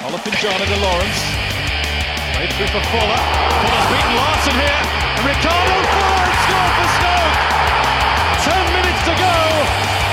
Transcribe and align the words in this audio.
Olafin 0.00 0.32
to 0.32 0.48
Lawrence. 0.80 1.20
Played 2.32 2.52
through 2.56 2.72
for 2.72 2.80
Fuller. 2.88 3.20
Fuller's 3.60 3.88
beaten 3.92 4.16
Larsson 4.16 4.56
here. 4.56 4.80
And 5.12 5.26
Ricardo 5.28 5.76
Fuller 5.92 6.28
scored 6.40 6.72
for 6.72 6.88
Stoke. 6.96 7.36
Ten 8.48 8.64
minutes 8.72 9.02
to 9.04 9.12
go. 9.12 9.36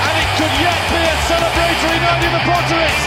And 0.04 0.14
it 0.20 0.28
could 0.36 0.54
yet 0.60 0.76
be 0.92 1.00
a 1.00 1.16
celebratory 1.24 1.98
night 2.04 2.20
in 2.20 2.32
the 2.36 2.42
Potteries. 2.44 3.00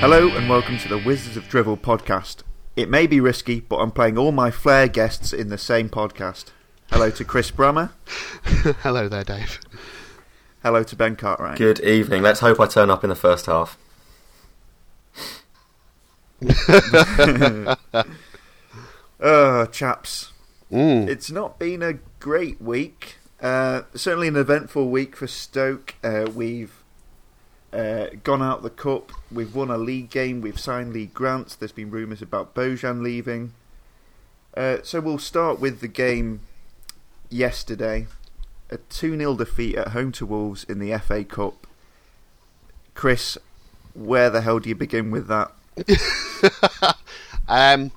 Hello 0.00 0.36
and 0.36 0.46
welcome 0.50 0.76
to 0.76 0.88
the 0.88 0.98
Wizards 0.98 1.38
of 1.38 1.48
Drivel 1.48 1.78
podcast. 1.78 2.42
It 2.76 2.90
may 2.90 3.06
be 3.06 3.20
risky, 3.20 3.60
but 3.60 3.76
I'm 3.76 3.90
playing 3.90 4.18
all 4.18 4.32
my 4.32 4.50
Flair 4.50 4.86
guests 4.86 5.32
in 5.32 5.48
the 5.48 5.56
same 5.56 5.88
podcast. 5.88 6.50
Hello 6.92 7.08
to 7.10 7.24
Chris 7.24 7.50
Brammer. 7.50 7.92
Hello 8.82 9.08
there, 9.08 9.24
Dave. 9.24 9.60
Hello 10.66 10.82
to 10.82 10.96
Ben 10.96 11.14
Cartwright. 11.14 11.58
Good 11.58 11.78
evening. 11.78 12.22
Let's 12.22 12.40
hope 12.40 12.58
I 12.58 12.66
turn 12.66 12.90
up 12.90 13.04
in 13.04 13.08
the 13.08 13.14
first 13.14 13.46
half. 13.46 13.78
Oh, 19.20 19.66
chaps. 19.66 20.32
Mm. 20.72 21.06
It's 21.06 21.30
not 21.30 21.60
been 21.60 21.84
a 21.84 22.00
great 22.18 22.60
week. 22.60 23.18
Uh, 23.40 23.82
certainly 23.94 24.26
an 24.26 24.34
eventful 24.34 24.90
week 24.90 25.14
for 25.14 25.28
Stoke. 25.28 25.94
Uh, 26.02 26.28
we've 26.34 26.82
uh, 27.72 28.08
gone 28.24 28.42
out 28.42 28.64
the 28.64 28.68
cup. 28.68 29.12
We've 29.30 29.54
won 29.54 29.70
a 29.70 29.78
league 29.78 30.10
game. 30.10 30.40
We've 30.40 30.58
signed 30.58 30.92
Lee 30.92 31.06
Grants. 31.06 31.54
There's 31.54 31.70
been 31.70 31.92
rumours 31.92 32.20
about 32.20 32.56
Bojan 32.56 33.02
leaving. 33.02 33.52
Uh, 34.56 34.78
so 34.82 34.98
we'll 34.98 35.18
start 35.18 35.60
with 35.60 35.80
the 35.80 35.88
game 35.88 36.40
yesterday. 37.30 38.08
A 38.70 38.78
2 38.78 39.16
0 39.16 39.34
defeat 39.36 39.76
at 39.76 39.88
home 39.88 40.12
to 40.12 40.26
Wolves 40.26 40.64
in 40.64 40.78
the 40.78 40.96
FA 40.98 41.24
Cup. 41.24 41.66
Chris, 42.94 43.38
where 43.94 44.30
the 44.30 44.40
hell 44.40 44.58
do 44.58 44.68
you 44.68 44.74
begin 44.74 45.10
with 45.10 45.28
that? 45.28 45.52
Um, 47.48 47.92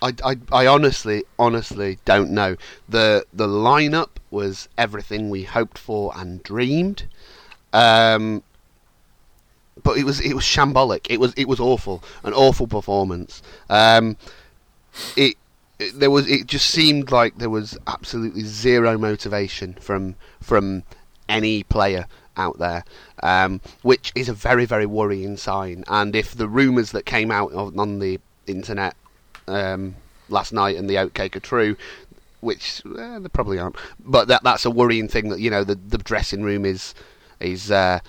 I, 0.00 0.14
I, 0.24 0.36
I 0.50 0.66
honestly, 0.66 1.24
honestly 1.38 1.98
don't 2.04 2.30
know. 2.30 2.56
the 2.88 3.24
The 3.32 3.46
lineup 3.46 4.08
was 4.30 4.68
everything 4.76 5.30
we 5.30 5.44
hoped 5.44 5.78
for 5.78 6.12
and 6.16 6.42
dreamed. 6.42 7.04
Um, 7.72 8.42
but 9.82 9.96
it 9.96 10.04
was 10.04 10.20
it 10.20 10.34
was 10.34 10.44
shambolic. 10.44 11.06
It 11.08 11.20
was 11.20 11.32
it 11.34 11.48
was 11.48 11.60
awful, 11.60 12.02
an 12.24 12.32
awful 12.34 12.66
performance. 12.66 13.42
Um, 13.70 14.16
it, 15.16 15.36
it 15.78 15.98
there 15.98 16.10
was 16.10 16.28
it 16.28 16.46
just 16.46 16.68
seemed 16.68 17.10
like 17.10 17.38
there 17.38 17.50
was 17.50 17.78
absolutely 17.86 18.42
zero 18.42 18.98
motivation 18.98 19.74
from 19.74 20.16
from 20.40 20.82
any 21.28 21.62
player 21.62 22.06
out 22.36 22.58
there, 22.58 22.84
um, 23.22 23.60
which 23.82 24.12
is 24.14 24.28
a 24.28 24.34
very 24.34 24.64
very 24.64 24.86
worrying 24.86 25.36
sign. 25.36 25.84
And 25.88 26.14
if 26.14 26.34
the 26.34 26.48
rumours 26.48 26.92
that 26.92 27.06
came 27.06 27.30
out 27.30 27.52
on, 27.52 27.98
the 27.98 28.20
internet 28.46 28.96
um, 29.48 29.96
last 30.28 30.52
night 30.52 30.76
and 30.76 30.88
the 30.88 30.94
oatcake 30.94 31.36
are 31.36 31.40
true, 31.40 31.76
which 32.40 32.82
eh, 32.98 33.18
they 33.18 33.28
probably 33.28 33.58
aren't, 33.58 33.76
but 34.00 34.28
that 34.28 34.42
that's 34.42 34.64
a 34.64 34.70
worrying 34.70 35.08
thing 35.08 35.28
that 35.28 35.40
you 35.40 35.50
know 35.50 35.64
the 35.64 35.74
the 35.74 35.98
dressing 35.98 36.42
room 36.42 36.64
is 36.64 36.94
is. 37.40 37.70
Uh, 37.70 38.00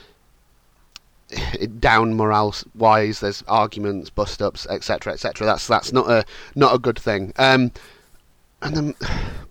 down 1.80 2.16
morale 2.16 2.56
wise. 2.76 3.20
There's 3.20 3.44
arguments, 3.48 4.10
bust 4.10 4.42
ups, 4.42 4.68
etc., 4.70 5.14
etc. 5.14 5.46
That's 5.46 5.68
that's 5.68 5.92
not 5.92 6.10
a 6.10 6.26
not 6.56 6.76
a 6.76 6.80
good 6.80 7.00
thing. 7.00 7.34
Um, 7.38 7.72
and 8.62 8.76
then 8.76 8.96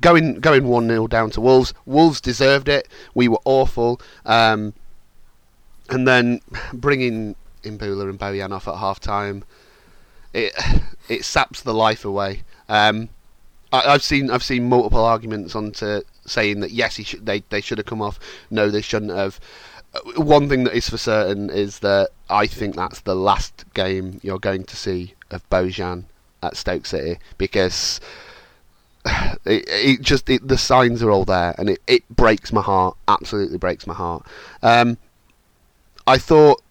going 0.00 0.40
going 0.40 0.66
one 0.66 0.88
0 0.88 1.06
down 1.06 1.30
to 1.30 1.40
Wolves. 1.40 1.74
Wolves 1.86 2.20
deserved 2.20 2.68
it. 2.68 2.88
We 3.14 3.28
were 3.28 3.40
awful. 3.44 4.00
Um, 4.24 4.72
and 5.90 6.08
then 6.08 6.40
bringing 6.72 7.36
Imbula 7.62 8.08
and 8.08 8.18
Bojan 8.18 8.52
off 8.52 8.68
at 8.68 8.76
half 8.76 9.00
time, 9.00 9.44
it 10.32 10.52
it 11.08 11.24
saps 11.24 11.62
the 11.62 11.74
life 11.74 12.04
away. 12.04 12.42
Um, 12.68 13.08
I, 13.72 13.94
I've 13.94 14.02
seen 14.02 14.30
I've 14.30 14.42
seen 14.42 14.68
multiple 14.68 15.04
arguments 15.04 15.54
onto 15.54 16.02
saying 16.26 16.60
that 16.60 16.70
yes, 16.70 16.96
he 16.96 17.16
they 17.18 17.42
they 17.50 17.60
should 17.60 17.78
have 17.78 17.86
come 17.86 18.02
off. 18.02 18.18
No, 18.50 18.70
they 18.70 18.82
shouldn't 18.82 19.12
have. 19.12 19.40
Uh, 19.94 20.22
One 20.22 20.48
thing 20.48 20.64
that 20.64 20.74
is 20.74 20.88
for 20.88 20.98
certain 20.98 21.50
is 21.50 21.80
that 21.80 22.10
I 22.28 22.46
think 22.46 22.74
that's 22.74 23.00
the 23.00 23.14
last 23.14 23.64
game 23.74 24.20
you're 24.22 24.38
going 24.38 24.64
to 24.64 24.76
see 24.76 25.14
of 25.30 25.48
Bojan 25.50 26.04
at 26.42 26.56
Stoke 26.56 26.86
City 26.86 27.18
because 27.38 28.00
it, 29.44 29.64
it 29.68 30.00
just 30.00 30.28
it, 30.28 30.46
the 30.46 30.58
signs 30.58 31.02
are 31.02 31.10
all 31.10 31.24
there 31.24 31.54
and 31.58 31.70
it, 31.70 31.80
it 31.86 32.08
breaks 32.08 32.52
my 32.52 32.62
heart. 32.62 32.96
Absolutely 33.08 33.58
breaks 33.58 33.86
my 33.86 33.94
heart. 33.94 34.26
Um, 34.62 34.98
I 36.06 36.18
thought 36.18 36.62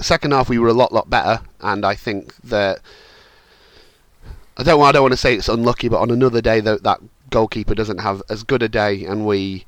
second 0.00 0.32
half 0.32 0.48
we 0.48 0.58
were 0.58 0.68
a 0.68 0.74
lot 0.74 0.92
lot 0.92 1.08
better, 1.08 1.40
and 1.60 1.84
I 1.84 1.94
think 1.94 2.34
that 2.36 2.80
I 4.56 4.62
don't 4.62 4.80
I 4.82 4.92
don't 4.92 5.02
want 5.02 5.12
to 5.12 5.18
say 5.18 5.34
it's 5.34 5.48
unlucky, 5.48 5.88
but 5.88 6.00
on 6.00 6.10
another 6.10 6.40
day 6.40 6.60
that 6.60 6.82
that 6.82 7.00
goalkeeper 7.30 7.74
doesn't 7.74 7.98
have 7.98 8.22
as 8.28 8.42
good 8.42 8.62
a 8.62 8.68
day, 8.68 9.04
and 9.04 9.26
we 9.26 9.64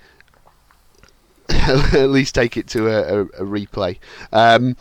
at 1.94 2.10
least 2.10 2.34
take 2.34 2.56
it 2.56 2.66
to 2.68 2.88
a, 2.88 3.20
a, 3.20 3.20
a 3.22 3.44
replay. 3.44 3.98
Um, 4.32 4.76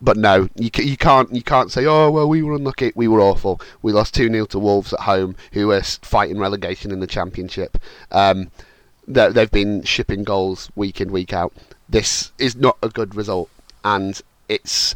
but 0.00 0.16
no, 0.16 0.48
you 0.56 0.70
you 0.78 0.96
can't 0.96 1.32
you 1.32 1.42
can't 1.42 1.70
say 1.70 1.86
oh 1.86 2.10
well 2.10 2.28
we 2.28 2.42
were 2.42 2.54
unlucky 2.54 2.90
we 2.96 3.06
were 3.06 3.20
awful 3.20 3.60
we 3.82 3.92
lost 3.92 4.14
two 4.14 4.28
0 4.28 4.46
to 4.46 4.58
Wolves 4.58 4.92
at 4.92 5.00
home 5.00 5.36
who 5.52 5.70
are 5.70 5.80
fighting 5.82 6.38
relegation 6.38 6.90
in 6.90 7.00
the 7.00 7.06
Championship. 7.06 7.78
Um, 8.10 8.50
they- 9.06 9.30
they've 9.30 9.50
been 9.50 9.82
shipping 9.84 10.24
goals 10.24 10.70
week 10.74 11.00
in 11.00 11.12
week 11.12 11.32
out. 11.32 11.52
This 11.88 12.32
is 12.38 12.56
not 12.56 12.78
a 12.82 12.88
good 12.88 13.14
result, 13.14 13.48
and 13.84 14.20
it's 14.48 14.94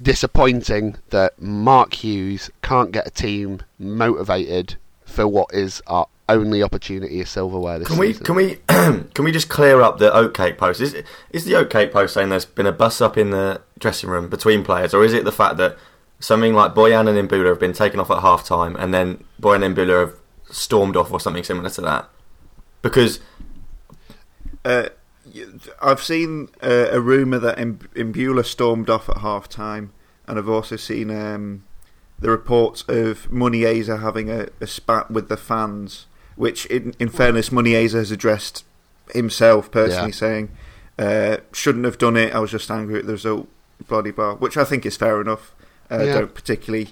disappointing 0.00 0.96
that 1.10 1.40
Mark 1.40 1.94
Hughes 1.94 2.50
can't 2.62 2.92
get 2.92 3.06
a 3.06 3.10
team 3.10 3.60
motivated 3.78 4.76
for 5.04 5.26
what 5.26 5.52
is 5.52 5.82
our 5.86 6.06
only 6.28 6.62
opportunity 6.62 7.20
of 7.20 7.28
silverware 7.28 7.78
this 7.78 7.88
Can 7.88 7.98
we 7.98 8.08
season. 8.12 8.24
can 8.24 8.34
we 8.36 8.54
can 9.14 9.24
we 9.24 9.32
just 9.32 9.48
clear 9.48 9.80
up 9.80 9.98
the 9.98 10.10
oatcake 10.10 10.58
post? 10.58 10.80
Is 10.80 10.94
is 11.30 11.44
the 11.44 11.52
oatcake 11.54 11.92
post 11.92 12.14
saying 12.14 12.28
there's 12.28 12.44
been 12.44 12.66
a 12.66 12.72
bus 12.72 13.00
up 13.00 13.16
in 13.16 13.30
the 13.30 13.60
dressing 13.78 14.10
room 14.10 14.28
between 14.28 14.64
players, 14.64 14.92
or 14.94 15.04
is 15.04 15.12
it 15.12 15.24
the 15.24 15.32
fact 15.32 15.56
that 15.58 15.76
something 16.20 16.54
like 16.54 16.74
Bojan 16.74 17.08
and 17.08 17.28
Imbula 17.28 17.46
have 17.46 17.60
been 17.60 17.72
taken 17.72 18.00
off 18.00 18.10
at 18.10 18.20
half 18.20 18.44
time, 18.44 18.76
and 18.76 18.92
then 18.92 19.24
Bojan 19.40 19.64
and 19.64 19.76
Imbula 19.76 20.00
have 20.00 20.14
stormed 20.50 20.96
off, 20.96 21.12
or 21.12 21.20
something 21.20 21.44
similar 21.44 21.70
to 21.70 21.80
that? 21.82 22.08
Because 22.82 23.20
Uh, 24.64 24.88
y- 25.34 25.44
I've 25.80 26.02
seen 26.02 26.48
uh, 26.62 26.88
a 26.90 27.00
rumor 27.00 27.38
that 27.38 27.58
Im- 27.58 27.78
Imbula 27.94 28.44
stormed 28.44 28.90
off 28.90 29.08
at 29.08 29.18
half 29.18 29.48
time, 29.48 29.92
and 30.26 30.38
I've 30.38 30.48
also 30.48 30.76
seen 30.76 31.10
um, 31.10 31.64
the 32.18 32.30
reports 32.30 32.82
of 32.88 33.28
Muniesa 33.30 34.00
having 34.02 34.30
a, 34.30 34.48
a 34.60 34.66
spat 34.66 35.10
with 35.10 35.28
the 35.28 35.36
fans, 35.36 36.06
which, 36.38 36.64
in, 36.66 36.94
in 36.98 37.08
fairness, 37.10 37.50
Muniesa 37.50 37.94
has 37.94 38.10
addressed 38.10 38.64
himself 39.12 39.70
personally, 39.70 40.10
Yeah. 40.10 40.14
saying, 40.14 40.48
uh, 40.98 41.36
"Shouldn't 41.52 41.84
have 41.84 41.98
done 41.98 42.16
it. 42.16 42.34
I 42.34 42.38
was 42.38 42.50
just 42.50 42.70
angry 42.70 42.98
at 43.00 43.06
the 43.06 43.12
result." 43.12 43.48
Bloody 43.86 44.10
bar, 44.10 44.34
which 44.34 44.56
I 44.56 44.64
think 44.64 44.84
is 44.86 44.96
fair 44.96 45.20
enough. 45.20 45.52
Uh, 45.90 46.02
Yeah. 46.02 46.14
Don't 46.20 46.34
particularly 46.34 46.88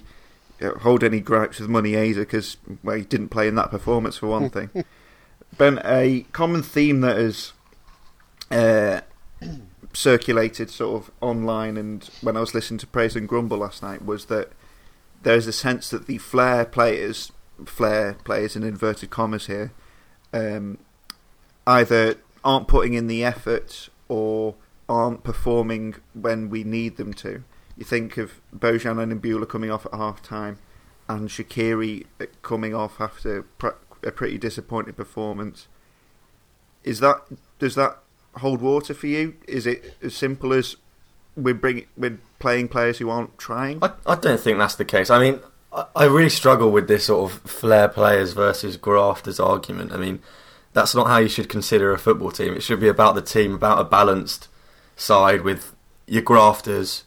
uh, 0.61 0.71
hold 0.79 1.03
any 1.03 1.19
gripes 1.19 1.59
with 1.59 1.69
Muniesa 1.69 2.19
because 2.19 2.57
well, 2.83 2.95
he 2.95 3.03
didn't 3.03 3.27
play 3.29 3.47
in 3.47 3.55
that 3.55 3.71
performance 3.71 4.17
for 4.17 4.27
one 4.27 4.49
thing. 4.55 4.69
Ben, 5.57 5.79
a 5.83 6.25
common 6.31 6.63
theme 6.63 7.01
that 7.01 7.17
has 7.17 7.51
uh, 8.49 9.01
circulated 9.93 10.69
sort 10.69 11.03
of 11.03 11.11
online 11.21 11.77
and 11.77 12.09
when 12.21 12.37
I 12.37 12.39
was 12.39 12.53
listening 12.53 12.77
to 12.79 12.87
Praise 12.87 13.15
and 13.15 13.27
Grumble 13.27 13.57
last 13.57 13.81
night 13.83 14.05
was 14.05 14.25
that 14.25 14.51
there's 15.23 15.47
a 15.47 15.53
sense 15.53 15.89
that 15.89 16.05
the 16.07 16.17
flair 16.19 16.63
players, 16.65 17.31
flair 17.65 18.13
players 18.23 18.55
in 18.55 18.63
inverted 18.63 19.09
commas 19.09 19.47
here, 19.47 19.71
um, 20.33 20.77
either 21.65 22.15
aren't 22.43 22.67
putting 22.67 22.93
in 22.93 23.07
the 23.07 23.23
effort 23.23 23.89
or 24.07 24.55
aren't 24.87 25.23
performing 25.23 25.95
when 26.13 26.49
we 26.49 26.63
need 26.63 26.97
them 26.97 27.13
to. 27.13 27.43
You 27.75 27.85
think 27.85 28.17
of 28.17 28.41
Bojan 28.55 29.01
and 29.01 29.21
Imbula 29.21 29.47
coming 29.47 29.69
off 29.69 29.85
at 29.85 29.93
half 29.93 30.21
time 30.21 30.59
and 31.07 31.29
Shaqiri 31.29 32.05
coming 32.41 32.73
off 32.73 32.99
after 32.99 33.45
a 34.03 34.11
pretty 34.11 34.37
disappointing 34.37 34.93
performance. 34.93 35.67
Is 36.83 36.99
that 36.99 37.21
does 37.59 37.75
that 37.75 37.99
hold 38.37 38.61
water 38.61 38.93
for 38.93 39.07
you? 39.07 39.35
Is 39.47 39.67
it 39.67 39.95
as 40.01 40.15
simple 40.15 40.53
as 40.53 40.75
we're 41.35 41.59
we're 41.97 42.19
playing 42.39 42.67
players 42.69 42.97
who 42.97 43.09
aren't 43.09 43.37
trying? 43.37 43.83
I, 43.83 43.91
I 44.05 44.15
don't 44.15 44.39
think 44.39 44.57
that's 44.57 44.75
the 44.75 44.85
case. 44.85 45.09
I 45.09 45.19
mean, 45.19 45.39
I, 45.95 46.05
really 46.05 46.29
struggle 46.29 46.71
with 46.71 46.87
this 46.87 47.05
sort 47.05 47.31
of 47.31 47.39
flair 47.41 47.87
players 47.87 48.33
versus 48.33 48.77
grafters 48.77 49.39
argument. 49.39 49.91
I 49.91 49.97
mean, 49.97 50.19
that's 50.73 50.95
not 50.95 51.07
how 51.07 51.17
you 51.17 51.27
should 51.27 51.49
consider 51.49 51.91
a 51.91 51.97
football 51.99 52.31
team. 52.31 52.53
It 52.53 52.63
should 52.63 52.79
be 52.79 52.87
about 52.87 53.15
the 53.15 53.21
team, 53.21 53.53
about 53.53 53.79
a 53.79 53.83
balanced 53.83 54.47
side 54.95 55.41
with 55.41 55.75
your 56.07 56.23
grafters 56.23 57.03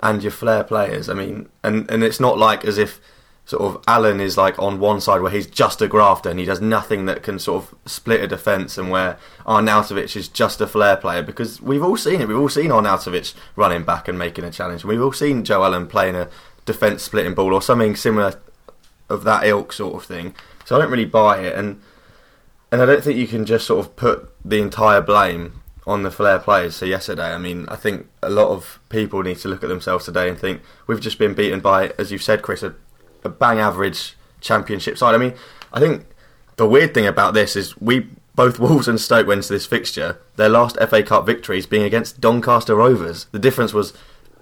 and 0.00 0.22
your 0.22 0.32
flair 0.32 0.64
players. 0.64 1.08
I 1.08 1.14
mean, 1.14 1.48
and, 1.62 1.90
and 1.90 2.02
it's 2.02 2.20
not 2.20 2.38
like 2.38 2.64
as 2.64 2.78
if 2.78 3.00
sort 3.44 3.62
of 3.62 3.82
Allen 3.88 4.20
is 4.20 4.36
like 4.36 4.58
on 4.58 4.78
one 4.78 5.00
side 5.00 5.20
where 5.20 5.30
he's 5.30 5.46
just 5.46 5.82
a 5.82 5.88
grafter 5.88 6.30
and 6.30 6.38
he 6.38 6.44
does 6.44 6.60
nothing 6.60 7.06
that 7.06 7.22
can 7.22 7.38
sort 7.38 7.64
of 7.64 7.74
split 7.86 8.22
a 8.22 8.26
defence, 8.26 8.78
and 8.78 8.90
where 8.90 9.18
Arnautovic 9.46 10.14
is 10.16 10.28
just 10.28 10.60
a 10.60 10.66
flair 10.66 10.96
player 10.96 11.22
because 11.22 11.60
we've 11.60 11.82
all 11.82 11.96
seen 11.96 12.20
it. 12.20 12.28
We've 12.28 12.38
all 12.38 12.48
seen 12.48 12.70
Arnautovic 12.70 13.34
running 13.56 13.84
back 13.84 14.08
and 14.08 14.18
making 14.18 14.44
a 14.44 14.50
challenge. 14.50 14.84
We've 14.84 15.02
all 15.02 15.12
seen 15.12 15.44
Joe 15.44 15.64
Allen 15.64 15.86
playing 15.86 16.16
a 16.16 16.28
defence 16.64 17.02
splitting 17.02 17.34
ball 17.34 17.54
or 17.54 17.62
something 17.62 17.96
similar 17.96 18.40
of 19.08 19.24
that 19.24 19.44
ilk 19.44 19.72
sort 19.72 19.94
of 19.94 20.04
thing. 20.04 20.34
So 20.64 20.76
I 20.76 20.80
don't 20.80 20.90
really 20.90 21.04
buy 21.04 21.40
it, 21.40 21.56
and 21.56 21.80
and 22.70 22.80
I 22.80 22.86
don't 22.86 23.04
think 23.04 23.18
you 23.18 23.26
can 23.26 23.44
just 23.44 23.66
sort 23.66 23.84
of 23.84 23.96
put 23.96 24.30
the 24.44 24.58
entire 24.58 25.00
blame 25.00 25.62
on 25.86 26.02
the 26.02 26.10
flair 26.10 26.38
players. 26.38 26.76
So 26.76 26.86
yesterday, 26.86 27.34
I 27.34 27.38
mean, 27.38 27.66
I 27.68 27.76
think 27.76 28.06
a 28.22 28.30
lot 28.30 28.48
of 28.48 28.80
people 28.88 29.22
need 29.22 29.38
to 29.38 29.48
look 29.48 29.62
at 29.62 29.68
themselves 29.68 30.04
today 30.04 30.28
and 30.28 30.38
think 30.38 30.62
we've 30.86 31.00
just 31.00 31.18
been 31.18 31.34
beaten 31.34 31.60
by, 31.60 31.88
as 31.98 32.12
you've 32.12 32.22
said, 32.22 32.42
Chris, 32.42 32.62
a, 32.62 32.74
a 33.24 33.28
bang 33.28 33.58
average 33.58 34.16
championship 34.40 34.96
side. 34.96 35.14
I 35.14 35.18
mean, 35.18 35.34
I 35.72 35.80
think 35.80 36.06
the 36.56 36.68
weird 36.68 36.94
thing 36.94 37.06
about 37.06 37.34
this 37.34 37.56
is 37.56 37.78
we 37.80 38.06
both 38.34 38.58
Wolves 38.58 38.88
and 38.88 39.00
Stoke 39.00 39.26
went 39.26 39.42
to 39.44 39.52
this 39.52 39.66
fixture. 39.66 40.18
Their 40.36 40.48
last 40.48 40.78
FA 40.88 41.02
Cup 41.02 41.26
victories 41.26 41.66
being 41.66 41.82
against 41.82 42.20
Doncaster 42.20 42.74
Rovers. 42.74 43.26
The 43.32 43.38
difference 43.38 43.74
was 43.74 43.92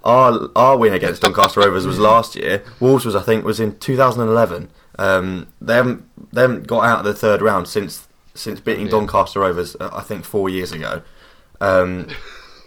our 0.05 0.49
our 0.57 0.77
win 0.77 0.93
against 0.93 1.23
Doncaster 1.23 1.61
Rovers 1.61 1.87
was 1.87 1.99
last 1.99 2.37
year. 2.37 2.63
Wolves 2.79 3.05
was 3.05 3.15
I 3.15 3.23
think 3.23 3.45
was 3.45 3.61
in 3.61 3.79
2011. 3.79 4.71
Um, 4.99 5.49
they 5.61 5.75
haven't 5.75 6.05
they 6.33 6.43
haven't 6.43 6.67
got 6.67 6.85
out 6.85 6.99
of 7.01 7.05
the 7.05 7.15
third 7.15 7.43
round 7.43 7.69
since 7.69 8.09
since 8.35 8.61
beating 8.61 8.87
yeah. 8.87 8.93
Doncaster 8.93 9.41
Rovers. 9.41 9.77
Uh, 9.79 9.91
I 9.93 10.03
think 10.03 10.25
four 10.25 10.49
years 10.49 10.73
ago. 10.73 11.03
Um, 11.61 12.09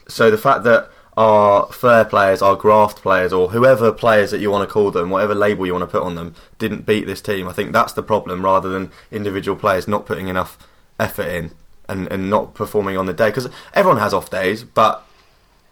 so 0.07 0.29
the 0.29 0.37
fact 0.37 0.63
that 0.63 0.89
our 1.15 1.67
flair 1.67 2.05
players, 2.05 2.41
our 2.41 2.55
graft 2.55 3.01
players, 3.01 3.31
or 3.31 3.49
whoever 3.49 3.91
players 3.91 4.31
that 4.31 4.39
you 4.39 4.49
want 4.49 4.67
to 4.67 4.71
call 4.71 4.91
them, 4.91 5.09
whatever 5.09 5.35
label 5.35 5.65
you 5.65 5.73
want 5.73 5.83
to 5.83 5.87
put 5.87 6.01
on 6.01 6.15
them, 6.15 6.33
didn't 6.57 6.85
beat 6.85 7.05
this 7.05 7.21
team. 7.21 7.47
I 7.47 7.53
think 7.53 7.71
that's 7.71 7.93
the 7.93 8.03
problem, 8.03 8.43
rather 8.43 8.69
than 8.69 8.91
individual 9.11 9.57
players 9.57 9.87
not 9.87 10.05
putting 10.05 10.27
enough 10.27 10.57
effort 10.99 11.27
in 11.27 11.51
and, 11.87 12.11
and 12.11 12.29
not 12.29 12.55
performing 12.55 12.97
on 12.97 13.05
the 13.05 13.13
day. 13.13 13.29
Because 13.29 13.47
everyone 13.73 13.99
has 13.99 14.13
off 14.13 14.29
days, 14.29 14.63
but 14.63 15.05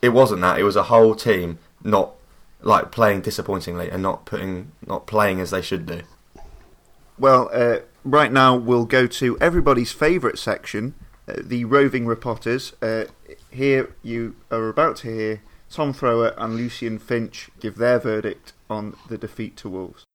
it 0.01 0.09
wasn't 0.09 0.41
that. 0.41 0.59
It 0.59 0.63
was 0.63 0.75
a 0.75 0.83
whole 0.83 1.15
team 1.15 1.59
not 1.83 2.13
like 2.61 2.91
playing 2.91 3.21
disappointingly 3.21 3.89
and 3.89 4.03
not 4.03 4.25
putting 4.25 4.71
not 4.85 5.07
playing 5.07 5.39
as 5.39 5.51
they 5.51 5.61
should 5.61 5.85
do. 5.85 6.01
Well, 7.17 7.49
uh, 7.53 7.79
right 8.03 8.31
now 8.31 8.55
we'll 8.55 8.85
go 8.85 9.07
to 9.07 9.37
everybody's 9.39 9.91
favourite 9.91 10.37
section, 10.37 10.95
uh, 11.27 11.35
the 11.39 11.65
roving 11.65 12.05
reporters. 12.07 12.73
Uh, 12.81 13.05
here 13.49 13.93
you 14.01 14.35
are 14.49 14.69
about 14.69 14.97
to 14.97 15.13
hear 15.13 15.41
Tom 15.69 15.93
Thrower 15.93 16.33
and 16.37 16.55
Lucian 16.55 16.99
Finch 16.99 17.49
give 17.59 17.75
their 17.75 17.99
verdict 17.99 18.53
on 18.69 18.95
the 19.07 19.17
defeat 19.17 19.55
to 19.57 19.69
Wolves. 19.69 20.05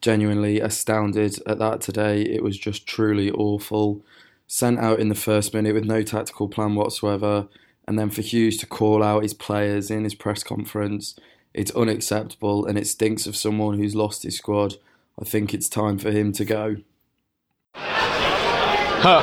Genuinely 0.00 0.60
astounded 0.60 1.38
at 1.46 1.58
that 1.58 1.80
today. 1.80 2.22
It 2.22 2.42
was 2.42 2.58
just 2.58 2.86
truly 2.86 3.30
awful. 3.30 4.04
Sent 4.46 4.78
out 4.78 5.00
in 5.00 5.08
the 5.08 5.14
first 5.14 5.54
minute 5.54 5.74
with 5.74 5.84
no 5.84 6.02
tactical 6.02 6.48
plan 6.48 6.74
whatsoever, 6.74 7.48
and 7.86 7.98
then 7.98 8.10
for 8.10 8.22
Hughes 8.22 8.56
to 8.58 8.66
call 8.66 9.02
out 9.02 9.22
his 9.22 9.34
players 9.34 9.90
in 9.90 10.04
his 10.04 10.14
press 10.14 10.42
conference, 10.42 11.14
it's 11.52 11.70
unacceptable 11.72 12.66
and 12.66 12.78
it 12.78 12.86
stinks 12.86 13.26
of 13.26 13.36
someone 13.36 13.78
who's 13.78 13.94
lost 13.94 14.22
his 14.22 14.36
squad. 14.36 14.76
I 15.20 15.24
think 15.24 15.54
it's 15.54 15.68
time 15.68 15.98
for 15.98 16.10
him 16.10 16.32
to 16.32 16.44
go. 16.44 16.76
Huh. 17.74 19.22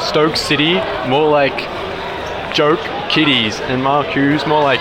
Stoke 0.00 0.36
City, 0.36 0.74
more 1.08 1.28
like 1.28 1.56
joke 2.54 2.80
kiddies, 3.10 3.60
and 3.60 3.82
Mark 3.82 4.06
Hughes, 4.08 4.46
more 4.46 4.62
like 4.62 4.80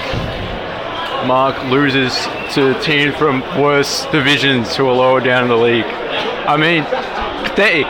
Mark 1.26 1.62
loses 1.66 2.14
to 2.54 2.78
a 2.78 2.82
team 2.82 3.14
from 3.14 3.42
worse 3.62 4.06
divisions 4.08 4.76
who 4.76 4.88
are 4.88 4.94
lower 4.94 5.20
down 5.20 5.44
in 5.44 5.50
the 5.50 5.58
league. 5.58 5.86
I 5.86 6.58
mean, 6.58 6.84
pathetic. 6.84 7.88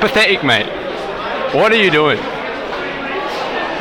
Pathetic, 0.00 0.42
mate. 0.42 0.66
What 1.54 1.72
are 1.72 1.76
you 1.76 1.90
doing? 1.90 2.18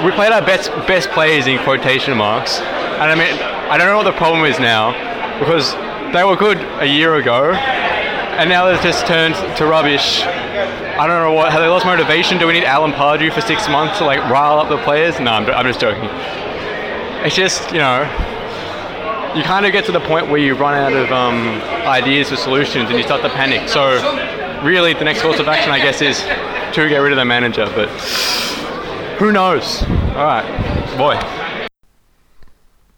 We 0.02 0.12
played 0.12 0.34
our 0.34 0.42
best 0.42 0.70
best 0.88 1.10
players 1.12 1.48
in 1.48 1.60
quotation 1.60 2.18
marks, 2.18 2.60
and 2.60 3.12
I 3.12 3.16
mean, 3.16 3.34
I 3.72 3.78
don't 3.78 3.88
know 3.88 3.98
what 3.98 4.04
the 4.04 4.18
problem 4.18 4.46
is 4.46 4.60
now 4.60 4.92
because 5.40 5.74
they 6.14 6.24
were 6.24 6.36
good 6.36 6.58
a 6.82 6.86
year 6.86 7.16
ago, 7.16 7.54
and 7.54 8.50
now 8.50 8.66
they've 8.66 8.82
just 8.82 9.06
turned 9.08 9.36
to 9.58 9.66
rubbish. 9.66 10.24
I 10.24 11.08
don't 11.08 11.22
know 11.22 11.34
what. 11.34 11.52
Have 11.52 11.62
they 11.62 11.68
lost 11.68 11.86
motivation? 11.86 12.38
Do 12.38 12.48
we 12.48 12.54
need 12.54 12.66
Alan 12.66 12.92
Pardew 12.92 13.32
for 13.34 13.42
six 13.42 13.68
months 13.70 13.98
to 14.00 14.06
like 14.06 14.20
rile 14.30 14.60
up 14.60 14.70
the 14.70 14.78
players? 14.84 15.20
No, 15.20 15.32
I'm, 15.32 15.50
I'm 15.50 15.66
just 15.66 15.80
joking. 15.80 16.10
It's 17.26 17.36
just 17.36 17.72
you 17.72 17.80
know, 17.80 18.04
you 19.36 19.44
kind 19.44 19.66
of 19.66 19.72
get 19.72 19.86
to 19.86 19.92
the 19.92 20.02
point 20.02 20.28
where 20.28 20.40
you 20.40 20.56
run 20.56 20.76
out 20.76 20.94
of 20.94 21.12
um, 21.12 21.62
ideas 21.88 22.30
for 22.30 22.36
solutions 22.36 22.90
and 22.90 22.98
you 22.98 23.04
start 23.04 23.22
to 23.22 23.30
panic. 23.30 23.70
So 23.70 23.98
really, 24.64 24.94
the 24.94 25.06
next 25.06 25.22
course 25.22 25.40
of 25.40 25.48
action, 25.48 25.72
I 25.72 25.80
guess, 25.80 26.02
is 26.02 26.20
to 26.76 26.90
get 26.90 26.98
rid 26.98 27.12
of 27.14 27.18
the 27.18 27.26
manager. 27.26 27.66
But 27.74 27.90
who 29.18 29.32
knows? 29.32 29.84
All 29.84 30.26
right, 30.26 30.98
boy. 30.98 31.68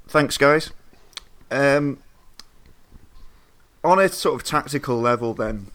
Thanks, 0.07 0.37
guys. 0.37 0.71
Um, 1.51 1.99
on 3.83 3.99
a 3.99 4.09
sort 4.09 4.35
of 4.35 4.47
tactical 4.47 4.99
level, 4.99 5.33
then, 5.33 5.67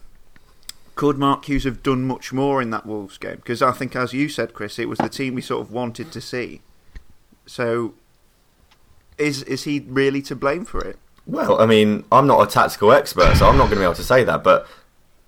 could 0.95 1.17
Mark 1.17 1.45
Hughes 1.45 1.63
have 1.63 1.81
done 1.81 2.05
much 2.05 2.33
more 2.33 2.61
in 2.61 2.69
that 2.71 2.85
Wolves 2.85 3.17
game? 3.17 3.37
Because 3.37 3.61
I 3.61 3.71
think, 3.71 3.95
as 3.95 4.13
you 4.13 4.29
said, 4.29 4.53
Chris, 4.53 4.77
it 4.79 4.89
was 4.89 4.99
the 4.99 5.09
team 5.09 5.35
we 5.35 5.41
sort 5.41 5.61
of 5.61 5.71
wanted 5.71 6.11
to 6.11 6.21
see. 6.21 6.61
So, 7.45 7.93
is 9.17 9.43
is 9.43 9.63
he 9.63 9.79
really 9.87 10.21
to 10.23 10.35
blame 10.35 10.65
for 10.65 10.81
it? 10.81 10.97
Well, 11.25 11.61
I 11.61 11.65
mean, 11.65 12.03
I'm 12.11 12.27
not 12.27 12.41
a 12.41 12.51
tactical 12.51 12.91
expert, 12.91 13.35
so 13.37 13.47
I'm 13.47 13.57
not 13.57 13.65
going 13.65 13.75
to 13.75 13.81
be 13.81 13.83
able 13.83 13.93
to 13.95 14.03
say 14.03 14.23
that. 14.23 14.43
But 14.43 14.67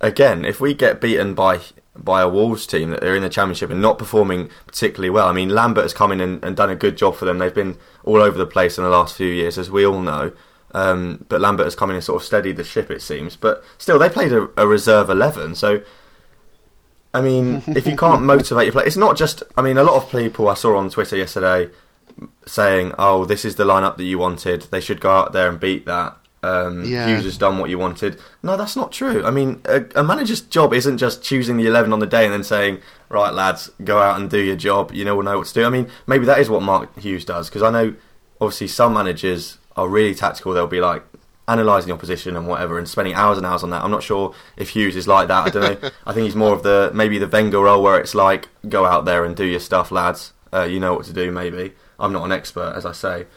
again, 0.01 0.43
if 0.43 0.59
we 0.59 0.73
get 0.73 0.99
beaten 0.99 1.33
by 1.33 1.61
by 1.95 2.21
a 2.21 2.29
Wolves 2.29 2.65
team 2.65 2.89
that 2.89 3.01
they're 3.01 3.15
in 3.15 3.23
the 3.23 3.29
Championship 3.29 3.69
and 3.69 3.81
not 3.81 3.99
performing 3.99 4.49
particularly 4.65 5.09
well, 5.09 5.27
I 5.27 5.31
mean, 5.31 5.49
Lambert 5.49 5.83
has 5.83 5.93
come 5.93 6.11
in 6.11 6.19
and, 6.21 6.43
and 6.43 6.55
done 6.55 6.69
a 6.69 6.75
good 6.75 6.97
job 6.97 7.15
for 7.15 7.25
them. 7.25 7.37
They've 7.37 7.53
been 7.53 7.77
all 8.03 8.21
over 8.21 8.37
the 8.37 8.47
place 8.47 8.77
in 8.77 8.83
the 8.83 8.89
last 8.89 9.15
few 9.15 9.27
years, 9.27 9.57
as 9.57 9.69
we 9.69 9.85
all 9.85 10.01
know. 10.01 10.31
Um, 10.73 11.25
but 11.29 11.39
Lambert 11.39 11.65
has 11.65 11.75
come 11.75 11.91
in 11.91 11.95
and 11.95 12.03
sort 12.03 12.21
of 12.21 12.25
steadied 12.25 12.57
the 12.57 12.63
ship, 12.63 12.89
it 12.89 13.01
seems. 13.01 13.35
But 13.35 13.63
still, 13.77 13.99
they 13.99 14.09
played 14.09 14.33
a, 14.33 14.49
a 14.57 14.67
reserve 14.67 15.09
11. 15.09 15.55
So, 15.55 15.83
I 17.13 17.21
mean, 17.21 17.61
if 17.67 17.85
you 17.85 17.95
can't 17.95 18.23
motivate 18.23 18.65
your 18.65 18.73
play, 18.73 18.85
it's 18.85 18.97
not 18.97 19.15
just. 19.15 19.43
I 19.55 19.61
mean, 19.61 19.77
a 19.77 19.83
lot 19.83 20.01
of 20.01 20.09
people 20.11 20.49
I 20.49 20.55
saw 20.55 20.77
on 20.77 20.89
Twitter 20.89 21.15
yesterday 21.15 21.69
saying, 22.47 22.93
"Oh, 22.97 23.23
this 23.25 23.45
is 23.45 23.55
the 23.55 23.65
lineup 23.65 23.97
that 23.97 24.03
you 24.03 24.17
wanted. 24.17 24.63
They 24.63 24.81
should 24.81 24.99
go 24.99 25.11
out 25.11 25.31
there 25.31 25.47
and 25.47 25.59
beat 25.59 25.85
that." 25.85 26.17
Um, 26.43 26.83
yeah. 26.83 27.07
Hughes 27.07 27.23
has 27.23 27.37
done 27.37 27.57
what 27.57 27.69
you 27.69 27.79
wanted. 27.79 28.19
No, 28.43 28.57
that's 28.57 28.75
not 28.75 28.91
true. 28.91 29.25
I 29.25 29.31
mean, 29.31 29.61
a, 29.63 29.85
a, 29.95 30.03
manager's 30.03 30.41
job 30.41 30.73
isn't 30.73 30.97
just 30.97 31.23
choosing 31.23 31.55
the 31.55 31.67
11 31.67 31.93
on 31.93 31.99
the 31.99 32.05
day 32.05 32.25
and 32.25 32.33
then 32.33 32.43
saying, 32.43 32.79
right, 33.07 33.33
lads, 33.33 33.71
go 33.85 33.99
out 33.99 34.19
and 34.19 34.29
do 34.29 34.39
your 34.39 34.57
job. 34.57 34.91
You 34.91 35.05
know, 35.05 35.15
we'll 35.15 35.23
know 35.23 35.37
what 35.37 35.47
to 35.47 35.53
do. 35.53 35.63
I 35.63 35.69
mean, 35.69 35.89
maybe 36.05 36.25
that 36.25 36.39
is 36.39 36.49
what 36.49 36.61
Mark 36.61 36.99
Hughes 36.99 37.23
does 37.23 37.47
because 37.47 37.63
I 37.63 37.69
know, 37.69 37.95
obviously, 38.41 38.67
some 38.67 38.93
managers 38.93 39.57
are 39.77 39.87
really 39.87 40.13
tactical. 40.13 40.53
They'll 40.53 40.67
be 40.67 40.81
like 40.81 41.03
analysing 41.47 41.87
the 41.87 41.93
opposition 41.93 42.35
and 42.35 42.45
whatever, 42.45 42.77
and 42.77 42.89
spending 42.89 43.13
hours 43.13 43.37
and 43.37 43.47
hours 43.47 43.63
on 43.63 43.69
that. 43.69 43.81
I'm 43.81 43.91
not 43.91 44.03
sure 44.03 44.35
if 44.57 44.69
Hughes 44.69 44.97
is 44.97 45.07
like 45.07 45.29
that. 45.29 45.47
I 45.47 45.49
don't 45.49 45.81
know. 45.81 45.89
I 46.05 46.13
think 46.13 46.25
he's 46.25 46.35
more 46.35 46.53
of 46.53 46.63
the 46.63 46.91
maybe 46.93 47.17
the 47.19 47.27
Wenger 47.27 47.59
role 47.59 47.81
where 47.81 47.99
it's 47.99 48.13
like 48.13 48.49
go 48.67 48.85
out 48.85 49.05
there 49.05 49.23
and 49.23 49.33
do 49.33 49.45
your 49.45 49.61
stuff, 49.61 49.91
lads. 49.91 50.33
Uh, 50.51 50.63
you 50.63 50.79
know 50.79 50.93
what 50.93 51.05
to 51.05 51.13
do. 51.13 51.31
Maybe 51.31 51.73
I'm 51.99 52.11
not 52.11 52.25
an 52.25 52.33
expert, 52.33 52.73
as 52.75 52.85
I 52.85 52.91
say, 52.91 53.27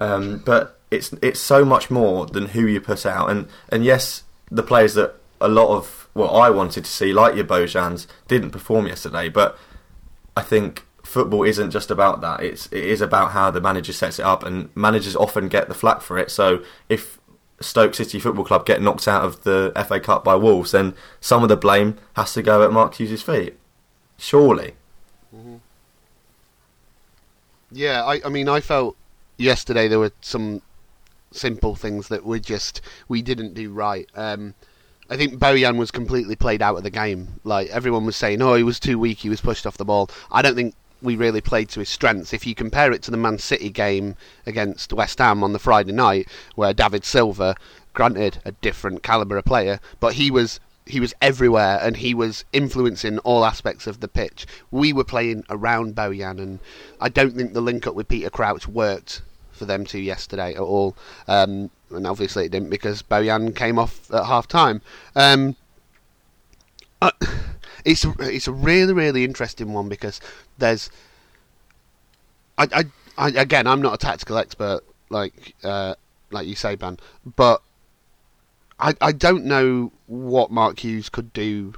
um, 0.00 0.42
but 0.44 0.75
it's 0.90 1.12
it's 1.22 1.40
so 1.40 1.64
much 1.64 1.90
more 1.90 2.26
than 2.26 2.48
who 2.48 2.66
you 2.66 2.80
put 2.80 3.06
out. 3.06 3.30
And 3.30 3.48
and 3.68 3.84
yes, 3.84 4.22
the 4.50 4.62
players 4.62 4.94
that 4.94 5.14
a 5.40 5.48
lot 5.48 5.76
of 5.76 6.08
what 6.14 6.30
I 6.30 6.50
wanted 6.50 6.84
to 6.84 6.90
see, 6.90 7.12
like 7.12 7.34
your 7.34 7.44
Bojans, 7.44 8.06
didn't 8.28 8.50
perform 8.50 8.86
yesterday. 8.86 9.28
But 9.28 9.58
I 10.36 10.42
think 10.42 10.86
football 11.02 11.44
isn't 11.44 11.70
just 11.70 11.90
about 11.90 12.20
that. 12.20 12.42
It's 12.42 12.66
it 12.66 12.84
is 12.84 13.00
about 13.00 13.32
how 13.32 13.50
the 13.50 13.60
manager 13.60 13.92
sets 13.92 14.18
it 14.18 14.24
up, 14.24 14.44
and 14.44 14.74
managers 14.74 15.16
often 15.16 15.48
get 15.48 15.68
the 15.68 15.74
flak 15.74 16.00
for 16.00 16.18
it. 16.18 16.30
So 16.30 16.62
if 16.88 17.18
Stoke 17.60 17.94
City 17.94 18.18
Football 18.18 18.44
Club 18.44 18.66
get 18.66 18.82
knocked 18.82 19.08
out 19.08 19.24
of 19.24 19.42
the 19.44 19.72
FA 19.88 20.00
Cup 20.00 20.24
by 20.24 20.34
Wolves, 20.34 20.72
then 20.72 20.94
some 21.20 21.42
of 21.42 21.48
the 21.48 21.56
blame 21.56 21.96
has 22.14 22.32
to 22.34 22.42
go 22.42 22.62
at 22.62 22.72
Mark 22.72 22.94
Hughes' 22.94 23.22
feet. 23.22 23.56
Surely. 24.18 24.74
Mm-hmm. 25.34 25.56
Yeah, 27.72 28.04
I, 28.04 28.20
I 28.24 28.28
mean, 28.28 28.48
I 28.48 28.60
felt 28.60 28.96
yesterday 29.36 29.88
there 29.88 29.98
were 29.98 30.12
some 30.20 30.62
simple 31.30 31.74
things 31.74 32.08
that 32.08 32.24
were 32.24 32.38
just 32.38 32.80
we 33.08 33.22
didn't 33.22 33.54
do 33.54 33.70
right. 33.70 34.08
Um, 34.14 34.54
I 35.08 35.16
think 35.16 35.38
Bojan 35.38 35.76
was 35.76 35.90
completely 35.90 36.34
played 36.34 36.62
out 36.62 36.76
of 36.76 36.82
the 36.82 36.90
game. 36.90 37.40
Like 37.44 37.68
everyone 37.68 38.06
was 38.06 38.16
saying, 38.16 38.42
oh, 38.42 38.54
he 38.54 38.62
was 38.62 38.80
too 38.80 38.98
weak, 38.98 39.18
he 39.18 39.28
was 39.28 39.40
pushed 39.40 39.66
off 39.66 39.76
the 39.76 39.84
ball. 39.84 40.10
I 40.32 40.42
don't 40.42 40.56
think 40.56 40.74
we 41.02 41.14
really 41.14 41.40
played 41.40 41.68
to 41.70 41.80
his 41.80 41.88
strengths. 41.88 42.32
If 42.32 42.46
you 42.46 42.54
compare 42.54 42.92
it 42.92 43.02
to 43.02 43.10
the 43.10 43.16
Man 43.16 43.38
City 43.38 43.70
game 43.70 44.16
against 44.46 44.92
West 44.92 45.18
Ham 45.18 45.44
on 45.44 45.52
the 45.52 45.58
Friday 45.58 45.92
night, 45.92 46.28
where 46.54 46.72
David 46.72 47.04
Silva, 47.04 47.54
granted 47.92 48.38
a 48.44 48.52
different 48.52 49.02
caliber 49.02 49.36
of 49.36 49.44
player, 49.44 49.78
but 50.00 50.14
he 50.14 50.30
was 50.30 50.58
he 50.86 51.00
was 51.00 51.14
everywhere 51.20 51.80
and 51.82 51.96
he 51.96 52.14
was 52.14 52.44
influencing 52.52 53.18
all 53.18 53.44
aspects 53.44 53.86
of 53.86 54.00
the 54.00 54.08
pitch. 54.08 54.46
We 54.70 54.92
were 54.92 55.04
playing 55.04 55.44
around 55.50 55.96
Bojan, 55.96 56.40
and 56.40 56.60
I 57.00 57.08
don't 57.08 57.34
think 57.36 57.52
the 57.52 57.60
link 57.60 57.86
up 57.86 57.94
with 57.94 58.08
Peter 58.08 58.30
Crouch 58.30 58.68
worked 58.68 59.22
for 59.56 59.64
them 59.64 59.84
two 59.84 59.98
yesterday 59.98 60.54
at 60.54 60.60
all. 60.60 60.96
Um, 61.26 61.70
and 61.90 62.06
obviously 62.06 62.44
it 62.44 62.50
didn't 62.50 62.70
because 62.70 63.02
Bojan 63.02 63.54
came 63.54 63.78
off 63.78 64.10
at 64.12 64.24
half 64.26 64.48
time. 64.48 64.82
Um, 65.14 65.56
uh, 67.00 67.10
it's 67.84 68.04
a, 68.04 68.14
it's 68.20 68.48
a 68.48 68.52
really 68.52 68.92
really 68.92 69.24
interesting 69.24 69.72
one 69.72 69.88
because 69.88 70.20
there's 70.58 70.90
I, 72.58 72.68
I, 72.72 72.84
I 73.18 73.28
again 73.28 73.66
I'm 73.66 73.82
not 73.82 73.94
a 73.94 73.98
tactical 73.98 74.38
expert 74.38 74.80
like 75.08 75.54
uh, 75.62 75.94
like 76.30 76.46
you 76.46 76.54
say 76.54 76.74
Ben 76.74 76.98
but 77.36 77.62
I 78.78 78.94
I 79.00 79.12
don't 79.12 79.44
know 79.44 79.92
what 80.06 80.50
Mark 80.50 80.80
Hughes 80.80 81.08
could 81.08 81.32
do 81.32 81.74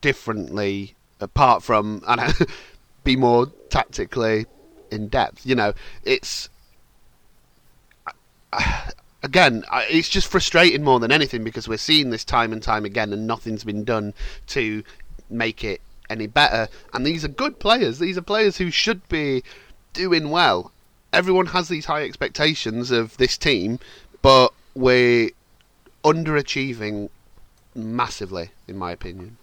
differently 0.00 0.94
apart 1.20 1.62
from 1.62 2.02
and 2.08 2.34
be 3.04 3.16
more 3.16 3.46
tactically 3.70 4.46
in 4.90 5.08
depth 5.08 5.44
you 5.44 5.54
know 5.54 5.72
it's 6.02 6.48
again, 9.22 9.64
it's 9.72 10.08
just 10.08 10.28
frustrating 10.28 10.84
more 10.84 11.00
than 11.00 11.12
anything 11.12 11.44
because 11.44 11.68
we're 11.68 11.76
seeing 11.78 12.10
this 12.10 12.24
time 12.24 12.52
and 12.52 12.62
time 12.62 12.84
again, 12.84 13.12
and 13.12 13.26
nothing's 13.26 13.64
been 13.64 13.84
done 13.84 14.14
to 14.48 14.82
make 15.30 15.64
it 15.64 15.80
any 16.10 16.26
better. 16.26 16.68
And 16.92 17.06
these 17.06 17.24
are 17.24 17.28
good 17.28 17.58
players. 17.58 17.98
These 17.98 18.18
are 18.18 18.22
players 18.22 18.56
who 18.56 18.70
should 18.70 19.06
be 19.08 19.42
doing 19.92 20.30
well. 20.30 20.72
Everyone 21.12 21.46
has 21.46 21.68
these 21.68 21.86
high 21.86 22.04
expectations 22.04 22.90
of 22.90 23.16
this 23.16 23.38
team, 23.38 23.78
but 24.22 24.52
we're 24.74 25.30
underachieving 26.04 27.08
massively, 27.74 28.50
in 28.66 28.76
my 28.76 28.92
opinion. 28.92 29.36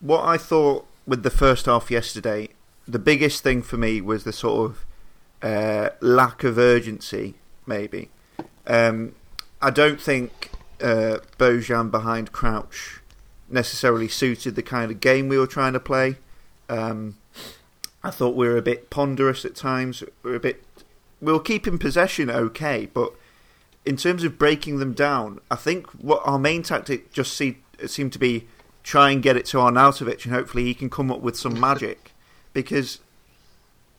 What 0.00 0.24
I 0.24 0.36
thought 0.36 0.86
with 1.06 1.22
the 1.22 1.30
first 1.30 1.66
half 1.66 1.90
yesterday, 1.90 2.50
the 2.86 2.98
biggest 2.98 3.42
thing 3.42 3.62
for 3.62 3.76
me 3.76 4.00
was 4.00 4.24
the 4.24 4.32
sort 4.32 4.70
of 4.70 4.86
uh, 5.42 5.90
lack 6.00 6.44
of 6.44 6.58
urgency, 6.58 7.34
maybe. 7.68 8.08
Um, 8.66 9.14
I 9.62 9.70
don't 9.70 10.00
think 10.00 10.50
uh, 10.80 11.18
Bojan 11.38 11.90
behind 11.90 12.32
Crouch 12.32 13.00
necessarily 13.48 14.08
suited 14.08 14.56
the 14.56 14.62
kind 14.62 14.90
of 14.90 15.00
game 15.00 15.28
we 15.28 15.38
were 15.38 15.46
trying 15.46 15.74
to 15.74 15.80
play. 15.80 16.16
Um, 16.68 17.16
I 18.02 18.10
thought 18.10 18.36
we 18.36 18.48
were 18.48 18.56
a 18.56 18.62
bit 18.62 18.90
ponderous 18.90 19.44
at 19.44 19.54
times. 19.54 20.02
We 20.22 20.30
were 20.30 20.36
a 20.36 20.40
bit. 20.40 20.64
We 21.20 21.32
were 21.32 21.40
keeping 21.40 21.78
possession 21.78 22.30
okay, 22.30 22.86
but 22.86 23.12
in 23.84 23.96
terms 23.96 24.22
of 24.22 24.38
breaking 24.38 24.78
them 24.78 24.92
down, 24.92 25.40
I 25.50 25.56
think 25.56 25.86
what 25.92 26.22
our 26.24 26.38
main 26.38 26.62
tactic 26.62 27.12
just 27.12 27.32
see, 27.32 27.58
seemed 27.86 28.12
to 28.12 28.18
be 28.18 28.46
try 28.84 29.10
and 29.10 29.22
get 29.22 29.36
it 29.36 29.46
to 29.46 29.56
Arnautovic, 29.56 30.24
and 30.24 30.32
hopefully 30.32 30.64
he 30.64 30.74
can 30.74 30.88
come 30.88 31.10
up 31.10 31.20
with 31.20 31.36
some 31.36 31.58
magic, 31.58 32.12
because 32.52 33.00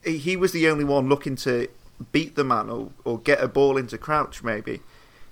he 0.05 0.37
was 0.37 0.51
the 0.51 0.69
only 0.69 0.85
one 0.85 1.09
looking 1.09 1.35
to 1.35 1.67
beat 2.11 2.35
the 2.35 2.43
man 2.43 2.69
or, 2.69 2.91
or 3.03 3.19
get 3.19 3.43
a 3.43 3.47
ball 3.47 3.77
into 3.77 3.97
Crouch 3.97 4.43
maybe. 4.43 4.81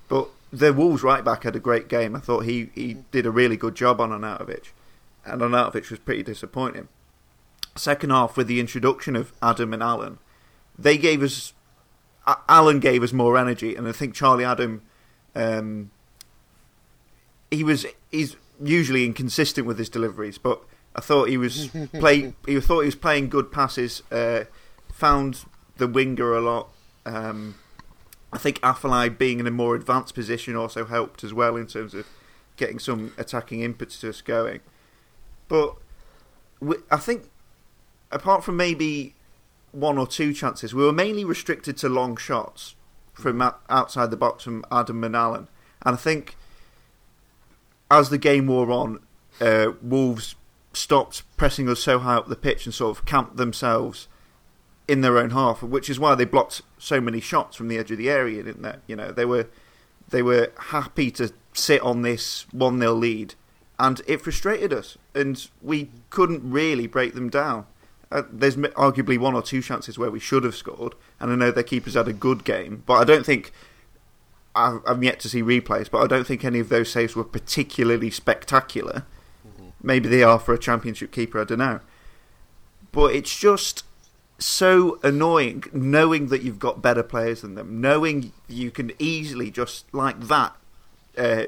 But 0.08 0.28
the 0.52 0.72
Wolves 0.72 1.02
right 1.02 1.24
back 1.24 1.44
had 1.44 1.56
a 1.56 1.60
great 1.60 1.88
game. 1.88 2.16
I 2.16 2.20
thought 2.20 2.40
he, 2.44 2.70
he 2.74 2.98
did 3.10 3.26
a 3.26 3.30
really 3.30 3.56
good 3.56 3.74
job 3.74 4.00
on 4.00 4.10
Arnautovic, 4.10 4.68
and 5.24 5.40
Arnautovic 5.42 5.90
was 5.90 5.98
pretty 5.98 6.22
disappointing. 6.22 6.88
Second 7.76 8.10
half 8.10 8.36
with 8.36 8.46
the 8.46 8.60
introduction 8.60 9.14
of 9.14 9.32
Adam 9.42 9.72
and 9.72 9.82
Allen, 9.82 10.18
they 10.78 10.96
gave 10.96 11.22
us 11.22 11.52
Allen 12.48 12.80
gave 12.80 13.02
us 13.02 13.12
more 13.12 13.38
energy, 13.38 13.74
and 13.74 13.88
I 13.88 13.92
think 13.92 14.14
Charlie 14.14 14.44
Adam, 14.44 14.82
um, 15.34 15.90
he 17.50 17.64
was 17.64 17.86
he's 18.10 18.36
usually 18.62 19.06
inconsistent 19.06 19.66
with 19.66 19.78
his 19.78 19.88
deliveries, 19.88 20.36
but 20.38 20.60
I 20.94 21.00
thought 21.00 21.28
he 21.28 21.36
was 21.36 21.68
play 21.94 22.34
he 22.46 22.60
thought 22.60 22.80
he 22.80 22.86
was 22.86 22.94
playing 22.94 23.28
good 23.28 23.50
passes, 23.50 24.02
uh, 24.10 24.44
found 24.92 25.44
the 25.78 25.88
winger 25.88 26.34
a 26.34 26.40
lot. 26.40 26.68
Um, 27.06 27.56
I 28.32 28.38
think 28.38 28.60
Afellay 28.60 29.16
being 29.16 29.40
in 29.40 29.46
a 29.46 29.50
more 29.50 29.74
advanced 29.74 30.14
position 30.14 30.54
also 30.54 30.84
helped 30.84 31.24
as 31.24 31.32
well 31.32 31.56
in 31.56 31.66
terms 31.66 31.94
of 31.94 32.06
getting 32.56 32.78
some 32.78 33.12
attacking 33.16 33.62
impetus 33.62 34.20
going. 34.20 34.60
But 35.48 35.76
we, 36.60 36.76
I 36.90 36.98
think, 36.98 37.30
apart 38.10 38.44
from 38.44 38.56
maybe 38.56 39.14
one 39.72 39.96
or 39.96 40.06
two 40.06 40.34
chances, 40.34 40.74
we 40.74 40.84
were 40.84 40.92
mainly 40.92 41.24
restricted 41.24 41.76
to 41.78 41.88
long 41.88 42.16
shots 42.16 42.74
from 43.14 43.40
outside 43.68 44.10
the 44.10 44.16
box 44.16 44.44
from 44.44 44.64
Adam 44.70 45.02
and 45.04 45.16
Allen. 45.16 45.48
And 45.82 45.94
I 45.94 45.98
think 45.98 46.36
as 47.90 48.10
the 48.10 48.18
game 48.18 48.46
wore 48.46 48.70
on, 48.70 49.00
uh, 49.40 49.72
Wolves 49.80 50.34
stopped 50.72 51.22
pressing 51.36 51.68
us 51.68 51.80
so 51.80 51.98
high 51.98 52.16
up 52.16 52.28
the 52.28 52.36
pitch 52.36 52.66
and 52.66 52.74
sort 52.74 52.98
of 52.98 53.06
camped 53.06 53.36
themselves 53.36 54.08
in 54.88 55.02
their 55.02 55.18
own 55.18 55.30
half, 55.30 55.62
which 55.62 55.90
is 55.90 56.00
why 56.00 56.14
they 56.14 56.24
blocked 56.24 56.62
so 56.78 57.00
many 57.00 57.20
shots 57.20 57.54
from 57.54 57.68
the 57.68 57.78
edge 57.78 57.90
of 57.90 57.98
the 57.98 58.10
area, 58.10 58.42
didn't 58.42 58.62
they? 58.62 58.76
You 58.86 58.96
know, 58.96 59.12
they 59.12 59.26
were 59.26 59.46
they 60.08 60.22
were 60.22 60.50
happy 60.58 61.10
to 61.12 61.32
sit 61.52 61.82
on 61.82 62.00
this 62.02 62.46
one 62.50 62.78
0 62.80 62.94
lead, 62.94 63.34
and 63.78 64.00
it 64.06 64.22
frustrated 64.22 64.72
us, 64.72 64.96
and 65.14 65.48
we 65.60 65.90
couldn't 66.08 66.50
really 66.50 66.86
break 66.86 67.14
them 67.14 67.28
down. 67.28 67.66
Uh, 68.10 68.22
there's 68.32 68.56
arguably 68.56 69.18
one 69.18 69.34
or 69.34 69.42
two 69.42 69.60
chances 69.60 69.98
where 69.98 70.10
we 70.10 70.18
should 70.18 70.42
have 70.42 70.54
scored, 70.54 70.94
and 71.20 71.30
I 71.30 71.36
know 71.36 71.50
their 71.50 71.62
keepers 71.62 71.92
had 71.92 72.08
a 72.08 72.14
good 72.14 72.44
game, 72.44 72.82
but 72.86 72.94
I 72.94 73.04
don't 73.04 73.26
think 73.26 73.52
I've, 74.54 74.80
I've 74.86 75.04
yet 75.04 75.20
to 75.20 75.28
see 75.28 75.42
replays, 75.42 75.90
but 75.90 76.02
I 76.02 76.06
don't 76.06 76.26
think 76.26 76.42
any 76.42 76.58
of 76.58 76.70
those 76.70 76.90
saves 76.90 77.14
were 77.14 77.24
particularly 77.24 78.10
spectacular. 78.10 79.04
Mm-hmm. 79.46 79.68
Maybe 79.82 80.08
they 80.08 80.22
are 80.22 80.38
for 80.38 80.54
a 80.54 80.58
championship 80.58 81.12
keeper, 81.12 81.38
I 81.38 81.44
don't 81.44 81.58
know. 81.58 81.80
But 82.90 83.14
it's 83.14 83.38
just 83.38 83.84
so 84.38 85.00
annoying 85.02 85.64
knowing 85.72 86.28
that 86.28 86.42
you've 86.42 86.58
got 86.58 86.80
better 86.80 87.02
players 87.02 87.42
than 87.42 87.54
them, 87.54 87.80
knowing 87.80 88.32
you 88.46 88.70
can 88.70 88.92
easily 88.98 89.50
just 89.50 89.92
like 89.92 90.20
that 90.28 90.56
uh, 91.16 91.44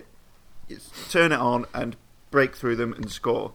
turn 1.09 1.32
it 1.32 1.38
on 1.38 1.66
and 1.73 1.97
break 2.30 2.56
through 2.56 2.76
them 2.76 2.92
and 2.92 3.11
score. 3.11 3.52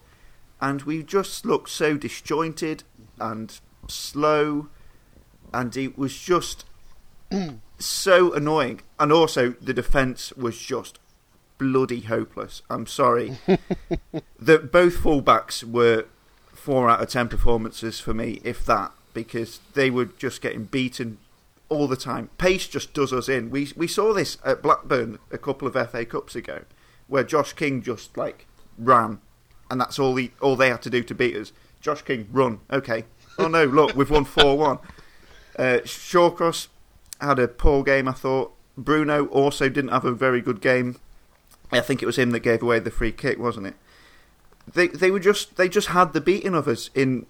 And 0.61 0.81
we 0.83 1.03
just 1.03 1.45
looked 1.45 1.69
so 1.69 1.97
disjointed 1.97 2.83
and 3.19 3.59
slow, 3.87 4.69
and 5.53 5.75
it 5.75 5.97
was 5.97 6.17
just 6.17 6.65
so 7.77 8.33
annoying. 8.33 8.81
And 8.99 9.11
also, 9.11 9.51
the 9.61 9.73
defence 9.73 10.31
was 10.33 10.57
just 10.57 10.97
bloody 11.57 12.01
hopeless. 12.01 12.61
I'm 12.69 12.87
sorry. 12.87 13.37
that 14.39 14.71
both 14.71 14.95
fullbacks 14.95 15.63
were 15.63 16.05
four 16.53 16.89
out 16.89 17.01
of 17.01 17.09
ten 17.09 17.27
performances 17.27 17.99
for 17.99 18.13
me, 18.13 18.39
if 18.43 18.65
that 18.65 18.91
because 19.15 19.61
they 19.73 19.89
were 19.89 20.05
just 20.05 20.41
getting 20.41 20.65
beaten 20.65 21.17
all 21.69 21.87
the 21.87 21.95
time. 21.95 22.29
Pace 22.37 22.67
just 22.67 22.93
does 22.93 23.11
us 23.11 23.27
in. 23.27 23.49
We 23.49 23.71
we 23.75 23.87
saw 23.87 24.13
this 24.13 24.37
at 24.45 24.61
Blackburn 24.61 25.17
a 25.31 25.39
couple 25.39 25.67
of 25.67 25.73
FA 25.89 26.05
Cups 26.05 26.35
ago, 26.35 26.61
where 27.07 27.23
Josh 27.23 27.53
King 27.53 27.81
just 27.81 28.15
like 28.15 28.45
ran, 28.77 29.19
and 29.71 29.81
that's 29.81 29.97
all 29.97 30.15
he 30.15 30.31
all 30.41 30.55
they 30.55 30.69
had 30.69 30.83
to 30.83 30.91
do 30.91 31.01
to 31.03 31.15
beat 31.15 31.35
us. 31.35 31.51
Josh 31.81 32.03
King 32.03 32.27
run. 32.31 32.59
Okay. 32.71 33.05
Oh 33.39 33.47
no! 33.47 33.65
Look, 33.65 33.95
we've 33.95 34.09
won 34.11 34.25
four 34.25 34.57
one. 34.57 34.77
Uh, 35.57 35.79
Shawcross 35.83 36.67
had 37.19 37.39
a 37.39 37.47
poor 37.47 37.83
game. 37.83 38.07
I 38.07 38.11
thought 38.11 38.53
Bruno 38.77 39.25
also 39.27 39.69
didn't 39.69 39.91
have 39.91 40.05
a 40.05 40.11
very 40.11 40.41
good 40.41 40.61
game. 40.61 40.97
I 41.71 41.79
think 41.79 42.01
it 42.01 42.05
was 42.05 42.17
him 42.17 42.31
that 42.31 42.41
gave 42.41 42.61
away 42.61 42.79
the 42.79 42.91
free 42.91 43.11
kick, 43.11 43.39
wasn't 43.39 43.67
it? 43.67 43.75
They 44.71 44.87
they 44.87 45.11
were 45.11 45.19
just 45.19 45.57
they 45.57 45.69
just 45.69 45.89
had 45.89 46.13
the 46.13 46.21
beating 46.21 46.53
of 46.53 46.67
us 46.67 46.89
in 46.93 47.25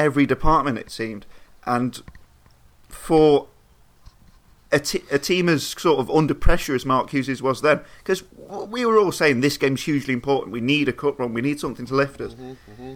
every 0.00 0.26
department, 0.26 0.78
it 0.78 0.90
seemed. 0.90 1.26
And 1.64 2.02
for 2.88 3.48
a, 4.72 4.80
t- 4.80 5.04
a 5.10 5.18
team 5.18 5.48
as 5.48 5.66
sort 5.66 6.00
of 6.00 6.10
under 6.10 6.34
pressure 6.34 6.74
as 6.74 6.86
Mark 6.86 7.10
Hughes 7.10 7.42
was 7.42 7.60
then, 7.60 7.80
because 7.98 8.24
we 8.68 8.84
were 8.84 8.98
all 8.98 9.12
saying 9.12 9.40
this 9.40 9.58
game's 9.58 9.84
hugely 9.84 10.14
important. 10.14 10.52
We 10.52 10.60
need 10.60 10.88
a 10.88 10.92
cup 10.92 11.18
run. 11.18 11.34
We 11.34 11.42
need 11.42 11.60
something 11.60 11.86
to 11.86 11.94
lift 11.94 12.20
us. 12.20 12.34
Mm-hmm, 12.34 12.72
mm-hmm. 12.72 12.94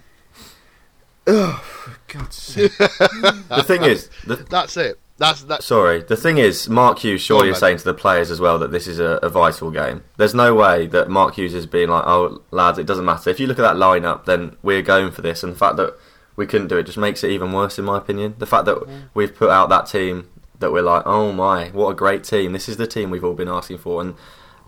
Oh, 1.26 1.62
for 1.64 1.96
God's 2.08 2.36
sake! 2.36 2.76
the 2.78 3.64
thing 3.66 3.82
is, 3.82 4.10
the, 4.26 4.36
that's 4.36 4.76
it. 4.76 5.00
That's 5.16 5.44
that. 5.44 5.62
Sorry, 5.62 6.02
the 6.02 6.18
thing 6.18 6.36
is, 6.36 6.68
Mark 6.68 6.98
Hughes 6.98 7.22
surely 7.22 7.48
is 7.48 7.58
saying 7.58 7.78
to 7.78 7.84
the 7.84 7.94
players 7.94 8.30
as 8.30 8.40
well 8.40 8.58
that 8.58 8.72
this 8.72 8.86
is 8.86 8.98
a, 8.98 9.18
a, 9.22 9.30
vital 9.30 9.70
game. 9.70 10.04
There's 10.18 10.34
no 10.34 10.54
way 10.54 10.86
that 10.88 11.08
Mark 11.08 11.36
Hughes 11.36 11.54
is 11.54 11.66
being 11.66 11.88
like, 11.88 12.04
"Oh, 12.06 12.42
lads, 12.50 12.78
it 12.78 12.86
doesn't 12.86 13.06
matter." 13.06 13.30
If 13.30 13.40
you 13.40 13.46
look 13.46 13.58
at 13.58 13.62
that 13.62 13.76
lineup, 13.76 14.26
then 14.26 14.56
we're 14.62 14.82
going 14.82 15.12
for 15.12 15.22
this, 15.22 15.42
and 15.42 15.54
the 15.54 15.56
fact 15.56 15.76
that 15.76 15.96
we 16.36 16.46
couldn't 16.46 16.68
do 16.68 16.76
it 16.76 16.84
just 16.84 16.98
makes 16.98 17.22
it 17.24 17.30
even 17.30 17.52
worse, 17.52 17.78
in 17.78 17.84
my 17.84 17.98
opinion. 17.98 18.34
The 18.38 18.46
fact 18.46 18.64
that 18.66 18.82
yeah. 18.86 19.02
we've 19.14 19.34
put 19.34 19.50
out 19.50 19.68
that 19.68 19.86
team 19.86 20.28
that 20.58 20.72
we're 20.72 20.82
like, 20.82 21.02
oh 21.06 21.32
my, 21.32 21.68
what 21.70 21.90
a 21.90 21.94
great 21.94 22.24
team! 22.24 22.52
This 22.52 22.68
is 22.68 22.76
the 22.76 22.86
team 22.86 23.10
we've 23.10 23.24
all 23.24 23.34
been 23.34 23.48
asking 23.48 23.78
for, 23.78 24.00
and 24.00 24.14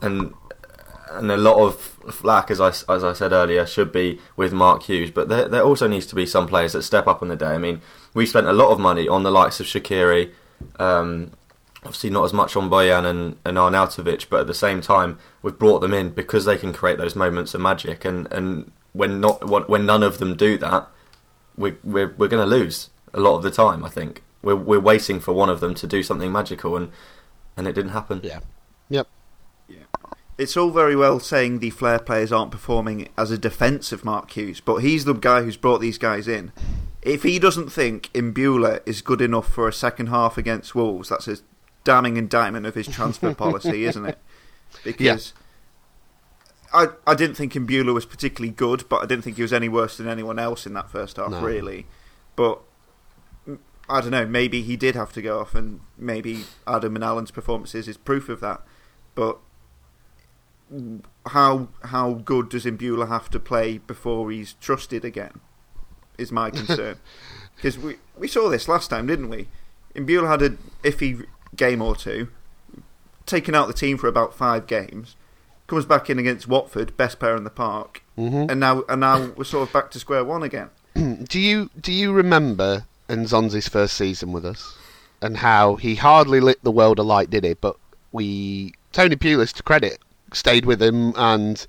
and 0.00 0.34
and 1.10 1.30
a 1.30 1.36
lot 1.36 1.56
of 1.56 1.80
flack, 1.80 2.50
as 2.50 2.60
I 2.60 2.68
as 2.68 3.04
I 3.04 3.12
said 3.12 3.32
earlier, 3.32 3.66
should 3.66 3.92
be 3.92 4.20
with 4.36 4.52
Mark 4.52 4.84
Hughes, 4.84 5.10
but 5.10 5.28
there 5.28 5.48
there 5.48 5.62
also 5.62 5.86
needs 5.86 6.06
to 6.06 6.14
be 6.14 6.26
some 6.26 6.46
players 6.46 6.72
that 6.72 6.82
step 6.82 7.06
up 7.06 7.22
on 7.22 7.28
the 7.28 7.36
day. 7.36 7.46
I 7.46 7.58
mean, 7.58 7.80
we 8.14 8.26
spent 8.26 8.46
a 8.46 8.52
lot 8.52 8.70
of 8.70 8.78
money 8.78 9.08
on 9.08 9.22
the 9.22 9.30
likes 9.30 9.60
of 9.60 9.66
Shaqiri. 9.66 10.32
Um, 10.78 11.32
obviously 11.86 12.10
not 12.10 12.24
as 12.24 12.32
much 12.32 12.56
on 12.56 12.68
Bojan 12.68 13.06
and, 13.06 13.36
and 13.44 13.56
Arnautovic, 13.56 14.28
but 14.28 14.40
at 14.40 14.46
the 14.46 14.54
same 14.54 14.80
time 14.80 15.18
we've 15.40 15.58
brought 15.58 15.80
them 15.80 15.94
in 15.94 16.10
because 16.10 16.44
they 16.44 16.56
can 16.56 16.72
create 16.72 16.98
those 16.98 17.16
moments 17.16 17.54
of 17.54 17.60
magic. 17.60 18.04
And, 18.04 18.30
and 18.32 18.72
when 18.92 19.20
not 19.20 19.68
when 19.68 19.86
none 19.86 20.02
of 20.02 20.18
them 20.18 20.36
do 20.36 20.58
that, 20.58 20.88
we're 21.56 21.78
we're, 21.84 22.14
we're 22.16 22.28
going 22.28 22.42
to 22.42 22.56
lose 22.56 22.90
a 23.12 23.20
lot 23.20 23.36
of 23.36 23.42
the 23.42 23.50
time. 23.50 23.84
I 23.84 23.88
think 23.88 24.22
we're 24.42 24.56
we're 24.56 24.80
waiting 24.80 25.20
for 25.20 25.32
one 25.32 25.48
of 25.48 25.60
them 25.60 25.74
to 25.74 25.86
do 25.86 26.02
something 26.02 26.30
magical, 26.30 26.76
and 26.76 26.90
and 27.56 27.66
it 27.66 27.72
didn't 27.72 27.92
happen. 27.92 28.20
Yeah, 28.22 28.40
Yep. 28.88 29.08
Yeah. 29.68 29.78
It's 30.38 30.56
all 30.56 30.70
very 30.70 30.94
well 30.94 31.18
saying 31.18 31.58
the 31.58 31.70
Flair 31.70 31.98
players 31.98 32.30
aren't 32.30 32.50
performing 32.50 33.08
as 33.16 33.30
a 33.30 33.38
defence 33.38 33.90
of 33.90 34.04
Mark 34.04 34.30
Hughes, 34.30 34.60
but 34.60 34.76
he's 34.76 35.04
the 35.04 35.14
guy 35.14 35.42
who's 35.42 35.56
brought 35.56 35.80
these 35.80 35.98
guys 35.98 36.28
in. 36.28 36.52
If 37.00 37.22
he 37.22 37.38
doesn't 37.38 37.70
think 37.70 38.12
Imbula 38.12 38.80
is 38.84 39.00
good 39.00 39.20
enough 39.20 39.48
for 39.48 39.66
a 39.66 39.72
second 39.72 40.08
half 40.08 40.36
against 40.36 40.74
Wolves, 40.74 41.08
that's 41.08 41.28
a 41.28 41.38
damning 41.84 42.16
indictment 42.16 42.66
of 42.66 42.74
his 42.74 42.88
transfer 42.88 43.34
policy, 43.34 43.84
isn't 43.84 44.04
it? 44.04 44.18
Because 44.84 45.32
I 46.72 46.88
I 47.06 47.14
didn't 47.14 47.36
think 47.36 47.52
Imbula 47.54 47.94
was 47.94 48.06
particularly 48.06 48.52
good, 48.52 48.84
but 48.88 49.02
I 49.02 49.06
didn't 49.06 49.22
think 49.24 49.36
he 49.36 49.42
was 49.42 49.52
any 49.52 49.68
worse 49.68 49.96
than 49.96 50.08
anyone 50.08 50.38
else 50.38 50.66
in 50.66 50.74
that 50.74 50.90
first 50.90 51.16
half, 51.16 51.30
No. 51.30 51.40
really. 51.42 51.86
But 52.34 52.60
mm, 53.48 53.58
I 53.88 54.00
don't 54.00 54.10
know. 54.10 54.26
Maybe 54.26 54.62
he 54.62 54.76
did 54.76 54.94
have 54.94 55.12
to 55.14 55.22
go 55.22 55.40
off, 55.40 55.54
and 55.54 55.80
maybe 55.96 56.44
Adam 56.66 56.94
and 56.96 57.04
Alan's 57.04 57.30
performances 57.30 57.88
is 57.88 57.96
proof 57.96 58.28
of 58.28 58.40
that. 58.40 58.62
But 59.14 59.38
how 61.26 61.68
how 61.84 62.14
good 62.14 62.48
does 62.48 62.64
Imbula 62.64 63.08
have 63.08 63.30
to 63.30 63.38
play 63.40 63.78
before 63.78 64.30
he's 64.30 64.54
trusted 64.54 65.04
again? 65.04 65.40
Is 66.18 66.32
my 66.32 66.50
concern 66.60 66.98
because 67.56 67.78
we 67.78 67.96
we 68.16 68.28
saw 68.28 68.48
this 68.48 68.68
last 68.68 68.88
time, 68.90 69.06
didn't 69.06 69.28
we? 69.28 69.48
Imbula 69.94 70.28
had 70.28 70.42
a 70.42 70.50
iffy 70.82 71.26
game 71.54 71.80
or 71.80 71.94
two, 71.96 72.28
taken 73.24 73.54
out 73.54 73.66
the 73.66 73.72
team 73.72 73.96
for 73.96 74.08
about 74.08 74.34
five 74.34 74.66
games, 74.66 75.16
comes 75.66 75.84
back 75.84 76.08
in 76.10 76.18
against 76.18 76.46
Watford, 76.48 76.96
best 76.96 77.18
player 77.18 77.36
in 77.36 77.44
the 77.44 77.50
park, 77.50 78.02
Mhm. 78.18 78.50
and 78.50 78.60
now 78.60 78.84
and 78.88 79.00
now 79.00 79.30
we're 79.36 79.44
sort 79.44 79.68
of 79.68 79.72
back 79.72 79.90
to 79.92 79.98
square 79.98 80.24
one 80.24 80.42
again. 80.42 80.70
Do 81.28 81.38
you 81.40 81.70
do 81.80 81.92
you 81.92 82.12
remember 82.12 82.86
Nzonzi's 83.08 83.68
first 83.68 83.96
season 83.96 84.32
with 84.32 84.44
us 84.46 84.76
and 85.20 85.38
how 85.38 85.76
he 85.76 85.94
hardly 85.96 86.40
lit 86.40 86.62
the 86.64 86.70
world 86.70 86.98
alight, 86.98 87.30
did 87.30 87.44
he? 87.44 87.54
But 87.54 87.76
we 88.12 88.74
Tony 88.92 89.16
Pulis, 89.16 89.52
to 89.54 89.62
credit, 89.62 89.98
stayed 90.32 90.64
with 90.64 90.80
him, 90.82 91.12
and 91.16 91.66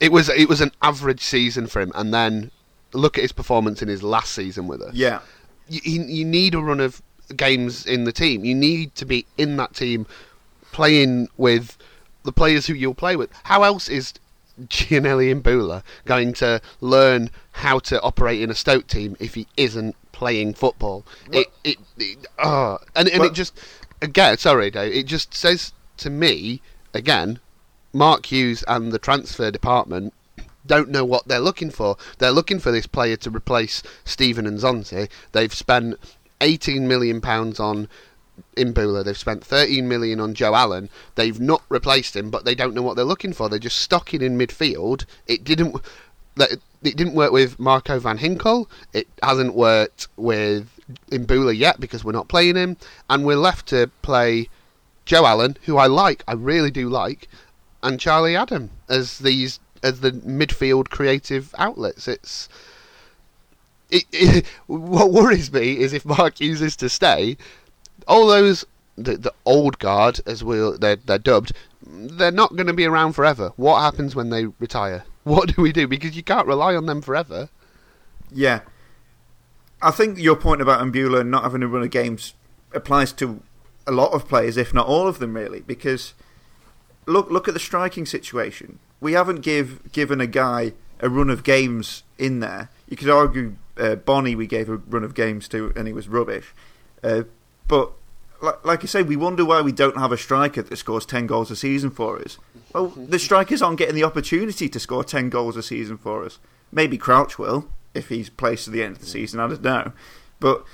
it 0.00 0.10
was 0.12 0.28
it 0.30 0.48
was 0.48 0.60
an 0.60 0.72
average 0.80 1.20
season 1.20 1.66
for 1.66 1.80
him. 1.80 1.92
And 1.94 2.12
then 2.14 2.50
look 2.94 3.16
at 3.18 3.22
his 3.22 3.32
performance 3.32 3.82
in 3.82 3.88
his 3.88 4.02
last 4.02 4.32
season 4.32 4.66
with 4.68 4.80
us. 4.82 4.94
Yeah, 4.94 5.20
you 5.68 6.02
you 6.04 6.24
need 6.24 6.54
a 6.54 6.60
run 6.60 6.80
of 6.80 7.02
games 7.36 7.84
in 7.86 8.04
the 8.04 8.12
team. 8.12 8.44
You 8.44 8.54
need 8.54 8.94
to 8.96 9.04
be 9.04 9.26
in 9.36 9.56
that 9.58 9.74
team, 9.74 10.06
playing 10.72 11.28
with 11.36 11.76
the 12.24 12.32
players 12.32 12.66
who 12.66 12.74
you'll 12.74 12.94
play 12.94 13.16
with. 13.16 13.30
How 13.44 13.62
else 13.62 13.88
is 13.88 14.14
Giannelli 14.60 15.34
Imbula 15.34 15.82
going 16.04 16.32
to 16.34 16.60
learn 16.80 17.30
how 17.52 17.78
to 17.80 18.00
operate 18.02 18.40
in 18.40 18.50
a 18.50 18.54
Stoke 18.54 18.86
team 18.86 19.16
if 19.18 19.34
he 19.34 19.46
isn't 19.56 19.96
playing 20.12 20.54
football? 20.54 21.04
It 21.30 21.48
it, 21.64 21.78
it 21.98 22.26
ah, 22.38 22.78
and 22.94 23.08
and 23.08 23.20
Well- 23.20 23.30
it 23.30 23.34
just 23.34 23.58
again 24.00 24.38
sorry 24.38 24.70
Dave, 24.70 24.94
it 24.94 25.06
just 25.06 25.34
says 25.34 25.72
to 25.98 26.10
me 26.10 26.60
again, 26.94 27.40
Mark 27.92 28.26
Hughes 28.26 28.64
and 28.66 28.92
the 28.92 28.98
transfer 28.98 29.50
department 29.50 30.12
don't 30.66 30.90
know 30.90 31.04
what 31.04 31.26
they're 31.26 31.40
looking 31.40 31.70
for. 31.70 31.96
They're 32.18 32.30
looking 32.30 32.58
for 32.58 32.70
this 32.70 32.86
player 32.86 33.16
to 33.16 33.30
replace 33.30 33.82
Steven 34.04 34.46
Nzonzi. 34.46 35.08
They've 35.32 35.52
spent 35.52 35.98
18 36.40 36.86
million 36.86 37.20
pounds 37.20 37.58
on 37.58 37.88
Imbula. 38.56 39.04
They've 39.04 39.16
spent 39.16 39.44
13 39.44 39.88
million 39.88 40.20
on 40.20 40.34
Joe 40.34 40.54
Allen. 40.54 40.88
They've 41.14 41.38
not 41.40 41.62
replaced 41.68 42.16
him, 42.16 42.30
but 42.30 42.44
they 42.44 42.54
don't 42.54 42.74
know 42.74 42.82
what 42.82 42.96
they're 42.96 43.04
looking 43.04 43.32
for. 43.32 43.48
They're 43.48 43.58
just 43.58 43.78
stocking 43.78 44.22
in 44.22 44.38
midfield. 44.38 45.04
It 45.26 45.44
didn't. 45.44 45.76
It 46.38 46.60
didn't 46.82 47.14
work 47.14 47.32
with 47.32 47.58
Marco 47.58 47.98
van 47.98 48.18
Ginkel. 48.18 48.66
It 48.92 49.06
hasn't 49.22 49.54
worked 49.54 50.08
with 50.16 50.80
Imbula 51.10 51.56
yet 51.56 51.78
because 51.78 52.04
we're 52.04 52.12
not 52.12 52.28
playing 52.28 52.56
him, 52.56 52.76
and 53.08 53.24
we're 53.24 53.36
left 53.36 53.66
to 53.68 53.90
play 54.02 54.48
Joe 55.04 55.26
Allen, 55.26 55.56
who 55.64 55.76
I 55.76 55.86
like. 55.86 56.24
I 56.26 56.32
really 56.32 56.70
do 56.70 56.88
like, 56.88 57.28
and 57.82 58.00
Charlie 58.00 58.36
Adam 58.36 58.70
as 58.88 59.18
these 59.18 59.60
as 59.82 60.00
the 60.00 60.12
midfield 60.12 60.90
creative 60.90 61.54
outlets. 61.58 62.08
It's 62.08 62.48
it, 63.90 64.04
it, 64.12 64.46
what 64.66 65.12
worries 65.12 65.52
me 65.52 65.78
is 65.78 65.92
if 65.92 66.04
Mark 66.04 66.40
Hughes 66.40 66.76
to 66.76 66.88
stay, 66.88 67.36
all 68.08 68.26
those 68.26 68.64
the, 68.96 69.16
the 69.16 69.32
old 69.44 69.78
guard 69.78 70.20
as 70.26 70.44
we 70.44 70.58
will 70.58 70.78
they're, 70.78 70.96
they're 70.96 71.18
dubbed, 71.18 71.52
they're 71.86 72.30
not 72.30 72.54
going 72.56 72.66
to 72.66 72.72
be 72.72 72.84
around 72.84 73.12
forever. 73.14 73.52
What 73.56 73.80
happens 73.80 74.14
when 74.14 74.30
they 74.30 74.46
retire? 74.46 75.04
What 75.24 75.54
do 75.54 75.62
we 75.62 75.70
do? 75.70 75.86
Because 75.86 76.16
you 76.16 76.24
can't 76.24 76.48
rely 76.48 76.74
on 76.74 76.86
them 76.86 77.00
forever. 77.00 77.48
yeah. 78.32 78.62
I 79.80 79.92
think 79.92 80.18
your 80.18 80.34
point 80.34 80.60
about 80.60 80.80
Mbula 80.80 81.24
not 81.24 81.44
having 81.44 81.62
a 81.62 81.68
run 81.68 81.84
of 81.84 81.90
games 81.90 82.34
applies 82.72 83.12
to 83.14 83.40
a 83.86 83.92
lot 83.92 84.12
of 84.12 84.26
players, 84.28 84.56
if 84.56 84.74
not 84.74 84.86
all 84.86 85.06
of 85.06 85.20
them, 85.20 85.34
really. 85.34 85.60
Because 85.60 86.14
look, 87.06 87.30
look 87.30 87.48
at 87.48 87.54
the 87.54 87.60
striking 87.60 88.06
situation. 88.06 88.80
We 89.00 89.12
haven't 89.12 89.42
give 89.42 89.92
given 89.92 90.20
a 90.20 90.26
guy 90.26 90.72
a 91.00 91.08
run 91.08 91.30
of 91.30 91.42
games 91.42 92.02
in 92.18 92.40
there. 92.40 92.68
You 92.88 92.96
could 92.96 93.10
argue 93.10 93.56
uh, 93.76 93.96
Bony 93.96 94.34
we 94.34 94.46
gave 94.46 94.68
a 94.68 94.76
run 94.76 95.04
of 95.04 95.14
games 95.14 95.48
to, 95.48 95.72
and 95.74 95.86
he 95.86 95.92
was 95.92 96.08
rubbish. 96.08 96.54
Uh, 97.02 97.22
but 97.68 97.92
like, 98.40 98.64
like 98.64 98.82
I 98.82 98.86
say, 98.86 99.02
we 99.02 99.16
wonder 99.16 99.44
why 99.44 99.60
we 99.62 99.72
don't 99.72 99.96
have 99.96 100.12
a 100.12 100.18
striker 100.18 100.62
that 100.62 100.76
scores 100.76 101.06
ten 101.06 101.26
goals 101.26 101.50
a 101.50 101.56
season 101.56 101.90
for 101.90 102.18
us. 102.20 102.38
Well, 102.72 102.88
the 102.96 103.18
strikers 103.18 103.62
aren't 103.62 103.78
getting 103.78 103.94
the 103.94 104.04
opportunity 104.04 104.68
to 104.68 104.80
score 104.80 105.04
ten 105.04 105.30
goals 105.30 105.56
a 105.56 105.62
season 105.62 105.98
for 105.98 106.24
us. 106.24 106.38
Maybe 106.70 106.98
Crouch 106.98 107.38
will 107.38 107.68
if 107.94 108.08
he's 108.08 108.30
placed 108.30 108.66
at 108.66 108.72
the 108.72 108.82
end 108.82 108.96
of 108.96 109.00
the 109.00 109.06
season. 109.06 109.40
I 109.40 109.48
don't 109.48 109.62
know, 109.62 109.92
but 110.40 110.64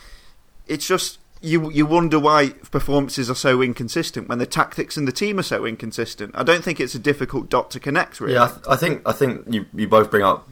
it's 0.67 0.87
just 0.87 1.19
you 1.41 1.71
you 1.71 1.87
wonder 1.87 2.19
why 2.19 2.51
performances 2.71 3.31
are 3.31 3.35
so 3.35 3.63
inconsistent 3.63 4.29
when 4.29 4.39
the 4.39 4.47
tactics 4.47 4.97
and 4.97 5.07
the 5.07 5.13
team 5.13 5.39
are 5.39 5.45
so 5.45 5.65
inconsistent. 5.65 6.33
I 6.35 6.43
don't 6.43 6.65
think 6.65 6.81
it's 6.81 6.95
a 6.95 6.99
difficult 6.99 7.49
dot 7.49 7.71
to 7.73 7.81
connect. 7.81 8.21
Really, 8.21 8.35
Yeah, 8.35 8.45
I, 8.45 8.49
th- 8.49 8.61
I 8.69 8.77
think 8.77 9.03
I 9.07 9.13
think 9.13 9.45
you 9.49 9.67
you 9.75 9.89
both 9.89 10.11
bring 10.11 10.25
up 10.25 10.49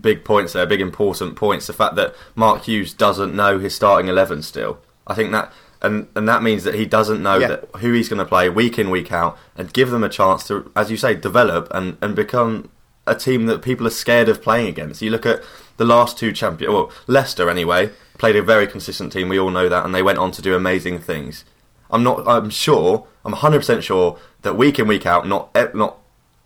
big 0.00 0.24
points 0.24 0.52
there, 0.52 0.66
big 0.66 0.80
important 0.80 1.36
points. 1.36 1.66
The 1.66 1.72
fact 1.72 1.96
that 1.96 2.14
Mark 2.34 2.62
Hughes 2.62 2.94
doesn't 2.94 3.34
know 3.34 3.58
his 3.58 3.74
starting 3.74 4.08
eleven 4.08 4.42
still. 4.42 4.78
I 5.06 5.14
think 5.14 5.32
that 5.32 5.52
and 5.82 6.06
and 6.14 6.28
that 6.28 6.42
means 6.42 6.64
that 6.64 6.74
he 6.74 6.86
doesn't 6.86 7.22
know 7.22 7.38
Yeah. 7.38 7.48
that 7.48 7.64
who 7.76 7.92
he's 7.92 8.08
going 8.08 8.18
to 8.18 8.24
play 8.24 8.48
week 8.48 8.78
in 8.78 8.90
week 8.90 9.10
out 9.12 9.38
and 9.56 9.72
give 9.72 9.90
them 9.90 10.04
a 10.04 10.08
chance 10.08 10.46
to, 10.48 10.70
as 10.76 10.90
you 10.90 10.96
say, 10.96 11.14
develop 11.14 11.68
and 11.72 11.96
and 12.00 12.14
become 12.14 12.70
a 13.06 13.14
team 13.14 13.46
that 13.46 13.62
people 13.62 13.86
are 13.86 13.90
scared 13.90 14.28
of 14.28 14.42
playing 14.42 14.68
against. 14.68 15.02
You 15.02 15.10
look 15.10 15.26
at 15.26 15.42
the 15.78 15.84
last 15.84 16.18
two 16.18 16.32
champions, 16.32 16.72
well 16.72 16.92
Leicester 17.06 17.48
anyway, 17.48 17.90
played 18.18 18.36
a 18.36 18.42
very 18.42 18.66
consistent 18.66 19.12
team. 19.12 19.28
We 19.28 19.38
all 19.38 19.50
know 19.50 19.68
that, 19.68 19.84
and 19.84 19.94
they 19.94 20.02
went 20.02 20.18
on 20.18 20.30
to 20.32 20.42
do 20.42 20.54
amazing 20.54 20.98
things. 21.00 21.44
I'm 21.90 22.02
not. 22.02 22.26
I'm 22.28 22.50
sure. 22.50 23.06
I'm 23.24 23.32
100 23.32 23.58
percent 23.58 23.82
sure 23.84 24.18
that 24.42 24.56
week 24.56 24.78
in 24.78 24.86
week 24.86 25.06
out, 25.06 25.26
not 25.26 25.54
not 25.74 25.96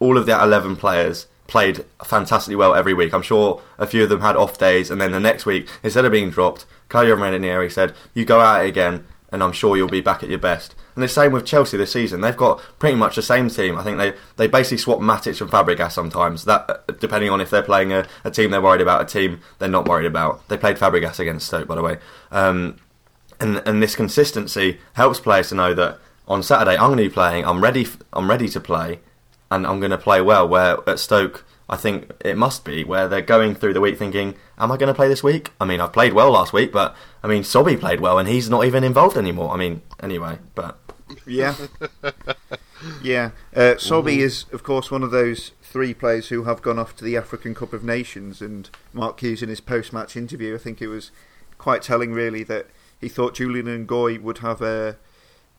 all 0.00 0.16
of 0.18 0.26
their 0.26 0.40
11 0.42 0.76
players 0.76 1.26
played 1.46 1.84
fantastically 2.04 2.56
well 2.56 2.74
every 2.74 2.94
week. 2.94 3.12
I'm 3.12 3.22
sure 3.22 3.60
a 3.78 3.86
few 3.86 4.02
of 4.04 4.08
them 4.08 4.22
had 4.22 4.36
off 4.36 4.56
days, 4.58 4.90
and 4.90 5.00
then 5.00 5.12
the 5.12 5.20
next 5.20 5.44
week, 5.46 5.68
instead 5.82 6.04
of 6.04 6.12
being 6.12 6.30
dropped, 6.30 6.64
Claudio 6.88 7.14
Ranieri 7.16 7.68
said, 7.70 7.92
"You 8.14 8.24
go 8.24 8.40
out 8.40 8.64
again, 8.64 9.04
and 9.32 9.42
I'm 9.42 9.52
sure 9.52 9.76
you'll 9.76 9.88
be 9.88 10.00
back 10.00 10.22
at 10.22 10.28
your 10.28 10.38
best." 10.38 10.74
And 10.94 11.02
the 11.02 11.08
same 11.08 11.32
with 11.32 11.44
Chelsea 11.44 11.76
this 11.76 11.92
season. 11.92 12.20
They've 12.20 12.36
got 12.36 12.60
pretty 12.78 12.96
much 12.96 13.16
the 13.16 13.22
same 13.22 13.48
team. 13.48 13.76
I 13.76 13.82
think 13.82 13.98
they, 13.98 14.14
they 14.36 14.46
basically 14.46 14.78
swap 14.78 15.00
Matic 15.00 15.40
and 15.40 15.50
Fabregas 15.50 15.92
sometimes. 15.92 16.44
That 16.44 16.70
uh, 16.70 16.92
depending 17.00 17.30
on 17.30 17.40
if 17.40 17.50
they're 17.50 17.62
playing 17.62 17.92
a, 17.92 18.06
a 18.22 18.30
team 18.30 18.50
they're 18.50 18.62
worried 18.62 18.80
about, 18.80 19.02
a 19.02 19.06
team 19.06 19.40
they're 19.58 19.68
not 19.68 19.88
worried 19.88 20.06
about. 20.06 20.46
They 20.48 20.56
played 20.56 20.76
Fabregas 20.76 21.18
against 21.18 21.46
Stoke, 21.46 21.66
by 21.66 21.74
the 21.74 21.82
way. 21.82 21.98
Um, 22.30 22.76
and 23.40 23.62
and 23.66 23.82
this 23.82 23.96
consistency 23.96 24.78
helps 24.94 25.20
players 25.20 25.48
to 25.48 25.56
know 25.56 25.74
that 25.74 25.98
on 26.28 26.42
Saturday 26.42 26.72
I'm 26.72 26.88
going 26.88 26.98
to 26.98 27.04
be 27.04 27.10
playing. 27.10 27.44
I'm 27.44 27.62
ready. 27.62 27.86
I'm 28.12 28.30
ready 28.30 28.48
to 28.48 28.60
play, 28.60 29.00
and 29.50 29.66
I'm 29.66 29.80
going 29.80 29.90
to 29.90 29.98
play 29.98 30.20
well. 30.20 30.46
Where 30.48 30.78
at 30.88 30.98
Stoke, 30.98 31.44
I 31.74 31.76
think 31.76 32.10
it 32.24 32.38
must 32.38 32.64
be 32.64 32.84
where 32.84 33.08
they're 33.08 33.20
going 33.20 33.54
through 33.54 33.74
the 33.74 33.80
week 33.80 33.98
thinking, 33.98 34.36
"Am 34.56 34.72
I 34.72 34.76
going 34.76 34.88
to 34.88 34.94
play 34.94 35.08
this 35.08 35.22
week?" 35.22 35.50
I 35.60 35.64
mean, 35.64 35.80
I've 35.80 35.92
played 35.92 36.12
well 36.12 36.30
last 36.30 36.52
week, 36.52 36.72
but 36.72 36.96
I 37.22 37.26
mean, 37.26 37.42
Sobhi 37.42 37.78
played 37.78 38.00
well, 38.00 38.18
and 38.18 38.28
he's 38.28 38.48
not 38.48 38.64
even 38.64 38.84
involved 38.84 39.16
anymore. 39.16 39.52
I 39.52 39.56
mean, 39.56 39.82
anyway, 40.00 40.38
but 40.54 40.78
Yeah. 41.26 41.54
yeah. 43.02 43.30
Uh, 43.54 43.74
Sobhi 43.76 44.18
is, 44.18 44.46
of 44.52 44.62
course, 44.62 44.90
one 44.90 45.02
of 45.02 45.10
those 45.10 45.52
three 45.62 45.94
players 45.94 46.28
who 46.28 46.44
have 46.44 46.62
gone 46.62 46.78
off 46.78 46.96
to 46.96 47.04
the 47.04 47.16
African 47.16 47.54
Cup 47.54 47.72
of 47.72 47.84
Nations. 47.84 48.40
And 48.40 48.70
Mark 48.92 49.20
Hughes, 49.20 49.42
in 49.42 49.48
his 49.48 49.60
post 49.60 49.92
match 49.92 50.16
interview, 50.16 50.54
I 50.54 50.58
think 50.58 50.80
it 50.80 50.88
was 50.88 51.10
quite 51.58 51.82
telling, 51.82 52.12
really, 52.12 52.42
that 52.44 52.66
he 53.00 53.08
thought 53.08 53.34
Julien 53.34 53.86
Ngoy 53.86 54.20
would 54.20 54.38
have 54.38 54.62
a, 54.62 54.96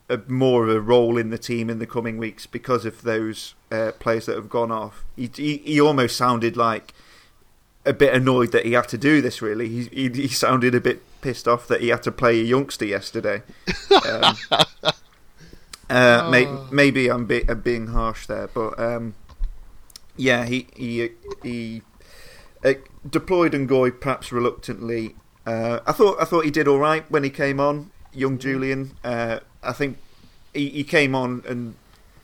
a 0.10 0.20
more 0.28 0.68
of 0.68 0.76
a 0.76 0.80
role 0.80 1.18
in 1.18 1.30
the 1.30 1.38
team 1.38 1.70
in 1.70 1.80
the 1.80 1.88
coming 1.88 2.18
weeks 2.18 2.46
because 2.46 2.86
of 2.86 3.02
those 3.02 3.56
uh, 3.72 3.92
players 4.00 4.28
that 4.28 4.36
have 4.36 4.50
gone 4.50 4.72
off. 4.72 5.04
He, 5.16 5.30
he, 5.36 5.58
he 5.58 5.82
almost 5.82 6.16
sounded 6.16 6.56
like 6.56 6.94
a 7.86 7.94
bit 7.94 8.14
annoyed 8.14 8.52
that 8.52 8.66
he 8.66 8.74
had 8.74 8.88
to 8.90 8.98
do 8.98 9.22
this. 9.22 9.42
Really, 9.42 9.68
he, 9.70 9.84
he 9.86 10.10
he 10.10 10.28
sounded 10.28 10.76
a 10.76 10.82
bit 10.82 11.02
pissed 11.22 11.48
off 11.48 11.68
that 11.68 11.82
he 11.82 11.90
had 11.90 12.04
to 12.04 12.12
play 12.12 12.40
a 12.40 12.44
youngster 12.44 12.86
yesterday. 12.86 13.42
Um, 15.88 15.96
uh, 16.24 16.30
may, 16.32 16.48
maybe 16.72 17.10
I'm, 17.10 17.26
be, 17.26 17.44
I'm 17.48 17.62
being 17.62 17.88
harsh 17.88 18.26
there, 18.26 18.48
but 18.48 18.80
um, 18.80 19.14
yeah, 20.18 20.46
he 20.46 20.68
he 20.76 21.10
he 21.44 21.82
uh, 22.64 22.74
deployed 23.08 23.54
Ngoy 23.54 24.00
perhaps 24.00 24.32
reluctantly. 24.32 25.16
Uh, 25.46 25.80
I 25.86 25.92
thought 25.92 26.20
I 26.20 26.26
thought 26.26 26.46
he 26.46 26.52
did 26.52 26.68
all 26.68 26.80
right 26.80 27.10
when 27.12 27.24
he 27.24 27.30
came 27.30 27.60
on, 27.60 27.92
young 28.12 28.40
Julien. 28.40 28.98
I 29.66 29.74
think 29.74 29.98
he, 30.54 30.70
he 30.70 30.84
came 30.84 31.16
on 31.16 31.44
and 31.48 31.76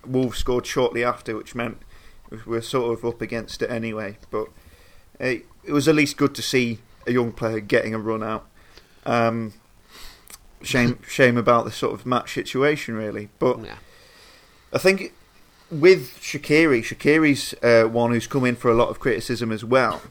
Wolves 0.05 0.37
scored 0.37 0.65
shortly 0.65 1.03
after, 1.03 1.35
which 1.35 1.55
meant 1.55 1.77
we 2.45 2.57
are 2.57 2.61
sort 2.61 2.97
of 2.97 3.05
up 3.05 3.21
against 3.21 3.61
it 3.61 3.69
anyway. 3.69 4.17
But 4.29 4.47
it, 5.19 5.45
it 5.63 5.71
was 5.71 5.87
at 5.87 5.95
least 5.95 6.17
good 6.17 6.33
to 6.35 6.41
see 6.41 6.79
a 7.05 7.11
young 7.11 7.31
player 7.31 7.59
getting 7.59 7.93
a 7.93 7.99
run 7.99 8.23
out. 8.23 8.47
Um, 9.05 9.53
shame, 10.63 10.99
shame 11.07 11.37
about 11.37 11.65
the 11.65 11.71
sort 11.71 11.93
of 11.93 12.05
match 12.05 12.33
situation, 12.33 12.95
really. 12.95 13.29
But 13.39 13.63
Yeah. 13.63 13.75
I 14.73 14.77
think 14.77 15.13
with 15.69 16.17
Shaqiri, 16.21 16.81
Shaqiri's 16.81 17.53
uh, 17.63 17.87
one 17.87 18.11
who's 18.11 18.27
come 18.27 18.45
in 18.45 18.55
for 18.55 18.71
a 18.71 18.73
lot 18.73 18.89
of 18.89 18.99
criticism 18.99 19.51
as 19.51 19.65
well. 19.65 20.01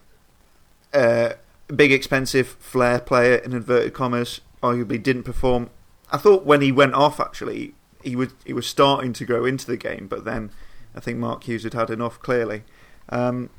Uh, 0.92 1.30
big, 1.74 1.92
expensive 1.92 2.48
flair 2.58 2.98
player 2.98 3.36
in 3.36 3.52
inverted 3.52 3.94
commas. 3.94 4.40
Arguably 4.62 5.02
didn't 5.02 5.22
perform. 5.22 5.70
I 6.10 6.16
thought 6.16 6.44
when 6.44 6.60
he 6.60 6.72
went 6.72 6.94
off, 6.94 7.20
actually, 7.20 7.74
he 8.02 8.16
was 8.16 8.30
he 8.44 8.52
was 8.52 8.66
starting 8.66 9.12
to 9.14 9.24
grow 9.24 9.44
into 9.44 9.66
the 9.66 9.76
game, 9.76 10.06
but 10.08 10.24
then 10.24 10.50
I 10.94 11.00
think 11.00 11.18
Mark 11.18 11.44
Hughes 11.44 11.64
had 11.64 11.74
had 11.74 11.90
enough. 11.90 12.20
Clearly, 12.20 12.62
um, 13.08 13.50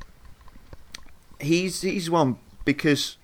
he's 1.39 1.81
he's 1.81 2.09
one 2.09 2.37
because 2.65 3.17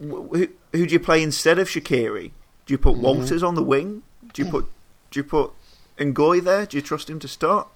who 0.00 0.48
who 0.72 0.86
do 0.86 0.92
you 0.92 1.00
play 1.00 1.22
instead 1.22 1.58
of 1.58 1.68
Shaqiri? 1.68 2.30
Do 2.66 2.74
you 2.74 2.78
put 2.78 2.96
Walters 2.96 3.42
on 3.42 3.54
the 3.54 3.62
wing? 3.62 4.02
Do 4.32 4.42
you 4.42 4.50
put 4.50 4.66
do 5.10 5.20
you 5.20 5.24
put 5.24 5.52
Ngoy 5.98 6.42
there? 6.42 6.66
Do 6.66 6.76
you 6.76 6.82
trust 6.82 7.10
him 7.10 7.18
to 7.20 7.28
start? 7.28 7.68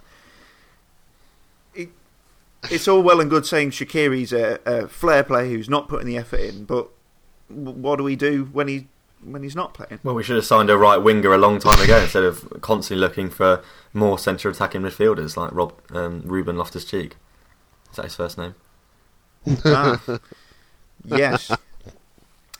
It, 1.73 1.89
it's 2.69 2.87
all 2.87 3.01
well 3.01 3.19
and 3.19 3.29
good 3.29 3.45
saying 3.45 3.71
Shaqiri's 3.71 4.31
a, 4.31 4.59
a 4.65 4.87
flair 4.87 5.23
player 5.23 5.49
who's 5.49 5.69
not 5.69 5.89
putting 5.89 6.07
the 6.07 6.17
effort 6.17 6.39
in, 6.39 6.65
but 6.65 6.89
what 7.49 7.97
do 7.97 8.03
we 8.03 8.15
do 8.15 8.45
when 8.51 8.67
he 8.67 8.87
when 9.31 9.43
he's 9.43 9.55
not 9.55 9.73
playing? 9.73 9.99
Well, 10.03 10.15
we 10.15 10.23
should 10.23 10.35
have 10.35 10.45
signed 10.45 10.69
a 10.69 10.77
right 10.77 10.97
winger 10.97 11.33
a 11.33 11.37
long 11.37 11.59
time 11.59 11.79
ago 11.81 11.99
instead 11.99 12.23
of 12.23 12.61
constantly 12.61 13.01
looking 13.01 13.29
for 13.29 13.63
more 13.93 14.17
centre 14.17 14.49
attacking 14.49 14.81
midfielders 14.81 15.37
like 15.37 15.51
Rob 15.53 15.73
um, 15.91 16.21
Ruben 16.25 16.57
Loftus 16.57 16.85
Cheek. 16.85 17.15
Is 17.91 17.97
that 17.97 18.05
his 18.05 18.15
first 18.15 18.37
name? 18.37 18.55
Ah, 19.65 20.19
yes. 21.05 21.51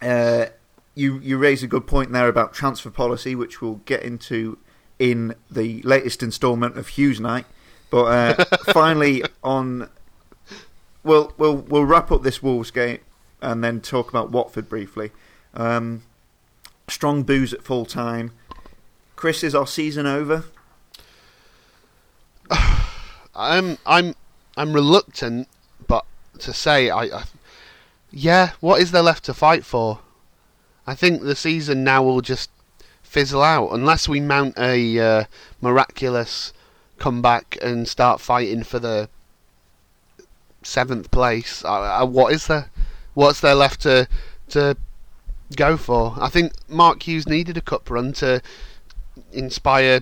Uh, 0.02 0.48
you 0.96 1.18
you 1.20 1.38
raise 1.38 1.64
a 1.64 1.68
good 1.68 1.88
point 1.88 2.12
there 2.12 2.28
about 2.28 2.54
transfer 2.54 2.90
policy, 2.90 3.36
which 3.36 3.62
we'll 3.62 3.80
get 3.86 4.04
into 4.04 4.58
in 5.00 5.34
the 5.50 5.82
latest 5.84 6.22
instalment 6.22 6.78
of 6.78 6.90
Hughes 6.90 7.22
Night. 7.22 7.46
But 7.90 8.04
uh, 8.04 8.46
finally, 8.74 9.24
on 9.44 9.90
we'll 11.04 11.34
we'll 11.38 11.56
we'll 11.56 11.86
wrap 11.86 12.12
up 12.12 12.24
this 12.24 12.44
Wolves 12.44 12.72
game 12.72 13.00
and 13.42 13.64
then 13.64 13.82
talk 13.82 14.10
about 14.10 14.32
Watford 14.32 14.70
briefly. 14.70 15.12
Um, 15.54 16.04
strong 16.94 17.24
boos 17.24 17.54
at 17.54 17.64
full 17.64 17.86
time. 17.86 18.32
Chris, 19.16 19.44
is 19.44 19.56
our 19.56 19.68
season 19.68 20.06
over? 20.06 20.46
I'm 23.36 23.78
I'm 23.86 24.16
I'm 24.56 24.74
reluctant, 24.74 25.48
but 25.88 26.06
to 26.40 26.54
say 26.54 26.90
I, 26.90 27.04
I 27.04 27.24
yeah, 28.12 28.52
what 28.60 28.80
is 28.80 28.92
there 28.92 29.02
left 29.02 29.26
to 29.26 29.34
fight 29.34 29.66
for? 29.66 30.00
I 30.86 30.94
think 30.94 31.22
the 31.22 31.36
season 31.36 31.84
now 31.84 32.04
will 32.04 32.22
just 32.22 32.52
fizzle 33.02 33.42
out 33.42 33.70
unless 33.72 34.08
we 34.08 34.20
mount 34.20 34.58
a 34.58 35.00
uh, 35.00 35.24
miraculous 35.62 36.54
comeback 37.00 37.58
and 37.62 37.88
start 37.88 38.22
fighting 38.22 38.64
for 38.64 38.80
the 38.80 39.10
seventh 40.62 41.10
place. 41.10 41.64
What 41.64 42.34
is 42.34 42.48
there? 42.48 42.70
What's 43.14 43.40
there 43.40 43.56
left 43.56 43.82
to 43.82 44.08
to 44.50 44.78
go 45.56 45.78
for? 45.78 46.16
I 46.20 46.30
think 46.30 46.54
Mark 46.68 47.04
Hughes 47.04 47.28
needed 47.28 47.58
a 47.58 47.62
cup 47.62 47.90
run 47.90 48.14
to 48.14 48.42
inspire 49.32 50.02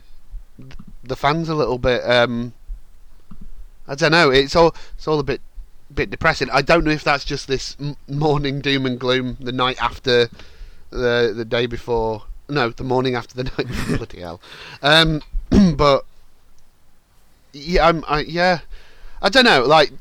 the 1.04 1.16
fans 1.16 1.50
a 1.50 1.56
little 1.56 1.78
bit. 1.78 2.04
Um, 2.04 2.54
I 3.88 3.96
don't 3.96 4.12
know. 4.12 4.30
It's 4.30 4.56
all 4.56 4.76
it's 4.96 5.08
all 5.08 5.20
a 5.20 5.24
bit 5.24 5.42
bit 5.94 6.10
depressing. 6.10 6.50
I 6.52 6.62
don't 6.62 6.86
know 6.86 6.92
if 6.92 7.04
that's 7.04 7.26
just 7.26 7.48
this 7.48 7.76
morning 8.08 8.62
doom 8.62 8.86
and 8.86 9.00
gloom 9.00 9.38
the 9.40 9.52
night 9.52 9.82
after 9.82 10.30
the 10.90 11.34
the 11.36 11.46
day 11.46 11.66
before. 11.66 12.24
No, 12.50 12.70
the 12.70 12.84
morning 12.84 13.16
after 13.16 13.36
the 13.36 13.44
night. 13.58 13.68
before, 13.68 13.98
bloody 13.98 14.20
hell. 14.22 14.42
Um, 14.82 15.22
but 15.76 16.06
yeah, 17.54 17.88
I'm. 17.88 18.04
I, 18.08 18.22
yeah, 18.22 18.60
I 19.22 19.30
don't 19.30 19.46
know. 19.46 19.64
Like, 19.64 19.92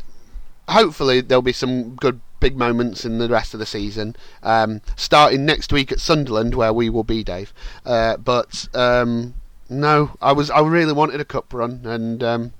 hopefully 0.69 1.21
there'll 1.21 1.43
be 1.43 1.53
some 1.53 1.95
good 1.95 2.21
big 2.41 2.57
moments 2.57 3.05
in 3.05 3.19
the 3.19 3.29
rest 3.29 3.55
of 3.55 3.61
the 3.61 3.67
season. 3.67 4.17
Um, 4.43 4.81
starting 4.97 5.45
next 5.45 5.73
week 5.73 5.93
at 5.93 6.01
Sunderland, 6.01 6.55
where 6.55 6.73
we 6.73 6.91
will 6.91 7.05
be, 7.05 7.23
Dave. 7.23 7.53
Uh, 7.85 8.17
but 8.17 8.69
um, 8.75 9.35
no, 9.69 10.13
I 10.21 10.33
was. 10.33 10.51
I 10.51 10.61
really 10.61 10.93
wanted 10.93 11.21
a 11.21 11.25
cup 11.25 11.53
run, 11.55 11.83
and 11.85 12.23
um, 12.23 12.53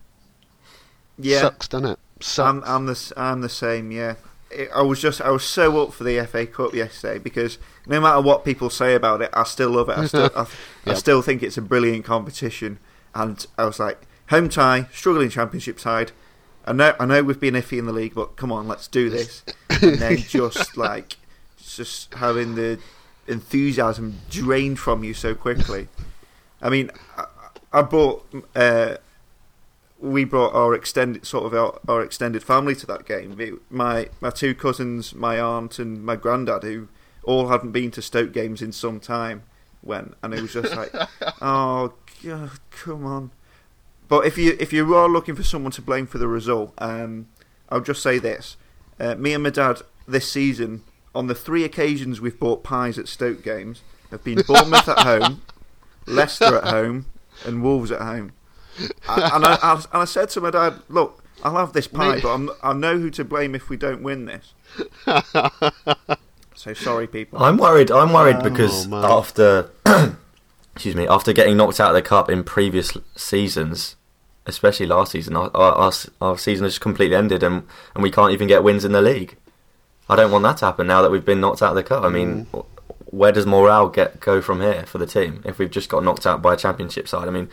sucks, 1.23 1.69
doesn't 1.69 1.91
it? 1.91 1.99
Sucks. 2.21 2.49
I'm, 2.49 2.63
I'm 2.65 2.87
the 2.87 3.13
I'm 3.17 3.41
the 3.41 3.49
same. 3.49 3.91
Yeah, 3.91 4.15
it, 4.51 4.71
I 4.75 4.83
was 4.83 5.01
just 5.01 5.21
I 5.21 5.31
was 5.31 5.45
so 5.45 5.83
up 5.83 5.93
for 5.93 6.05
the 6.05 6.25
FA 6.27 6.47
Cup 6.47 6.75
yesterday 6.75 7.19
because 7.19 7.59
no 7.87 8.01
matter 8.01 8.21
what 8.21 8.45
people 8.45 8.71
say 8.71 8.95
about 8.95 9.23
it, 9.23 9.31
I 9.33 9.45
still 9.45 9.71
love 9.71 9.89
it. 9.89 9.99
I 9.99 10.07
still 10.07 10.31
I, 10.37 10.47
I 10.87 10.95
still 10.95 11.23
think 11.23 11.43
it's 11.43 11.57
a 11.57 11.63
brilliant 11.63 12.05
competition, 12.05 12.79
and 13.15 13.45
I 13.59 13.65
was 13.65 13.79
like 13.79 14.07
home 14.29 14.49
tie, 14.49 14.89
struggling 14.93 15.31
Championship 15.31 15.81
side. 15.81 16.13
I 16.71 16.73
know 16.73 16.95
I 17.01 17.05
know 17.05 17.23
we've 17.25 17.41
been 17.41 17.55
iffy 17.55 17.79
in 17.79 17.87
the 17.87 17.93
league, 17.93 18.15
but 18.15 18.37
come 18.37 18.53
on, 18.53 18.69
let's 18.69 18.87
do 18.87 19.11
this. 19.11 19.43
and 19.83 19.97
then 19.99 20.17
just 20.29 20.77
like 20.77 21.17
just 21.59 22.15
having 22.15 22.55
the 22.55 22.79
enthusiasm 23.27 24.21
drained 24.31 24.79
from 24.79 25.03
you 25.03 25.13
so 25.15 25.35
quickly. 25.35 25.89
I 26.63 26.69
mean, 26.71 26.91
I, 27.17 27.27
I 27.73 27.83
brought. 27.83 28.25
Uh, 28.55 28.97
we 29.99 30.25
brought 30.25 30.55
our 30.55 30.75
extended 30.75 31.27
sort 31.27 31.45
of 31.45 31.53
our, 31.55 31.79
our 31.87 32.03
extended 32.03 32.43
family 32.43 32.75
to 32.77 32.87
that 32.87 33.05
game. 33.05 33.39
It- 33.41 33.55
my 33.71 34.09
my 34.21 34.31
two 34.31 34.55
cousins, 34.55 35.15
my 35.15 35.41
aunt, 35.41 35.79
and 35.79 36.05
my 36.05 36.17
granddad, 36.17 36.63
who 36.63 36.89
all 37.25 37.49
hadn't 37.49 37.73
been 37.73 37.91
to 37.93 38.03
Stoke 38.03 38.33
games 38.33 38.63
in 38.63 38.73
some 38.73 39.01
time, 39.01 39.43
went, 39.83 40.15
and 40.23 40.33
it 40.33 40.41
was 40.41 40.53
just 40.53 40.75
like, 40.75 40.93
oh 41.43 41.95
God, 42.25 42.51
come 42.71 43.05
on. 43.05 43.31
But 44.11 44.27
if 44.27 44.37
you 44.37 44.57
if 44.61 44.73
you 44.73 44.95
are 44.95 45.09
looking 45.09 45.35
for 45.37 45.43
someone 45.45 45.73
to 45.73 45.81
blame 45.83 46.07
for 46.07 46.19
the 46.19 46.29
result, 46.29 46.75
um, 46.79 47.29
I'll 47.71 47.81
just 47.81 48.03
say 48.03 48.19
this: 48.19 48.57
uh, 48.99 49.15
me 49.15 49.33
and 49.33 49.43
my 49.43 49.51
dad 49.51 49.81
this 50.07 50.31
season, 50.31 50.83
on 51.15 51.29
the 51.29 51.35
three 51.35 51.65
occasions 51.65 52.21
we've 52.21 52.39
bought 52.39 52.63
pies 52.65 52.99
at 52.99 53.07
Stoke 53.09 53.43
games, 53.43 53.81
have 54.11 54.23
been 54.25 54.43
Bournemouth 54.47 54.89
at 54.89 54.99
home, 55.07 55.43
Leicester 56.07 56.57
at 56.59 56.65
home, 56.65 57.07
and 57.47 57.63
Wolves 57.63 57.91
at 57.93 58.03
home. 58.03 58.33
I- 59.09 59.31
and, 59.35 59.45
I, 59.47 59.55
I, 59.63 59.75
and 59.75 59.87
I 60.03 60.05
said 60.05 60.29
to 60.31 60.41
my 60.41 60.51
dad, 60.51 60.75
"Look, 60.89 61.23
I'll 61.45 61.57
have 61.57 61.73
this 61.73 61.87
pie, 61.87 62.15
Mate. 62.17 62.23
but 62.25 62.35
I'm, 62.35 62.51
I 62.65 62.73
know 62.73 62.99
who 62.99 63.11
to 63.11 63.25
blame 63.25 63.55
if 63.55 63.69
we 63.69 63.77
don't 63.77 64.03
win 64.03 64.25
this." 64.25 64.55
so 66.55 66.75
sorry, 66.75 67.07
people. 67.07 67.43
I'm 67.43 67.57
worried. 67.59 67.91
I'm 67.91 68.13
worried 68.13 68.37
Um, 68.37 68.53
because 68.53 68.87
Oh, 68.87 68.91
man. 68.91 69.05
after, 69.05 69.71
excuse 70.75 70.97
me, 70.97 71.07
after 71.07 71.33
getting 71.33 71.57
knocked 71.57 71.79
out 71.81 71.91
of 71.91 71.95
the 71.95 72.03
cup 72.03 72.29
in 72.31 72.43
previous 72.45 72.97
seasons, 73.17 73.97
especially 74.47 74.87
last 74.87 75.13
season, 75.13 75.37
our 75.37 75.51
our, 75.55 75.93
our, 76.21 76.39
season 76.39 76.65
has 76.65 76.73
just 76.75 76.81
completely 76.81 77.17
ended, 77.17 77.43
and 77.43 77.67
and 77.95 78.03
we 78.03 78.11
can't 78.11 78.33
even 78.33 78.49
get 78.49 78.65
wins 78.65 78.85
in 78.85 78.93
the 78.93 79.03
league. 79.03 79.37
I 80.09 80.17
don't 80.17 80.33
want 80.33 80.43
that 80.45 80.57
to 80.59 80.65
happen 80.67 80.87
now 80.87 81.03
that 81.03 81.11
we've 81.11 81.25
been 81.25 81.41
knocked 81.41 81.63
out 81.63 81.71
of 81.71 81.77
the 81.77 81.83
cup. 81.85 82.03
I 82.03 82.09
mean, 82.09 82.47
Mm. 82.47 82.65
where 83.07 83.33
does 83.33 83.47
morale 83.47 83.89
get 83.89 84.21
go 84.21 84.41
from 84.41 84.61
here 84.61 84.85
for 84.87 84.99
the 84.99 85.07
team 85.07 85.43
if 85.45 85.59
we've 85.59 85.71
just 85.71 85.89
got 85.89 86.03
knocked 86.03 86.27
out 86.27 86.43
by 86.43 86.55
a 86.55 86.57
championship 86.57 87.07
side? 87.07 87.29
I 87.29 87.31
mean, 87.31 87.49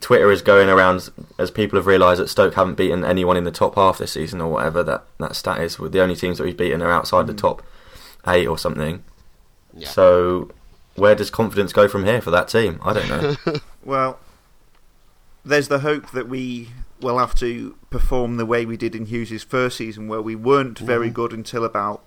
Twitter 0.00 0.30
is 0.30 0.42
going 0.42 0.68
around 0.68 1.08
as 1.38 1.50
people 1.50 1.78
have 1.78 1.86
realised 1.86 2.20
that 2.20 2.28
Stoke 2.28 2.54
haven't 2.54 2.74
beaten 2.74 3.04
anyone 3.04 3.36
in 3.36 3.44
the 3.44 3.50
top 3.50 3.76
half 3.76 3.98
this 3.98 4.12
season 4.12 4.40
or 4.40 4.50
whatever 4.50 4.82
that, 4.82 5.04
that 5.18 5.36
stat 5.36 5.60
is. 5.60 5.76
The 5.76 6.00
only 6.00 6.16
teams 6.16 6.38
that 6.38 6.44
we've 6.44 6.56
beaten 6.56 6.82
are 6.82 6.90
outside 6.90 7.26
the 7.26 7.34
top 7.34 7.62
eight 8.26 8.46
or 8.46 8.58
something. 8.58 9.04
Yeah. 9.74 9.88
So 9.88 10.50
where 10.96 11.14
does 11.14 11.30
confidence 11.30 11.72
go 11.72 11.86
from 11.88 12.04
here 12.04 12.20
for 12.20 12.30
that 12.32 12.48
team? 12.48 12.80
I 12.84 12.92
don't 12.92 13.08
know. 13.08 13.36
Well, 13.84 14.18
there's 15.46 15.68
the 15.68 15.78
hope 15.78 16.10
that 16.10 16.28
we 16.28 16.70
will 17.00 17.18
have 17.18 17.34
to 17.36 17.76
perform 17.90 18.36
the 18.36 18.46
way 18.46 18.66
we 18.66 18.76
did 18.76 18.94
in 18.94 19.06
Hughes' 19.06 19.44
first 19.44 19.76
season, 19.76 20.08
where 20.08 20.20
we 20.20 20.34
weren't 20.34 20.78
very 20.78 21.08
good 21.08 21.32
until 21.32 21.64
about 21.64 22.02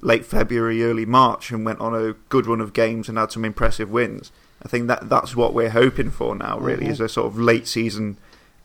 late 0.00 0.24
February, 0.24 0.82
early 0.82 1.04
March, 1.04 1.50
and 1.50 1.64
went 1.64 1.80
on 1.80 1.94
a 1.94 2.14
good 2.28 2.46
run 2.46 2.60
of 2.60 2.72
games 2.72 3.08
and 3.08 3.18
had 3.18 3.30
some 3.30 3.44
impressive 3.44 3.90
wins. 3.90 4.32
I 4.62 4.68
think 4.68 4.88
that 4.88 5.08
that's 5.08 5.36
what 5.36 5.54
we're 5.54 5.70
hoping 5.70 6.10
for 6.10 6.34
now. 6.34 6.58
Really, 6.58 6.86
is 6.86 7.00
a 7.00 7.08
sort 7.08 7.26
of 7.26 7.38
late 7.38 7.68
season 7.68 8.16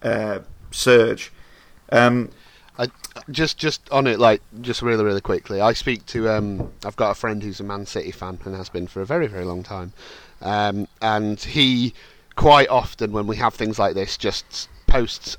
uh, 0.02 0.40
surge. 0.72 1.32
Um, 1.92 2.30
I, 2.80 2.88
just 3.30 3.58
just 3.58 3.88
on 3.92 4.08
it, 4.08 4.20
like 4.20 4.42
just 4.62 4.82
really 4.82 5.04
really 5.04 5.22
quickly. 5.22 5.60
I 5.60 5.74
speak 5.74 6.06
to 6.08 6.30
um, 6.30 6.72
I've 6.86 6.96
got 6.96 7.12
a 7.12 7.16
friend 7.16 7.44
who's 7.44 7.60
a 7.60 7.64
Man 7.64 7.86
City 7.86 8.12
fan 8.12 8.40
and 8.46 8.56
has 8.56 8.70
been 8.70 8.88
for 8.88 9.02
a 9.02 9.06
very 9.06 9.28
very 9.28 9.46
long 9.46 9.64
time, 9.64 9.94
um, 10.42 10.88
and 11.02 11.40
he 11.40 11.94
quite 12.36 12.70
often 12.70 13.12
when 13.12 13.28
we 13.28 13.36
have 13.38 13.54
things 13.54 13.78
like 13.80 13.94
this 13.96 14.18
just 14.18 14.70
posts 14.88 15.38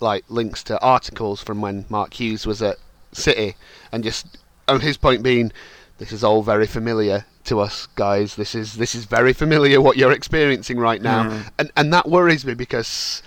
like 0.00 0.24
links 0.28 0.62
to 0.64 0.80
articles 0.80 1.42
from 1.42 1.60
when 1.60 1.84
Mark 1.88 2.14
Hughes 2.14 2.46
was 2.46 2.62
at 2.62 2.76
City, 3.12 3.56
and 3.90 4.04
just 4.04 4.38
oh, 4.68 4.78
his 4.78 4.96
point 4.96 5.22
being, 5.22 5.50
this 5.98 6.12
is 6.12 6.22
all 6.22 6.42
very 6.42 6.66
familiar 6.66 7.24
to 7.44 7.58
us, 7.60 7.86
guys. 7.96 8.36
This 8.36 8.54
is 8.54 8.74
this 8.74 8.94
is 8.94 9.06
very 9.06 9.32
familiar 9.32 9.80
what 9.80 9.96
you're 9.96 10.12
experiencing 10.12 10.78
right 10.78 11.00
now, 11.02 11.24
Mm. 11.24 11.50
and 11.58 11.72
and 11.76 11.92
that 11.92 12.08
worries 12.08 12.44
me 12.44 12.54
because, 12.54 13.22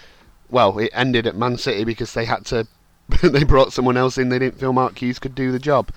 well, 0.50 0.78
it 0.80 0.92
ended 0.94 1.26
at 1.28 1.36
Man 1.36 1.58
City 1.58 1.84
because 1.84 2.14
they 2.14 2.26
had 2.26 2.46
to, 2.46 2.68
they 3.24 3.44
brought 3.44 3.74
someone 3.74 3.98
else 3.98 4.18
in. 4.18 4.30
They 4.30 4.40
didn't 4.40 4.60
feel 4.60 4.72
Mark 4.72 5.02
Hughes 5.02 5.20
could 5.20 5.36
do 5.36 5.52
the 5.52 5.60
job. 5.60 5.90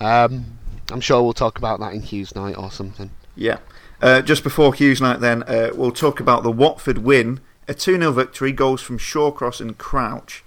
Um, 0.00 0.58
I'm 0.90 1.00
sure 1.00 1.22
we'll 1.22 1.32
talk 1.32 1.58
about 1.58 1.80
that 1.80 1.92
in 1.94 2.02
Hughes 2.02 2.34
night 2.34 2.56
or 2.58 2.70
something. 2.70 3.10
Yeah. 3.36 3.58
Uh, 4.00 4.22
just 4.22 4.44
before 4.44 4.74
Hughes 4.74 5.00
night, 5.00 5.20
then 5.20 5.42
uh, 5.44 5.70
we'll 5.74 5.90
talk 5.90 6.20
about 6.20 6.42
the 6.42 6.52
Watford 6.52 6.98
win, 6.98 7.40
a 7.66 7.74
two 7.74 7.96
0 7.96 8.12
victory, 8.12 8.52
goals 8.52 8.80
from 8.80 8.98
Shawcross 8.98 9.60
and 9.60 9.76
Crouch. 9.76 10.44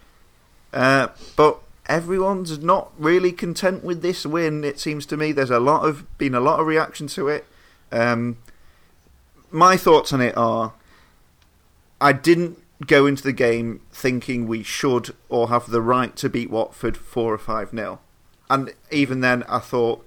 Uh, 0.73 1.09
but 1.35 1.59
everyone's 1.87 2.59
not 2.59 2.91
really 2.97 3.31
content 3.31 3.83
with 3.83 4.01
this 4.01 4.25
win. 4.25 4.63
It 4.63 4.79
seems 4.79 5.05
to 5.07 5.17
me 5.17 5.31
there's 5.31 5.49
a 5.49 5.59
lot 5.59 5.85
of 5.85 6.17
been 6.17 6.33
a 6.33 6.39
lot 6.39 6.59
of 6.59 6.67
reaction 6.67 7.07
to 7.07 7.27
it. 7.27 7.45
Um, 7.91 8.37
my 9.49 9.75
thoughts 9.75 10.13
on 10.13 10.21
it 10.21 10.35
are, 10.37 10.73
I 11.99 12.13
didn't 12.13 12.57
go 12.87 13.05
into 13.05 13.23
the 13.23 13.33
game 13.33 13.81
thinking 13.91 14.47
we 14.47 14.63
should 14.63 15.13
or 15.27 15.49
have 15.49 15.69
the 15.69 15.81
right 15.81 16.15
to 16.15 16.29
beat 16.29 16.49
Watford 16.49 16.95
four 16.95 17.33
or 17.33 17.37
five 17.37 17.71
0 17.71 17.99
and 18.51 18.73
even 18.91 19.21
then 19.21 19.43
I 19.43 19.59
thought 19.59 20.05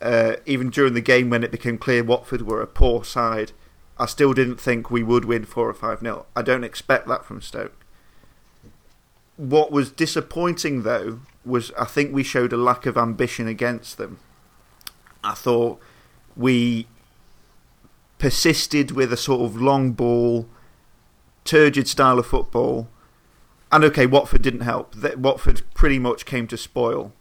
uh, 0.00 0.36
even 0.46 0.70
during 0.70 0.94
the 0.94 1.00
game 1.00 1.30
when 1.30 1.42
it 1.42 1.50
became 1.50 1.78
clear 1.78 2.04
Watford 2.04 2.42
were 2.42 2.62
a 2.62 2.66
poor 2.66 3.04
side, 3.04 3.52
I 3.98 4.06
still 4.06 4.32
didn't 4.32 4.60
think 4.60 4.90
we 4.90 5.02
would 5.02 5.24
win 5.24 5.44
4 5.44 5.68
or 5.68 5.74
5 5.74 6.00
0. 6.00 6.26
I 6.36 6.42
don't 6.42 6.64
expect 6.64 7.08
that 7.08 7.24
from 7.24 7.42
Stoke. 7.42 7.84
What 9.36 9.72
was 9.72 9.90
disappointing, 9.90 10.82
though, 10.82 11.20
was 11.44 11.72
I 11.78 11.84
think 11.84 12.12
we 12.12 12.22
showed 12.22 12.52
a 12.52 12.56
lack 12.56 12.86
of 12.86 12.96
ambition 12.96 13.48
against 13.48 13.98
them. 13.98 14.18
I 15.24 15.34
thought 15.34 15.80
we 16.36 16.86
persisted 18.18 18.92
with 18.92 19.12
a 19.12 19.16
sort 19.16 19.42
of 19.42 19.60
long 19.60 19.92
ball, 19.92 20.48
turgid 21.44 21.88
style 21.88 22.18
of 22.18 22.26
football. 22.26 22.88
And 23.70 23.84
okay, 23.84 24.06
Watford 24.06 24.42
didn't 24.42 24.60
help. 24.60 24.94
Watford 25.16 25.62
pretty 25.74 25.98
much 25.98 26.24
came 26.24 26.46
to 26.48 26.56
spoil 26.56 27.12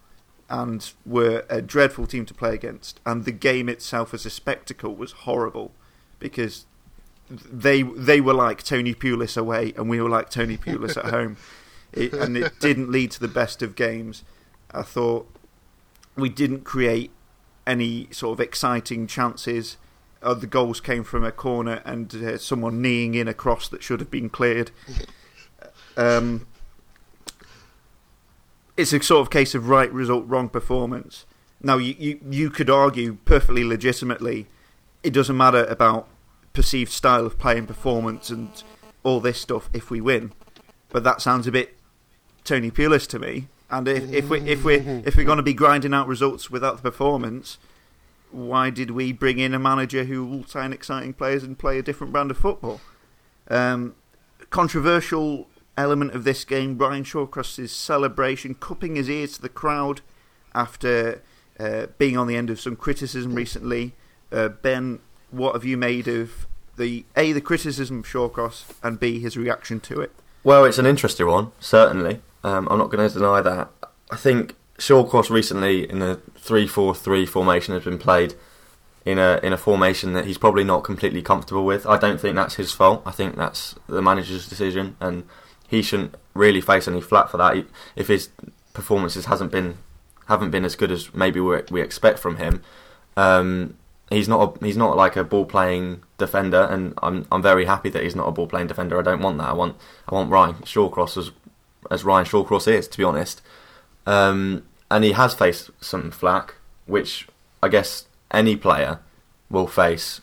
and 0.49 0.93
were 1.05 1.45
a 1.49 1.61
dreadful 1.61 2.07
team 2.07 2.25
to 2.25 2.33
play 2.33 2.53
against. 2.53 2.99
And 3.05 3.25
the 3.25 3.31
game 3.31 3.67
itself 3.69 4.13
as 4.13 4.25
a 4.25 4.29
spectacle 4.29 4.95
was 4.95 5.11
horrible 5.11 5.71
because 6.19 6.65
they 7.29 7.81
they 7.81 8.21
were 8.21 8.33
like 8.33 8.63
Tony 8.63 8.93
Pulis 8.93 9.35
away 9.37 9.73
and 9.75 9.89
we 9.89 9.99
were 10.01 10.09
like 10.09 10.29
Tony 10.29 10.57
Pulis 10.57 10.97
at 10.97 11.05
home. 11.13 11.37
It, 11.93 12.13
and 12.13 12.37
it 12.37 12.53
didn't 12.59 12.91
lead 12.91 13.11
to 13.11 13.19
the 13.19 13.27
best 13.27 13.61
of 13.61 13.75
games. 13.75 14.23
I 14.71 14.81
thought 14.81 15.29
we 16.15 16.29
didn't 16.29 16.63
create 16.63 17.11
any 17.65 18.07
sort 18.11 18.39
of 18.39 18.39
exciting 18.39 19.07
chances. 19.07 19.77
Uh, 20.21 20.33
the 20.33 20.47
goals 20.47 20.79
came 20.81 21.03
from 21.03 21.23
a 21.23 21.31
corner 21.31 21.81
and 21.85 22.13
uh, 22.15 22.37
someone 22.37 22.81
kneeing 22.81 23.13
in 23.13 23.27
a 23.27 23.33
cross 23.33 23.67
that 23.69 23.83
should 23.83 23.99
have 23.99 24.11
been 24.11 24.29
cleared. 24.29 24.71
Um, 25.99 26.45
it's 28.77 28.93
a 28.93 29.01
sort 29.01 29.21
of 29.21 29.29
case 29.29 29.55
of 29.55 29.67
right 29.67 29.91
result, 29.91 30.25
wrong 30.27 30.49
performance. 30.49 31.25
Now, 31.61 31.77
you, 31.77 31.95
you, 31.97 32.19
you 32.29 32.49
could 32.49 32.69
argue 32.69 33.17
perfectly 33.25 33.63
legitimately 33.63 34.47
it 35.03 35.13
doesn't 35.13 35.35
matter 35.35 35.65
about 35.65 36.07
perceived 36.53 36.91
style 36.91 37.25
of 37.25 37.37
play 37.37 37.57
and 37.57 37.67
performance 37.67 38.29
and 38.29 38.63
all 39.03 39.19
this 39.19 39.39
stuff 39.39 39.69
if 39.73 39.89
we 39.89 40.01
win. 40.01 40.33
But 40.89 41.03
that 41.03 41.21
sounds 41.21 41.47
a 41.47 41.51
bit 41.51 41.77
Tony 42.43 42.71
Pulis 42.71 43.07
to 43.07 43.19
me. 43.19 43.47
And 43.69 43.87
if, 43.87 44.11
if, 44.11 44.29
we, 44.29 44.39
if, 44.41 44.63
we're, 44.63 45.01
if 45.05 45.17
we're 45.17 45.25
going 45.25 45.37
to 45.37 45.43
be 45.43 45.53
grinding 45.53 45.93
out 45.93 46.07
results 46.07 46.49
without 46.49 46.77
the 46.77 46.83
performance, 46.83 47.57
why 48.31 48.69
did 48.69 48.91
we 48.91 49.11
bring 49.11 49.39
in 49.39 49.53
a 49.53 49.59
manager 49.59 50.05
who 50.05 50.25
will 50.25 50.45
sign 50.45 50.71
exciting 50.71 51.13
players 51.13 51.43
and 51.43 51.57
play 51.57 51.77
a 51.77 51.81
different 51.81 52.13
brand 52.13 52.31
of 52.31 52.37
football? 52.37 52.79
Um, 53.49 53.95
controversial 54.49 55.47
element 55.77 56.13
of 56.13 56.23
this 56.23 56.43
game, 56.43 56.77
Ryan 56.77 57.03
Shawcross's 57.03 57.71
celebration, 57.71 58.55
cupping 58.55 58.95
his 58.95 59.09
ears 59.09 59.33
to 59.33 59.41
the 59.41 59.49
crowd 59.49 60.01
after 60.53 61.21
uh, 61.59 61.87
being 61.97 62.17
on 62.17 62.27
the 62.27 62.35
end 62.35 62.49
of 62.49 62.59
some 62.59 62.75
criticism 62.75 63.35
recently. 63.35 63.93
Uh, 64.31 64.49
ben, 64.49 64.99
what 65.31 65.53
have 65.53 65.65
you 65.65 65.77
made 65.77 66.07
of 66.07 66.47
the 66.77 67.05
A, 67.15 67.31
the 67.31 67.41
criticism 67.41 67.99
of 67.99 68.05
Shawcross, 68.05 68.65
and 68.83 68.99
B, 68.99 69.19
his 69.19 69.37
reaction 69.37 69.79
to 69.81 70.01
it? 70.01 70.11
Well, 70.43 70.65
it's 70.65 70.77
an 70.77 70.85
interesting 70.85 71.27
one, 71.27 71.51
certainly. 71.59 72.21
Um, 72.43 72.67
I'm 72.69 72.77
not 72.77 72.89
going 72.89 73.07
to 73.07 73.13
deny 73.13 73.41
that. 73.41 73.69
I 74.09 74.15
think 74.15 74.55
Shawcross 74.77 75.29
recently 75.29 75.89
in 75.89 76.01
a 76.01 76.17
3-4-3 76.39 77.27
formation 77.27 77.73
has 77.73 77.83
been 77.83 77.97
played 77.97 78.35
in 79.05 79.19
a 79.19 79.39
in 79.41 79.53
a 79.53 79.57
formation 79.57 80.11
that 80.13 80.25
he's 80.25 80.37
probably 80.37 80.65
not 80.65 80.83
completely 80.83 81.21
comfortable 81.21 81.65
with. 81.65 81.85
I 81.85 81.97
don't 81.97 82.19
think 82.19 82.35
that's 82.35 82.55
his 82.55 82.73
fault. 82.73 83.01
I 83.05 83.11
think 83.11 83.37
that's 83.37 83.73
the 83.87 84.01
manager's 84.01 84.49
decision, 84.49 84.97
and 84.99 85.23
he 85.67 85.81
shouldn't 85.81 86.15
really 86.33 86.61
face 86.61 86.87
any 86.87 87.01
flat 87.01 87.29
for 87.29 87.37
that. 87.37 87.65
If 87.95 88.07
his 88.07 88.29
performances 88.73 89.25
hasn't 89.25 89.51
been 89.51 89.77
haven't 90.27 90.51
been 90.51 90.65
as 90.65 90.75
good 90.75 90.91
as 90.91 91.13
maybe 91.13 91.39
we 91.39 91.61
we 91.69 91.81
expect 91.81 92.19
from 92.19 92.37
him, 92.37 92.63
um, 93.15 93.75
he's 94.09 94.27
not 94.27 94.57
a, 94.61 94.65
he's 94.65 94.77
not 94.77 94.95
like 94.95 95.15
a 95.15 95.23
ball 95.23 95.45
playing 95.45 96.03
defender, 96.17 96.67
and 96.69 96.93
I'm 97.03 97.25
I'm 97.31 97.41
very 97.41 97.65
happy 97.65 97.89
that 97.89 98.03
he's 98.03 98.15
not 98.15 98.27
a 98.27 98.31
ball 98.31 98.47
playing 98.47 98.67
defender. 98.67 98.99
I 98.99 99.03
don't 99.03 99.21
want 99.21 99.37
that. 99.39 99.49
I 99.49 99.53
want 99.53 99.75
I 100.07 100.15
want 100.15 100.31
Ryan 100.31 100.55
Shawcross 100.55 101.17
as 101.17 101.31
as 101.91 102.03
Ryan 102.03 102.25
Shawcross 102.25 102.67
is, 102.67 102.87
to 102.87 102.97
be 102.97 103.03
honest. 103.03 103.41
Um, 104.05 104.63
and 104.89 105.03
he 105.03 105.11
has 105.11 105.33
faced 105.33 105.69
some 105.81 106.11
flack, 106.11 106.55
which 106.85 107.27
I 107.61 107.67
guess 107.67 108.05
any 108.31 108.55
player 108.55 108.99
will 109.49 109.67
face 109.67 110.21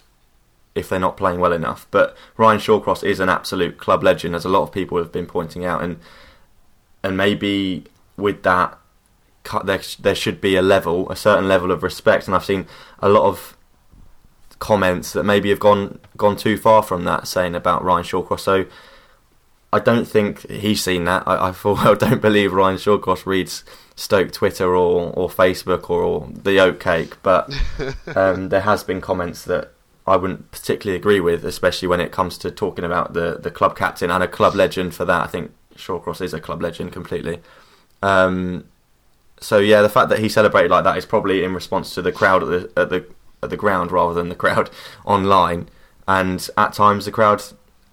if 0.75 0.89
they're 0.89 0.99
not 0.99 1.17
playing 1.17 1.41
well 1.41 1.53
enough. 1.53 1.87
But 1.91 2.17
Ryan 2.37 2.59
Shawcross 2.59 3.05
is 3.05 3.21
an 3.21 3.29
absolute 3.29 3.79
club 3.79 4.03
legend, 4.03 4.35
as 4.35 4.45
a 4.45 4.49
lot 4.49 4.63
of 4.63 4.73
people 4.73 4.99
have 4.99 5.13
been 5.13 5.27
pointing 5.27 5.65
out, 5.65 5.83
and 5.83 5.99
and 7.03 7.17
maybe 7.17 7.85
with 8.17 8.43
that, 8.43 8.79
there 9.65 9.81
there 10.01 10.15
should 10.15 10.41
be 10.41 10.57
a 10.57 10.63
level, 10.63 11.11
a 11.11 11.17
certain 11.17 11.49
level 11.49 11.71
of 11.71 11.83
respect. 11.83 12.27
And 12.27 12.35
I've 12.35 12.45
seen 12.45 12.67
a 13.01 13.09
lot 13.09 13.25
of 13.25 13.57
comments 14.59 15.13
that 15.13 15.25
maybe 15.25 15.51
have 15.51 15.61
gone 15.61 16.01
gone 16.17 16.37
too 16.37 16.57
far 16.57 16.83
from 16.83 17.05
that, 17.05 17.29
saying 17.29 17.55
about 17.55 17.85
Ryan 17.85 18.05
Shawcross. 18.05 18.41
So 18.41 18.67
I 19.73 19.81
don't 19.81 20.07
think 20.07 20.49
he's 20.49 20.83
seen 20.83 21.05
that. 21.05 21.25
I, 21.27 21.49
I 21.49 21.53
full 21.53 21.75
well 21.85 21.95
don't 21.95 22.23
believe 22.23 22.53
Ryan 22.53 22.79
Shawcross 22.79 23.27
reads 23.27 23.65
Stoke 23.97 24.33
Twitter 24.33 24.75
or, 24.75 25.13
or 25.13 25.29
Facebook 25.29 25.91
or, 25.91 26.03
or 26.03 26.29
the 26.33 26.59
oat 26.59 26.81
cake, 26.81 27.17
but 27.23 27.53
um, 28.17 28.49
there 28.49 28.63
has 28.63 28.83
been 28.83 29.01
comments 29.01 29.45
that 29.45 29.73
I 30.07 30.17
wouldn't 30.17 30.51
particularly 30.51 30.99
agree 30.99 31.21
with, 31.21 31.45
especially 31.45 31.89
when 31.89 32.01
it 32.01 32.13
comes 32.13 32.37
to 32.39 32.51
talking 32.51 32.85
about 32.85 33.15
the, 33.15 33.39
the 33.43 33.51
club 33.51 33.77
captain 33.77 34.11
and 34.11 34.23
a 34.23 34.29
club 34.29 34.55
legend 34.55 34.95
for 34.95 35.05
that. 35.07 35.23
I 35.23 35.27
think 35.27 35.53
Shawcross 35.77 36.21
is 36.21 36.35
a 36.35 36.41
club 36.41 36.61
legend 36.61 36.93
completely. 36.93 37.41
Um, 38.03 38.65
so 39.41 39.59
yeah, 39.59 39.83
the 39.83 39.89
fact 39.89 40.11
that 40.11 40.19
he 40.19 40.29
celebrated 40.29 40.71
like 40.71 40.85
that 40.85 40.99
is 40.99 41.07
probably 41.07 41.43
in 41.43 41.55
response 41.55 41.95
to 41.95 42.03
the 42.03 42.13
crowd 42.13 42.43
at 42.43 42.49
the 42.49 42.81
at 42.81 42.91
the 42.91 43.07
at 43.43 43.51
the 43.51 43.57
ground 43.57 43.93
rather 43.93 44.15
than 44.15 44.29
the 44.29 44.35
crowd 44.35 44.71
online. 45.05 45.69
And 46.07 46.47
at 46.59 46.75
times 46.75 47.07
the 47.07 47.11
crowd 47.11 47.43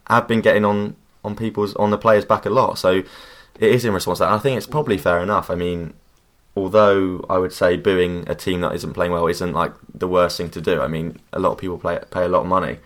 have 0.08 0.28
been 0.28 0.42
getting 0.42 0.66
on 0.66 0.98
on 1.24 1.36
people's 1.36 1.76
on 1.76 1.92
the 1.92 1.98
players 1.98 2.26
back 2.26 2.46
a 2.46 2.50
lot. 2.50 2.78
So 2.78 3.04
it 3.60 3.72
is 3.72 3.86
in 3.86 3.94
response 3.94 4.20
to 4.20 4.26
that. 4.26 4.34
I 4.34 4.40
think 4.40 4.58
it's 4.58 4.68
probably 4.68 4.98
fair 4.98 5.22
enough. 5.22 5.50
I 5.50 5.56
mean, 5.56 5.94
although 6.56 7.26
I 7.30 7.38
would 7.38 7.54
say 7.54 7.78
booing 7.78 8.28
a 8.28 8.36
team 8.36 8.62
that 8.62 8.74
isn't 8.76 8.94
playing 8.94 9.12
well 9.12 9.28
isn't 9.28 9.54
like 9.54 9.74
the 9.94 10.08
worst 10.08 10.38
thing 10.38 10.50
to 10.52 10.62
do. 10.62 10.82
I 10.82 10.88
mean, 10.88 11.20
a 11.32 11.40
lot 11.40 11.54
of 11.54 11.58
people 11.58 11.78
play, 11.78 12.00
pay 12.12 12.26
a 12.26 12.30
lot 12.30 12.42
of 12.42 12.48
money 12.48 12.80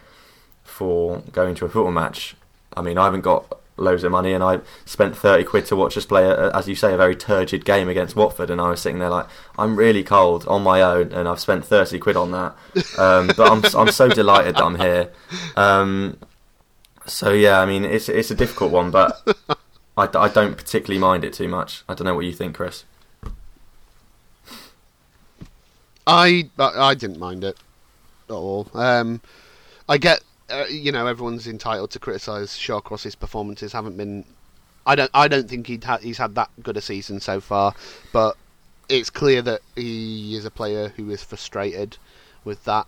for 0.64 1.24
going 1.32 1.56
to 1.56 1.66
a 1.66 1.70
football 1.70 1.92
match. 1.92 2.36
I 2.76 2.82
mean, 2.82 2.98
I 2.98 3.06
haven't 3.06 3.22
got 3.22 3.60
loads 3.78 4.04
of 4.04 4.12
money, 4.12 4.34
and 4.34 4.44
I 4.44 4.62
spent 4.86 5.18
thirty 5.18 5.44
quid 5.44 5.66
to 5.66 5.76
watch 5.76 5.98
us 5.98 6.06
play, 6.06 6.24
a, 6.26 6.50
as 6.52 6.68
you 6.68 6.76
say, 6.76 6.94
a 6.94 6.98
very 6.98 7.16
turgid 7.16 7.66
game 7.66 7.90
against 7.90 8.16
Watford, 8.16 8.50
and 8.50 8.62
I 8.62 8.70
was 8.70 8.82
sitting 8.82 9.00
there 9.00 9.10
like, 9.10 9.28
I'm 9.58 9.76
really 9.76 10.04
cold 10.04 10.46
on 10.48 10.64
my 10.64 10.82
own, 10.82 11.12
and 11.12 11.28
I've 11.28 11.40
spent 11.40 11.66
thirty 11.66 12.00
quid 12.00 12.16
on 12.16 12.32
that. 12.32 12.56
Um, 12.98 13.28
but 13.36 13.52
I'm 13.52 13.64
I'm 13.78 13.92
so 13.92 14.08
delighted 14.10 14.56
that 14.56 14.64
I'm 14.64 14.76
here. 14.76 15.12
Um, 15.56 16.18
so 17.06 17.32
yeah, 17.32 17.60
I 17.60 17.66
mean, 17.66 17.84
it's 17.84 18.10
it's 18.10 18.32
a 18.32 18.36
difficult 18.36 18.72
one, 18.72 18.92
but 18.92 19.22
I, 19.98 20.08
I 20.14 20.30
don't 20.30 20.56
particularly 20.56 21.00
mind 21.00 21.24
it 21.24 21.34
too 21.34 21.48
much. 21.48 21.84
I 21.90 21.94
don't 21.94 22.06
know 22.06 22.16
what 22.16 22.26
you 22.26 22.34
think, 22.34 22.56
Chris. 22.56 22.86
I 26.08 26.50
I 26.58 26.94
didn't 26.94 27.20
mind 27.20 27.44
it 27.44 27.58
at 28.30 28.34
all. 28.34 28.68
Um, 28.74 29.22
I 29.90 29.98
get, 29.98 30.22
uh, 30.50 30.66
you 30.70 30.92
know, 30.92 31.08
everyone's 31.08 31.48
entitled 31.48 31.92
to 31.92 32.00
criticise 32.00 32.52
Shawcross's 32.52 33.16
performances. 33.16 33.74
Haven't 33.74 33.98
been. 33.98 34.26
I 34.86 34.96
don't. 34.96 35.12
I 35.14 35.28
don't 35.28 35.50
think 35.50 35.84
ha- 35.84 35.98
he's 35.98 36.18
had 36.18 36.36
that 36.36 36.50
good 36.62 36.78
a 36.78 36.82
season 36.82 37.20
so 37.20 37.42
far. 37.42 37.74
But 38.12 38.38
it's 38.88 39.10
clear 39.10 39.42
that 39.44 39.62
he 39.76 40.36
is 40.36 40.46
a 40.46 40.52
player 40.52 40.90
who 40.90 41.10
is 41.10 41.24
frustrated 41.24 41.98
with 42.44 42.64
that. 42.66 42.88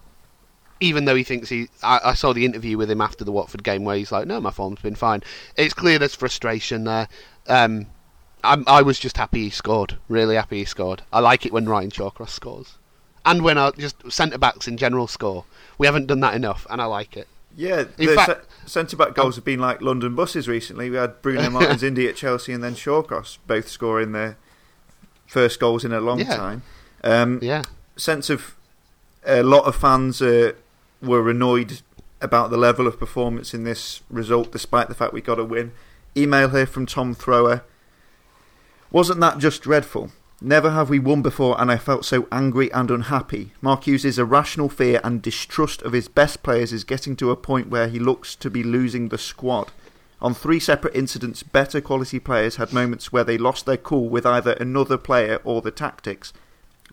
Even 0.79 1.05
though 1.05 1.15
he 1.15 1.23
thinks 1.23 1.49
he, 1.49 1.69
I, 1.81 1.99
I 2.05 2.13
saw 2.13 2.33
the 2.33 2.45
interview 2.45 2.77
with 2.77 2.91
him 2.91 3.01
after 3.01 3.25
the 3.25 3.31
Watford 3.31 3.63
game 3.63 3.83
where 3.83 3.97
he's 3.97 4.11
like, 4.11 4.27
"No, 4.27 4.39
my 4.39 4.51
form's 4.51 4.81
been 4.81 4.93
fine." 4.95 5.23
It's 5.55 5.73
clear 5.73 5.97
there's 5.97 6.13
frustration 6.13 6.83
there. 6.83 7.07
Um, 7.47 7.87
I 8.43 8.83
was 8.83 8.99
just 8.99 9.17
happy 9.17 9.45
he 9.45 9.49
scored. 9.49 9.97
Really 10.07 10.35
happy 10.35 10.59
he 10.59 10.65
scored. 10.65 11.01
I 11.11 11.19
like 11.19 11.45
it 11.47 11.51
when 11.51 11.67
Ryan 11.67 11.89
Shawcross 11.89 12.29
scores 12.29 12.75
and 13.27 13.43
when 13.43 13.57
our 13.59 13.71
just 13.73 14.11
centre 14.11 14.37
backs 14.39 14.67
in 14.67 14.77
general 14.77 15.05
score. 15.07 15.45
We 15.77 15.85
haven't 15.85 16.07
done 16.07 16.21
that 16.21 16.33
enough, 16.33 16.65
and 16.71 16.81
I 16.81 16.85
like 16.85 17.15
it. 17.15 17.27
Yeah, 17.55 17.85
In 17.99 18.07
the 18.07 18.15
fact- 18.15 18.45
centre 18.65 18.97
back 18.97 19.13
goals 19.13 19.35
have 19.35 19.45
been 19.45 19.59
like 19.59 19.81
London 19.81 20.15
buses 20.15 20.47
recently. 20.47 20.89
We 20.89 20.97
had 20.97 21.21
Bruno 21.21 21.49
Martins 21.51 21.83
Indy 21.83 22.07
at 22.07 22.15
Chelsea 22.15 22.51
and 22.53 22.63
then 22.63 22.73
Shawcross 22.75 23.37
both 23.47 23.67
scoring 23.67 24.11
their 24.11 24.37
first 25.27 25.59
goals 25.59 25.83
in 25.85 25.91
a 25.91 25.99
long 25.99 26.19
Yeah. 26.19 26.35
time. 26.35 26.63
Um, 27.03 27.39
Yeah, 27.41 27.61
sense 27.95 28.29
of 28.31 28.55
a 29.25 29.43
lot 29.43 29.65
of 29.65 29.75
fans 29.75 30.21
uh, 30.21 30.53
were 31.01 31.29
annoyed 31.29 31.81
about 32.21 32.49
the 32.49 32.57
level 32.57 32.87
of 32.87 32.97
performance 32.99 33.53
in 33.53 33.63
this 33.63 34.01
result, 34.09 34.51
despite 34.51 34.87
the 34.89 34.95
fact 34.95 35.13
we 35.13 35.21
got 35.21 35.37
a 35.39 35.43
win. 35.43 35.71
Email 36.15 36.49
here 36.49 36.65
from 36.65 36.85
Tom 36.87 37.13
Thrower. 37.13 37.61
Wasn't 38.91 39.19
that 39.19 39.37
just 39.37 39.61
dreadful? 39.61 40.11
Never 40.41 40.69
have 40.69 40.91
we 40.91 40.99
won 40.99 41.23
before, 41.23 41.59
and 41.59 41.71
I 41.71 41.77
felt 41.77 42.05
so 42.05 42.27
angry 42.31 42.71
and 42.71 42.91
unhappy. 42.91 43.53
Mark 43.59 43.85
Hughes' 43.85 44.19
irrational 44.19 44.69
fear 44.69 45.01
and 45.03 45.19
distrust 45.19 45.81
of 45.81 45.93
his 45.93 46.07
best 46.07 46.43
players 46.43 46.71
is 46.71 46.83
getting 46.83 47.15
to 47.15 47.31
a 47.31 47.35
point 47.35 47.69
where 47.69 47.87
he 47.87 47.97
looks 47.97 48.35
to 48.35 48.49
be 48.51 48.61
losing 48.61 49.09
the 49.09 49.17
squad. 49.17 49.71
On 50.21 50.35
three 50.35 50.59
separate 50.59 50.95
incidents, 50.95 51.41
better 51.41 51.81
quality 51.81 52.19
players 52.19 52.57
had 52.57 52.71
moments 52.71 53.11
where 53.11 53.23
they 53.23 53.37
lost 53.37 53.65
their 53.65 53.77
cool 53.77 54.09
with 54.09 54.27
either 54.27 54.53
another 54.53 54.97
player 54.97 55.39
or 55.43 55.63
the 55.63 55.71
tactics. 55.71 56.33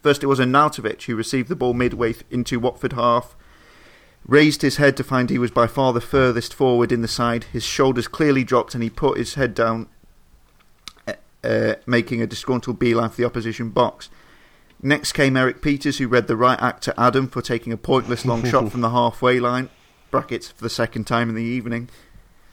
First, 0.03 0.23
it 0.23 0.27
was 0.27 0.41
Arnautovic 0.41 1.03
who 1.03 1.15
received 1.15 1.51
the 1.51 1.57
ball 1.57 1.75
midway 1.75 2.15
into 2.31 2.59
Watford 2.59 2.95
half, 2.95 3.37
raised 4.27 4.63
his 4.63 4.77
head 4.77 4.97
to 4.97 5.05
find 5.05 5.29
he 5.29 5.39
was 5.39 5.51
by 5.51 5.67
far 5.67 5.93
the 5.93 6.01
furthest 6.01 6.55
forward 6.55 6.93
in 6.93 7.03
the 7.03 7.09
side. 7.09 7.45
His 7.45 7.63
shoulders 7.63 8.09
clearly 8.09 8.45
dropped, 8.45 8.75
and 8.75 8.83
he 8.83 8.91
put 8.91 9.19
his 9.19 9.35
head 9.35 9.55
down, 9.55 9.89
uh, 11.45 11.75
making 11.87 12.23
a 12.23 12.27
disgruntled 12.27 12.79
beeline 12.79 13.11
for 13.11 13.17
the 13.17 13.25
opposition 13.25 13.71
box. 13.71 14.09
Next 14.83 15.13
came 15.13 15.37
Erik 15.37 15.63
Pieters, 15.63 15.99
who 15.99 16.09
read 16.09 16.27
the 16.27 16.37
right 16.37 16.61
act 16.61 16.83
to 16.85 17.01
Adam 17.01 17.29
for 17.29 17.41
taking 17.41 17.73
a 17.73 17.77
pointless 17.77 18.25
long 18.25 18.45
shot 18.51 18.71
from 18.71 18.81
the 18.81 18.91
halfway 18.91 19.41
line. 19.41 19.71
Brackets 20.11 20.49
for 20.49 20.63
the 20.63 20.71
second 20.71 21.07
time 21.07 21.29
in 21.29 21.35
the 21.35 21.43
evening. 21.43 21.89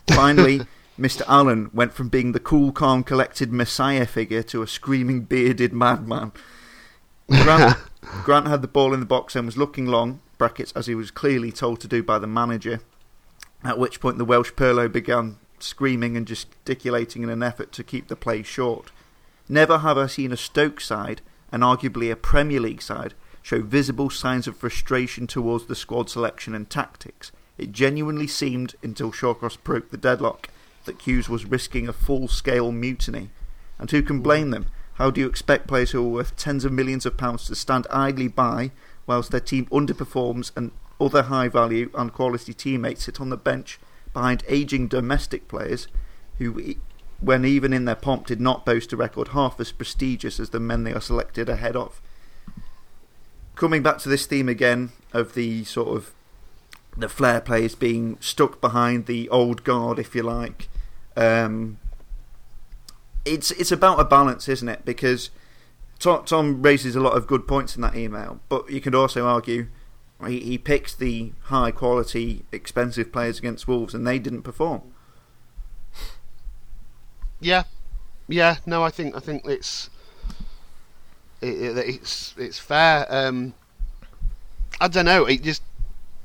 Finally, 0.08 0.62
Mr. 1.00 1.24
Allen 1.28 1.70
went 1.74 1.94
from 1.94 2.10
being 2.10 2.32
the 2.32 2.40
cool, 2.40 2.72
calm, 2.72 3.04
collected 3.04 3.52
messiah 3.52 4.06
figure 4.06 4.44
to 4.44 4.62
a 4.62 4.68
screaming, 4.68 5.22
bearded 5.22 5.74
madman. 5.74 6.32
Grant, 7.30 7.78
Grant 8.24 8.48
had 8.48 8.62
the 8.62 8.68
ball 8.68 8.94
in 8.94 9.00
the 9.00 9.06
box 9.06 9.36
and 9.36 9.46
was 9.46 9.58
looking 9.58 9.86
long, 9.86 10.22
brackets, 10.38 10.72
as 10.74 10.88
he 10.88 10.96
was 10.96 11.12
clearly 11.12 11.52
told 11.52 11.80
to 11.82 11.88
do 11.88 12.04
by 12.04 12.20
the 12.20 12.28
manager. 12.28 12.82
At 13.64 13.78
which 13.78 14.00
point 14.00 14.18
the 14.18 14.26
Welsh 14.26 14.52
Pirlo 14.54 14.92
began 14.92 15.38
screaming 15.63 16.17
and 16.17 16.28
gesticulating 16.28 17.24
in 17.24 17.30
an 17.30 17.43
effort 17.43 17.71
to 17.74 17.84
keep 17.84 18.08
the 18.08 18.15
play 18.15 18.43
short. 18.43 18.91
Never 19.50 19.80
have 19.80 19.97
I 19.97 20.08
seen 20.08 20.32
a 20.32 20.38
Stoke 20.38 20.80
side, 20.80 21.21
and 21.52 21.63
arguably 21.63 22.12
a 22.12 22.15
Premier 22.15 22.60
League 22.60 22.82
side, 22.82 23.13
show 23.41 23.62
visible 23.62 24.10
signs 24.10 24.47
of 24.47 24.58
frustration 24.58 25.28
towards 25.28 25.65
the 25.65 25.76
squad 25.76 26.10
selection 26.10 26.54
and 26.56 26.69
tactics. 26.69 27.32
It 27.58 27.71
genuinely 27.71 28.28
seemed, 28.28 28.76
until 28.82 29.12
Shawcross 29.12 29.58
broke 29.62 29.91
the 29.91 29.97
deadlock, 29.97 30.50
that 30.86 31.02
Hughes 31.02 31.30
was 31.30 31.45
risking 31.45 31.88
a 31.88 31.93
full 31.93 32.28
scale 32.28 32.71
mutiny. 32.71 33.30
And 33.78 33.89
who 33.91 34.02
can 34.02 34.21
blame 34.21 34.52
them? 34.52 34.67
How 34.95 35.12
do 35.12 35.21
you 35.21 35.28
expect 35.28 35.67
players 35.67 35.91
who 35.91 36.06
are 36.06 36.10
worth 36.10 36.36
tens 36.36 36.65
of 36.65 36.71
millions 36.71 37.06
of 37.06 37.17
pounds 37.17 37.47
to 37.47 37.56
stand 37.56 37.88
idly 37.89 38.28
by 38.28 38.71
whilst 39.08 39.32
their 39.32 39.39
team 39.39 39.65
underperforms 39.67 40.52
and 40.56 40.71
other 41.00 41.24
high 41.24 41.47
value 41.47 41.89
and 41.95 42.13
quality 42.13 42.54
teammates 42.54 43.06
sit 43.06 43.19
on 43.19 43.30
the 43.30 43.38
bench 43.38 43.80
behind 44.13 44.43
ageing 44.47 44.88
domestic 44.88 45.47
players 45.47 45.88
who, 46.38 46.76
when 47.19 47.45
even 47.45 47.74
in 47.74 47.86
their 47.86 47.95
pomp, 47.95 48.28
did 48.28 48.41
not 48.41 48.65
boast 48.65 48.91
a 48.93 48.97
record 48.97 49.30
half 49.30 49.60
as 49.60 49.71
prestigious 49.71 50.39
as 50.39 50.50
the 50.50 50.60
men 50.60 50.84
they 50.84 50.93
are 50.93 51.02
selected 51.02 51.50
ahead 51.50 51.76
of? 51.76 52.02
Coming 53.56 53.84
back 53.84 54.00
to 54.00 54.10
this 54.10 54.26
theme 54.26 54.50
again 54.50 54.91
of 55.13 55.34
the 55.34 55.63
sort 55.65 55.95
of 55.95 56.13
the 56.97 57.10
flair 57.10 57.39
players 57.39 57.76
being 57.76 58.17
stuck 58.19 58.60
behind 58.60 59.06
the 59.06 59.30
old 59.30 59.63
guard, 59.63 60.00
if 60.00 60.15
you 60.15 60.24
like. 60.24 60.67
Um, 61.15 61.78
it's 63.26 63.52
it's 63.52 63.71
about 63.71 64.00
a 64.00 64.06
balance, 64.06 64.50
isn't 64.50 64.67
it? 64.67 64.84
Because 64.84 65.30
Tom, 66.00 66.26
Tom 66.26 66.62
raises 66.62 66.95
a 66.95 67.00
lot 67.00 67.15
of 67.15 67.28
good 67.28 67.47
points 67.47 67.76
in 67.76 67.82
that 67.82 67.95
email, 67.95 68.39
but 68.50 68.69
you 68.69 68.82
could 68.82 68.95
also 68.95 69.28
argue 69.28 69.67
he, 70.26 70.40
he 70.40 70.58
picks 70.58 70.94
the 70.94 71.32
high 71.44 71.72
quality, 71.72 72.46
expensive 72.52 73.12
players 73.12 73.40
against 73.40 73.68
Wolves, 73.68 73.94
and 73.94 74.06
they 74.06 74.20
didn't 74.20 74.44
perform. 74.44 74.82
yeah, 77.40 77.64
yeah. 78.28 78.58
No, 78.66 78.84
I 78.84 78.90
think 78.90 79.16
I 79.16 79.20
think 79.20 79.46
it's 79.46 79.90
it, 81.42 81.78
it, 81.78 81.78
it's 81.78 82.36
it's 82.38 82.60
fair. 82.60 83.06
Um, 83.10 83.54
I 84.80 84.88
don't 84.88 85.06
know. 85.06 85.26
It 85.26 85.44
just 85.44 85.64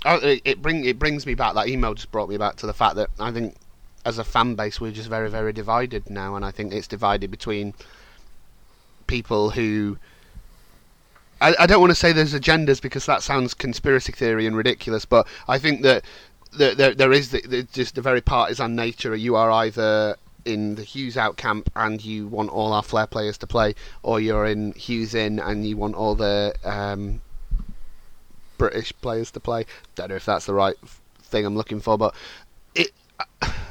it 0.05 0.63
bring 0.63 0.85
it 0.85 0.99
brings 0.99 1.27
me 1.27 1.35
back. 1.35 1.55
That 1.55 1.69
email 1.69 1.95
just 1.95 2.11
brought 2.13 2.29
me 2.29 2.37
back 2.37 2.57
to 2.57 2.67
the 2.67 2.75
fact 2.75 2.97
that 2.97 3.11
I 3.19 3.33
think 3.33 3.57
as 4.05 4.19
a 4.19 4.25
fan 4.25 4.55
base 4.55 4.81
we're 4.81 4.93
just 4.93 5.09
very 5.09 5.31
very 5.31 5.53
divided 5.53 6.09
now, 6.11 6.37
and 6.37 6.45
I 6.45 6.51
think 6.51 6.73
it's 6.73 6.87
divided 6.87 7.31
between 7.31 7.75
people 9.07 9.51
who. 9.51 9.99
I, 11.41 11.55
I 11.61 11.67
don't 11.67 11.81
want 11.81 11.91
to 11.91 11.95
say 11.97 12.13
there's 12.13 12.35
agendas 12.35 12.81
because 12.81 13.07
that 13.07 13.23
sounds 13.23 13.55
conspiracy 13.55 14.13
theory 14.13 14.47
and 14.47 14.57
ridiculous, 14.57 15.05
but 15.05 15.27
I 15.49 15.59
think 15.59 15.83
that 15.83 16.05
there, 16.57 16.95
there, 16.95 17.13
is 17.13 17.31
the, 17.31 17.41
the, 17.43 17.63
just 17.65 17.99
a 17.99 18.01
very 18.01 18.21
partisan 18.21 18.75
nature. 18.75 19.15
You 19.15 19.37
are 19.37 19.51
either 19.51 20.17
in 20.45 20.77
the 20.77 20.83
Hughes 20.83 21.17
out 21.17 21.37
camp 21.37 21.71
and 21.77 22.03
you 22.03 22.27
want 22.29 22.51
all 22.51 22.73
our 22.73 22.83
flair 22.83 23.07
players 23.07 23.37
to 23.39 23.47
play, 23.47 23.75
or 24.03 24.21
you're 24.21 24.47
in 24.47 24.73
Hughes 24.73 25.15
in 25.15 25.39
and 25.39 25.67
you 25.67 25.77
want 25.77 25.95
all 25.95 26.15
the 26.15 26.55
um, 26.65 27.21
British 28.57 28.93
players 29.01 29.31
to 29.33 29.41
play. 29.41 29.67
Don't 29.95 30.09
know 30.09 30.17
if 30.17 30.25
that's 30.25 30.47
the 30.47 30.55
right 30.55 30.77
thing 31.23 31.45
I'm 31.45 31.57
looking 31.57 31.81
for, 31.81 31.99
but 31.99 32.15
it. 32.75 32.93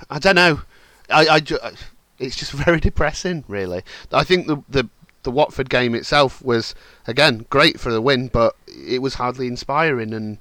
I, 0.10 0.20
don't 0.20 0.36
know. 0.36 0.62
I, 1.10 1.28
I 1.38 1.72
it's 2.20 2.36
just 2.36 2.52
very 2.66 2.80
depressing, 2.80 3.44
really. 3.48 3.82
I 4.12 4.24
think 4.24 4.48
the 4.48 4.58
the 4.70 4.90
the 5.26 5.32
Watford 5.32 5.70
game 5.70 5.94
itself 5.94 6.42
was 6.42 6.74
again 7.06 7.46
great 7.50 7.78
for 7.80 7.92
the 7.92 8.00
win, 8.02 8.30
but 8.30 8.56
it 8.68 9.02
was 9.02 9.16
hardly 9.16 9.48
inspiring, 9.48 10.14
and 10.14 10.38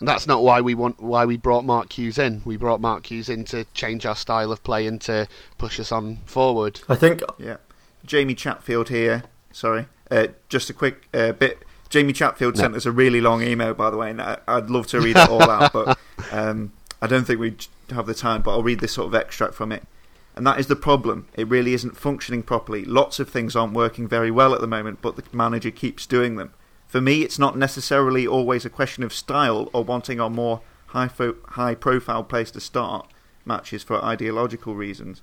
that's 0.00 0.26
not 0.26 0.42
why 0.42 0.62
we 0.62 0.74
want 0.74 0.98
why 1.02 1.26
we 1.26 1.36
brought 1.36 1.64
Mark 1.66 1.92
Hughes 1.92 2.16
in. 2.18 2.40
We 2.46 2.56
brought 2.56 2.80
Mark 2.80 3.10
Hughes 3.10 3.28
in 3.28 3.44
to 3.46 3.64
change 3.74 4.06
our 4.06 4.16
style 4.16 4.50
of 4.50 4.62
play 4.64 4.86
and 4.86 4.98
to 5.02 5.28
push 5.58 5.78
us 5.78 5.92
on 5.92 6.16
forward. 6.24 6.80
I 6.88 6.94
think 6.96 7.22
Yeah. 7.38 7.58
Jamie 8.06 8.34
Chatfield 8.34 8.88
here. 8.88 9.24
Sorry. 9.52 9.86
Uh, 10.10 10.28
just 10.48 10.70
a 10.70 10.72
quick 10.72 11.06
uh, 11.12 11.32
bit. 11.32 11.58
Jamie 11.90 12.12
Chatfield 12.14 12.56
No. 12.56 12.62
sent 12.62 12.76
us 12.76 12.86
a 12.86 12.92
really 12.92 13.20
long 13.20 13.42
email, 13.42 13.74
by 13.74 13.90
the 13.90 13.96
way, 13.98 14.10
and 14.10 14.22
I, 14.22 14.38
I'd 14.48 14.70
love 14.70 14.86
to 14.88 15.00
read 15.00 15.16
it 15.16 15.28
all 15.28 15.42
out, 15.50 15.72
but 15.72 15.98
um, 16.32 16.72
I 17.02 17.06
don't 17.06 17.24
think 17.26 17.38
we 17.40 17.56
have 17.90 18.06
the 18.06 18.14
time. 18.14 18.40
But 18.42 18.52
I'll 18.52 18.62
read 18.62 18.80
this 18.80 18.92
sort 18.92 19.08
of 19.08 19.14
extract 19.14 19.52
from 19.54 19.70
it. 19.72 19.82
And 20.36 20.46
that 20.46 20.60
is 20.60 20.68
the 20.68 20.76
problem. 20.76 21.26
It 21.34 21.48
really 21.48 21.74
isn't 21.74 21.96
functioning 21.96 22.42
properly. 22.42 22.84
Lots 22.84 23.18
of 23.18 23.28
things 23.28 23.56
aren't 23.56 23.72
working 23.72 24.06
very 24.06 24.30
well 24.30 24.54
at 24.54 24.60
the 24.60 24.66
moment, 24.66 25.00
but 25.02 25.16
the 25.16 25.24
manager 25.32 25.70
keeps 25.70 26.06
doing 26.06 26.36
them. 26.36 26.52
For 26.86 27.00
me, 27.00 27.22
it's 27.22 27.38
not 27.38 27.56
necessarily 27.56 28.26
always 28.26 28.64
a 28.64 28.70
question 28.70 29.02
of 29.04 29.12
style 29.12 29.68
or 29.72 29.84
wanting 29.84 30.20
our 30.20 30.30
more 30.30 30.60
high, 30.88 31.08
fo- 31.08 31.36
high 31.50 31.74
profile 31.74 32.24
place 32.24 32.50
to 32.52 32.60
start 32.60 33.08
matches 33.44 33.82
for 33.82 34.04
ideological 34.04 34.74
reasons. 34.74 35.22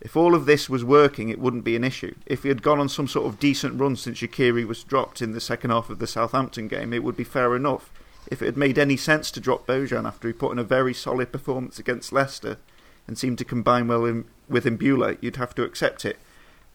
If 0.00 0.16
all 0.16 0.34
of 0.34 0.46
this 0.46 0.68
was 0.68 0.84
working, 0.84 1.28
it 1.28 1.38
wouldn't 1.38 1.64
be 1.64 1.76
an 1.76 1.84
issue. 1.84 2.14
If 2.26 2.42
he 2.42 2.48
had 2.48 2.62
gone 2.62 2.80
on 2.80 2.88
some 2.88 3.08
sort 3.08 3.26
of 3.26 3.40
decent 3.40 3.80
run 3.80 3.96
since 3.96 4.18
Shaqiri 4.18 4.66
was 4.66 4.84
dropped 4.84 5.22
in 5.22 5.32
the 5.32 5.40
second 5.40 5.70
half 5.70 5.90
of 5.90 5.98
the 5.98 6.06
Southampton 6.06 6.68
game, 6.68 6.92
it 6.92 7.02
would 7.02 7.16
be 7.16 7.24
fair 7.24 7.56
enough. 7.56 7.90
If 8.28 8.42
it 8.42 8.46
had 8.46 8.56
made 8.56 8.78
any 8.78 8.96
sense 8.96 9.30
to 9.32 9.40
drop 9.40 9.66
Bojan 9.66 10.06
after 10.06 10.28
he 10.28 10.34
put 10.34 10.52
in 10.52 10.58
a 10.58 10.64
very 10.64 10.92
solid 10.92 11.32
performance 11.32 11.78
against 11.78 12.12
Leicester 12.12 12.58
and 13.06 13.16
seem 13.18 13.36
to 13.36 13.44
combine 13.44 13.88
well 13.88 14.04
in, 14.04 14.24
with 14.48 14.64
Imbula, 14.64 15.16
you'd 15.20 15.36
have 15.36 15.54
to 15.56 15.62
accept 15.62 16.04
it. 16.04 16.18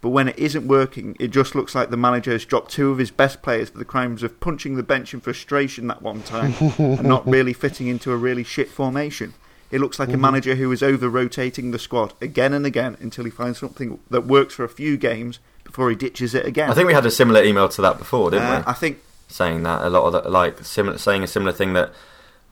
But 0.01 0.09
when 0.09 0.29
it 0.29 0.39
isn't 0.39 0.67
working, 0.67 1.15
it 1.19 1.27
just 1.27 1.53
looks 1.53 1.75
like 1.75 1.91
the 1.91 1.97
manager 1.97 2.31
has 2.31 2.43
dropped 2.43 2.71
two 2.71 2.89
of 2.89 2.97
his 2.97 3.11
best 3.11 3.41
players 3.43 3.69
for 3.69 3.77
the 3.77 3.85
crimes 3.85 4.23
of 4.23 4.39
punching 4.39 4.75
the 4.75 4.81
bench 4.83 5.13
in 5.13 5.19
frustration 5.21 5.85
that 5.87 6.01
one 6.01 6.23
time 6.23 6.55
and 6.79 7.03
not 7.03 7.27
really 7.27 7.53
fitting 7.53 7.87
into 7.87 8.11
a 8.11 8.17
really 8.17 8.43
shit 8.43 8.67
formation. 8.69 9.33
It 9.69 9.79
looks 9.79 9.99
like 9.99 10.09
a 10.09 10.17
manager 10.17 10.55
who 10.55 10.71
is 10.71 10.81
over 10.83 11.07
rotating 11.07 11.71
the 11.71 11.79
squad 11.79 12.13
again 12.19 12.51
and 12.51 12.65
again 12.65 12.97
until 12.99 13.23
he 13.25 13.31
finds 13.31 13.59
something 13.59 13.99
that 14.09 14.25
works 14.25 14.55
for 14.55 14.65
a 14.65 14.69
few 14.69 14.97
games 14.97 15.39
before 15.63 15.89
he 15.89 15.95
ditches 15.95 16.33
it 16.35 16.45
again. 16.45 16.69
I 16.69 16.73
think 16.73 16.87
we 16.87 16.93
had 16.93 17.05
a 17.05 17.11
similar 17.11 17.43
email 17.43 17.69
to 17.69 17.81
that 17.83 17.97
before, 17.97 18.31
didn't 18.31 18.47
Uh, 18.47 18.57
we? 18.59 18.71
I 18.71 18.73
think 18.73 18.97
saying 19.29 19.63
that 19.63 19.81
a 19.83 19.89
lot 19.89 20.07
of 20.13 20.23
the, 20.23 20.29
like 20.29 20.65
similar 20.65 20.97
saying 20.97 21.23
a 21.23 21.27
similar 21.27 21.53
thing 21.53 21.71
that 21.73 21.93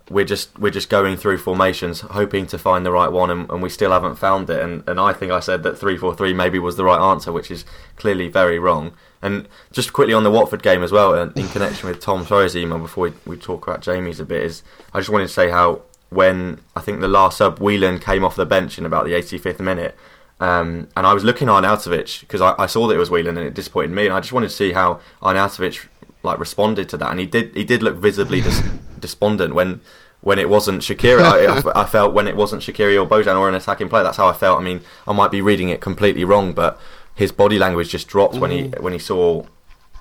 we're 0.09 0.25
just 0.25 0.57
we're 0.57 0.71
just 0.71 0.89
going 0.89 1.15
through 1.17 1.37
formations 1.37 2.01
hoping 2.01 2.45
to 2.47 2.57
find 2.57 2.85
the 2.85 2.91
right 2.91 3.11
one 3.11 3.29
and, 3.29 3.49
and 3.49 3.61
we 3.61 3.69
still 3.69 3.91
haven't 3.91 4.15
found 4.15 4.49
it. 4.49 4.61
And, 4.61 4.83
and 4.87 4.99
I 4.99 5.13
think 5.13 5.31
I 5.31 5.39
said 5.39 5.63
that 5.63 5.75
3-4-3 5.75 6.35
maybe 6.35 6.59
was 6.59 6.75
the 6.75 6.83
right 6.83 6.99
answer 6.99 7.31
which 7.31 7.51
is 7.51 7.65
clearly 7.95 8.27
very 8.27 8.59
wrong. 8.59 8.93
And 9.21 9.47
just 9.71 9.93
quickly 9.93 10.13
on 10.13 10.23
the 10.23 10.31
Watford 10.31 10.63
game 10.63 10.83
as 10.83 10.91
well 10.91 11.13
and 11.13 11.37
in 11.37 11.47
connection 11.49 11.89
with 11.89 11.99
Tom 11.99 12.25
Thrower's 12.25 12.55
email 12.55 12.79
before 12.79 13.09
we, 13.09 13.13
we 13.25 13.37
talk 13.37 13.67
about 13.67 13.81
Jamie's 13.81 14.19
a 14.19 14.25
bit 14.25 14.43
is 14.43 14.63
I 14.93 14.99
just 14.99 15.09
wanted 15.09 15.27
to 15.27 15.33
say 15.33 15.49
how 15.49 15.81
when 16.09 16.59
I 16.75 16.81
think 16.81 17.01
the 17.01 17.07
last 17.07 17.37
sub 17.37 17.59
Whelan 17.59 17.99
came 17.99 18.23
off 18.23 18.35
the 18.35 18.45
bench 18.45 18.77
in 18.77 18.85
about 18.85 19.05
the 19.05 19.11
85th 19.11 19.59
minute 19.59 19.95
um, 20.39 20.87
and 20.95 21.05
I 21.05 21.13
was 21.13 21.23
looking 21.23 21.49
at 21.49 21.53
Arnautovic 21.53 22.21
because 22.21 22.41
I, 22.41 22.55
I 22.57 22.65
saw 22.65 22.87
that 22.87 22.95
it 22.95 22.99
was 22.99 23.09
Whelan 23.09 23.37
and 23.37 23.45
it 23.45 23.53
disappointed 23.53 23.91
me 23.91 24.05
and 24.05 24.13
I 24.13 24.21
just 24.21 24.33
wanted 24.33 24.49
to 24.49 24.55
see 24.55 24.71
how 24.71 25.01
Arnautovic 25.21 25.85
like 26.23 26.39
responded 26.39 26.89
to 26.89 26.97
that, 26.97 27.11
and 27.11 27.19
he 27.19 27.25
did 27.25 27.55
he 27.55 27.63
did 27.63 27.83
look 27.83 27.95
visibly 27.95 28.41
dis- 28.41 28.63
despondent 28.99 29.53
when 29.53 29.81
when 30.21 30.37
it 30.37 30.49
wasn't 30.49 30.81
Shaqiri. 30.81 31.21
I, 31.21 31.71
I, 31.81 31.85
felt 31.85 32.13
when 32.13 32.27
it 32.27 32.35
wasn't 32.35 32.61
Shaqiri 32.61 33.01
or 33.01 33.07
Bojan 33.07 33.39
or 33.39 33.47
an 33.47 33.55
attacking 33.55 33.89
player. 33.89 34.03
That's 34.03 34.17
how 34.17 34.27
I 34.27 34.33
felt. 34.33 34.59
I 34.59 34.63
mean, 34.63 34.81
I 35.07 35.13
might 35.13 35.31
be 35.31 35.41
reading 35.41 35.69
it 35.69 35.79
completely 35.81 36.25
wrong, 36.25 36.53
but 36.53 36.79
his 37.15 37.31
body 37.31 37.57
language 37.57 37.89
just 37.89 38.07
dropped 38.07 38.35
when 38.35 38.51
he 38.51 38.63
when 38.79 38.93
he 38.93 38.99
saw 38.99 39.45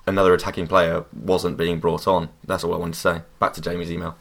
another 0.07 0.33
attacking 0.33 0.67
player 0.67 1.05
wasn't 1.13 1.57
being 1.57 1.79
brought 1.79 2.07
on. 2.07 2.29
That's 2.45 2.63
all 2.63 2.73
I 2.73 2.77
wanted 2.77 2.95
to 2.95 2.99
say. 2.99 3.21
Back 3.39 3.53
to 3.53 3.61
Jamie's 3.61 3.91
email. 3.91 4.17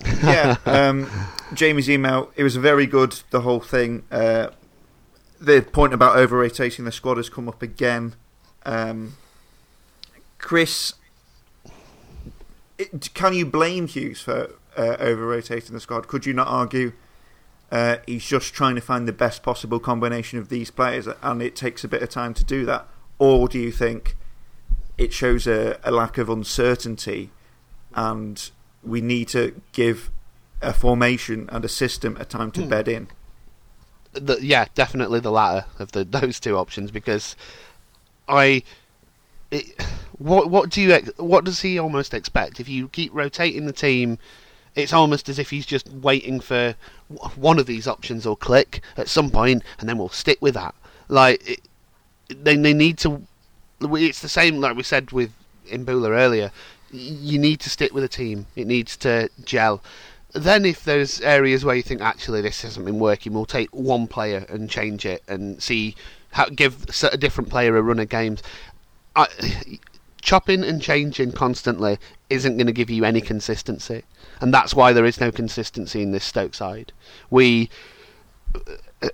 yeah, 0.22 0.56
um, 0.64 1.10
Jamie's 1.54 1.90
email. 1.90 2.30
It 2.36 2.44
was 2.44 2.56
very 2.56 2.86
good. 2.86 3.20
The 3.30 3.40
whole 3.40 3.60
thing. 3.60 4.04
Uh, 4.10 4.48
the 5.40 5.62
point 5.62 5.94
about 5.94 6.16
over 6.16 6.38
rotating 6.38 6.84
the 6.84 6.92
squad 6.92 7.16
has 7.16 7.28
come 7.28 7.48
up 7.48 7.62
again. 7.62 8.14
Um, 8.64 9.16
Chris, 10.38 10.94
it, 12.78 13.10
can 13.14 13.34
you 13.34 13.44
blame 13.46 13.86
Hughes 13.86 14.20
for 14.20 14.54
uh, 14.76 14.96
over 14.98 15.26
rotating 15.26 15.74
the 15.74 15.80
squad? 15.80 16.08
Could 16.08 16.24
you 16.26 16.32
not 16.32 16.46
argue 16.48 16.92
uh, 17.70 17.96
he's 18.06 18.24
just 18.24 18.54
trying 18.54 18.74
to 18.76 18.80
find 18.80 19.06
the 19.06 19.12
best 19.12 19.42
possible 19.42 19.78
combination 19.78 20.38
of 20.38 20.48
these 20.48 20.70
players, 20.70 21.08
and 21.22 21.42
it 21.42 21.54
takes 21.56 21.84
a 21.84 21.88
bit 21.88 22.02
of 22.02 22.08
time 22.08 22.34
to 22.34 22.44
do 22.44 22.64
that? 22.66 22.86
Or 23.18 23.48
do 23.48 23.58
you 23.58 23.72
think 23.72 24.16
it 24.96 25.12
shows 25.12 25.46
a, 25.46 25.78
a 25.84 25.90
lack 25.90 26.18
of 26.18 26.28
uncertainty 26.28 27.30
and 27.94 28.50
we 28.82 29.00
need 29.00 29.28
to 29.28 29.60
give 29.72 30.10
a 30.62 30.72
formation 30.72 31.48
and 31.52 31.64
a 31.64 31.68
system 31.68 32.16
a 32.18 32.24
time 32.24 32.50
to 32.52 32.62
Hmm. 32.62 32.68
bed 32.68 32.88
in? 32.88 33.08
the, 34.12 34.38
yeah, 34.40 34.66
definitely 34.74 35.20
the 35.20 35.30
latter 35.30 35.66
of 35.78 35.92
the 35.92 36.04
those 36.18 36.40
two 36.40 36.56
options 36.56 36.90
because 36.90 37.36
I. 38.28 38.62
It, 39.50 39.82
what 40.18 40.50
what 40.50 40.70
do 40.70 40.80
you 40.80 40.98
what 41.16 41.44
does 41.44 41.60
he 41.60 41.78
almost 41.78 42.12
expect 42.12 42.60
if 42.60 42.68
you 42.68 42.88
keep 42.88 43.14
rotating 43.14 43.66
the 43.66 43.72
team? 43.72 44.18
It's 44.74 44.92
almost 44.92 45.28
as 45.28 45.38
if 45.38 45.50
he's 45.50 45.66
just 45.66 45.88
waiting 45.88 46.40
for 46.40 46.74
one 47.36 47.58
of 47.58 47.66
these 47.66 47.88
options 47.88 48.26
will 48.26 48.36
click 48.36 48.82
at 48.96 49.08
some 49.08 49.30
point, 49.30 49.62
and 49.78 49.88
then 49.88 49.98
we'll 49.98 50.08
stick 50.08 50.38
with 50.40 50.54
that. 50.54 50.74
Like 51.08 51.48
it, 51.48 51.60
they 52.28 52.56
they 52.56 52.74
need 52.74 52.98
to. 52.98 53.22
It's 53.80 54.20
the 54.20 54.28
same 54.28 54.60
like 54.60 54.76
we 54.76 54.82
said 54.82 55.12
with 55.12 55.32
Imbula 55.68 56.10
earlier. 56.10 56.50
You 56.90 57.38
need 57.38 57.60
to 57.60 57.70
stick 57.70 57.92
with 57.92 58.04
a 58.04 58.08
team. 58.08 58.46
It 58.56 58.66
needs 58.66 58.96
to 58.98 59.30
gel. 59.44 59.82
Then, 60.32 60.64
if 60.64 60.84
there's 60.84 61.20
areas 61.22 61.64
where 61.64 61.74
you 61.74 61.82
think 61.82 62.00
actually 62.00 62.42
this 62.42 62.62
hasn't 62.62 62.84
been 62.84 62.98
working, 62.98 63.32
we'll 63.32 63.46
take 63.46 63.70
one 63.74 64.06
player 64.06 64.44
and 64.48 64.68
change 64.68 65.06
it 65.06 65.22
and 65.26 65.62
see 65.62 65.96
how 66.32 66.46
give 66.46 66.86
a 67.02 67.16
different 67.16 67.50
player 67.50 67.76
a 67.76 67.82
run 67.82 67.98
of 67.98 68.08
games. 68.08 68.42
I, 69.16 69.26
chopping 70.28 70.62
and 70.62 70.82
changing 70.82 71.32
constantly 71.32 71.98
isn't 72.28 72.58
going 72.58 72.66
to 72.66 72.72
give 72.80 72.90
you 72.90 73.04
any 73.04 73.22
consistency, 73.22 74.02
and 74.40 74.52
that's 74.52 74.74
why 74.74 74.92
there 74.92 75.06
is 75.06 75.20
no 75.20 75.30
consistency 75.32 76.02
in 76.02 76.10
this 76.12 76.24
Stoke 76.24 76.54
side. 76.54 76.92
We 77.30 77.70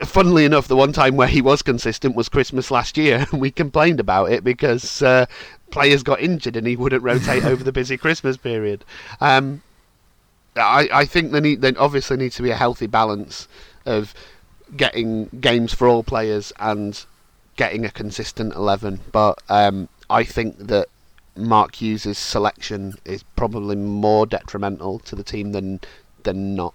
funnily 0.03 0.45
enough, 0.45 0.67
the 0.67 0.77
one 0.77 0.93
time 0.93 1.17
where 1.17 1.29
he 1.29 1.43
was 1.43 1.63
consistent 1.63 2.17
was 2.17 2.29
Christmas 2.29 2.71
last 2.71 2.97
year, 2.97 3.27
and 3.31 3.41
we 3.41 3.51
complained 3.51 4.01
about 4.01 4.33
it 4.33 4.43
because 4.43 5.03
uh, 5.03 5.27
players 5.71 6.03
got 6.03 6.21
injured 6.21 6.57
and 6.57 6.67
he 6.67 6.75
wouldn't 6.75 7.03
rotate 7.03 7.45
over 7.45 7.63
the 7.63 7.73
busy 7.73 7.97
Christmas 7.97 8.37
period. 8.37 8.85
Um, 9.21 9.63
I, 10.57 10.89
I 10.93 11.05
think 11.05 11.31
there 11.31 11.41
need 11.41 11.61
there 11.61 11.75
obviously 11.79 12.17
needs 12.17 12.37
to 12.37 12.43
be 12.43 12.51
a 12.51 12.57
healthy 12.57 12.89
balance 12.89 13.47
of 13.87 14.15
getting 14.77 15.27
games 15.41 15.75
for 15.75 15.87
all 15.87 16.03
players 16.03 16.53
and 16.59 17.05
getting 17.57 17.85
a 17.85 17.91
consistent 17.91 18.55
eleven. 18.55 19.01
But 19.13 19.43
um, 19.49 19.89
I 20.11 20.25
think 20.25 20.59
that 20.59 20.89
Mark 21.37 21.77
Hughes' 21.77 22.17
selection 22.19 22.95
is 23.05 23.23
probably 23.37 23.77
more 23.77 24.27
detrimental 24.27 24.99
to 25.01 25.17
the 25.17 25.25
team 25.25 25.53
than 25.53 25.81
than 26.23 26.55
not. 26.55 26.75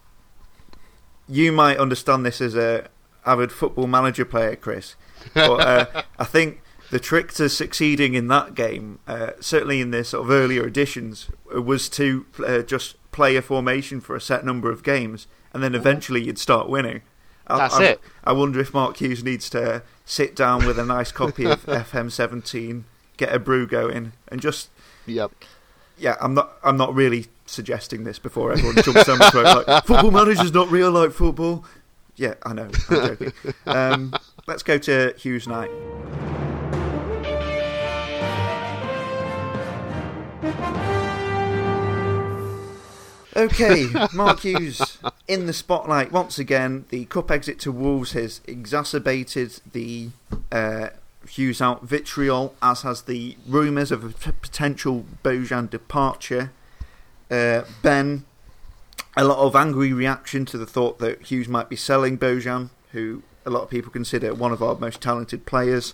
You 1.28 1.52
might 1.52 1.78
understand 1.78 2.26
this 2.26 2.42
as 2.42 2.56
a 2.56 2.90
avid 3.26 3.52
football 3.52 3.88
manager 3.88 4.26
player, 4.26 4.56
Chris, 4.56 4.96
but 5.34 5.60
uh, 5.60 6.04
I 6.20 6.24
think 6.24 6.62
the 6.90 7.00
trick 7.00 7.32
to 7.34 7.50
succeeding 7.50 8.16
in 8.16 8.28
that 8.28 8.56
game, 8.56 9.00
uh, 9.08 9.32
certainly 9.40 9.80
in 9.82 9.92
the 9.92 10.04
sort 10.04 10.26
of 10.26 10.32
earlier 10.32 10.66
editions, 10.66 11.30
was 11.46 11.88
to 11.90 12.26
uh, 12.46 12.62
just 12.62 12.96
play 13.12 13.36
a 13.36 13.42
formation 13.42 14.02
for 14.02 14.16
a 14.16 14.22
set 14.22 14.44
number 14.44 14.72
of 14.72 14.84
games, 14.84 15.28
and 15.54 15.64
then 15.64 15.76
eventually 15.76 16.24
you'd 16.24 16.40
start 16.40 16.70
winning. 16.70 17.02
I, 17.48 17.58
That's 17.58 17.76
I, 17.76 17.84
it. 17.86 18.02
I 18.24 18.32
wonder 18.32 18.60
if 18.60 18.74
Mark 18.74 18.98
Hughes 18.98 19.24
needs 19.24 19.50
to 19.52 19.84
sit 20.06 20.36
down 20.36 20.66
with 20.66 20.78
a 20.78 20.86
nice 20.86 21.12
copy 21.12 21.46
of 21.46 21.66
FM17, 21.66 22.84
get 23.20 23.36
a 23.36 23.38
brew 23.40 23.68
going, 23.68 24.14
and 24.30 24.42
just 24.42 24.70
Yep. 25.06 25.32
yeah, 25.98 26.16
I'm 26.22 26.34
not. 26.34 26.54
I'm 26.64 26.78
not 26.78 26.96
really 26.96 27.28
suggesting 27.46 28.04
this 28.06 28.18
before 28.18 28.52
everyone 28.54 28.76
jumps 28.84 29.06
down 29.06 29.20
my 29.20 29.30
throat. 29.30 29.68
Like, 29.68 29.86
football 29.86 30.12
manager's 30.12 30.54
not 30.54 30.72
real 30.72 30.90
like 30.92 31.12
football. 31.12 31.66
Yeah, 32.16 32.34
I 32.44 32.54
know. 32.54 32.70
I'm 32.90 33.08
joking. 33.08 33.34
Um, 33.66 34.14
let's 34.48 34.64
go 34.64 34.78
to 34.78 35.14
Hughes 35.18 35.48
night. 35.48 35.70
Okay, 43.36 43.88
Mark 44.14 44.40
Hughes 44.40 44.98
in 45.28 45.46
the 45.46 45.54
spotlight 45.54 46.12
once 46.12 46.40
again. 46.40 46.86
The 46.90 47.06
cup 47.06 47.30
exit 47.30 47.60
to 47.60 47.72
Wolves 47.72 48.14
has 48.14 48.42
exacerbated 48.48 49.60
the 49.72 50.10
uh, 50.52 50.90
Hughes 51.30 51.62
out 51.62 51.84
vitriol, 51.84 52.56
as 52.62 52.82
has 52.82 53.04
the 53.04 53.38
rumours 53.48 53.92
of 53.92 54.04
a 54.04 54.10
p- 54.10 54.32
potential 54.42 55.06
Bojan 55.24 55.70
departure. 55.70 56.52
Uh, 57.30 57.64
ben, 57.84 58.26
a 59.16 59.24
lot 59.24 59.38
of 59.38 59.56
angry 59.56 59.94
reaction 59.94 60.46
to 60.46 60.58
the 60.58 60.66
thought 60.66 60.98
that 61.00 61.22
Hughes 61.24 61.48
might 61.48 61.70
be 61.70 61.76
selling 61.76 62.18
Bojan, 62.18 62.72
who 62.94 63.22
a 63.46 63.50
lot 63.50 63.64
of 63.64 63.70
people 63.70 63.92
consider 63.92 64.34
one 64.34 64.52
of 64.52 64.64
our 64.64 64.76
most 64.76 65.02
talented 65.02 65.46
players. 65.46 65.94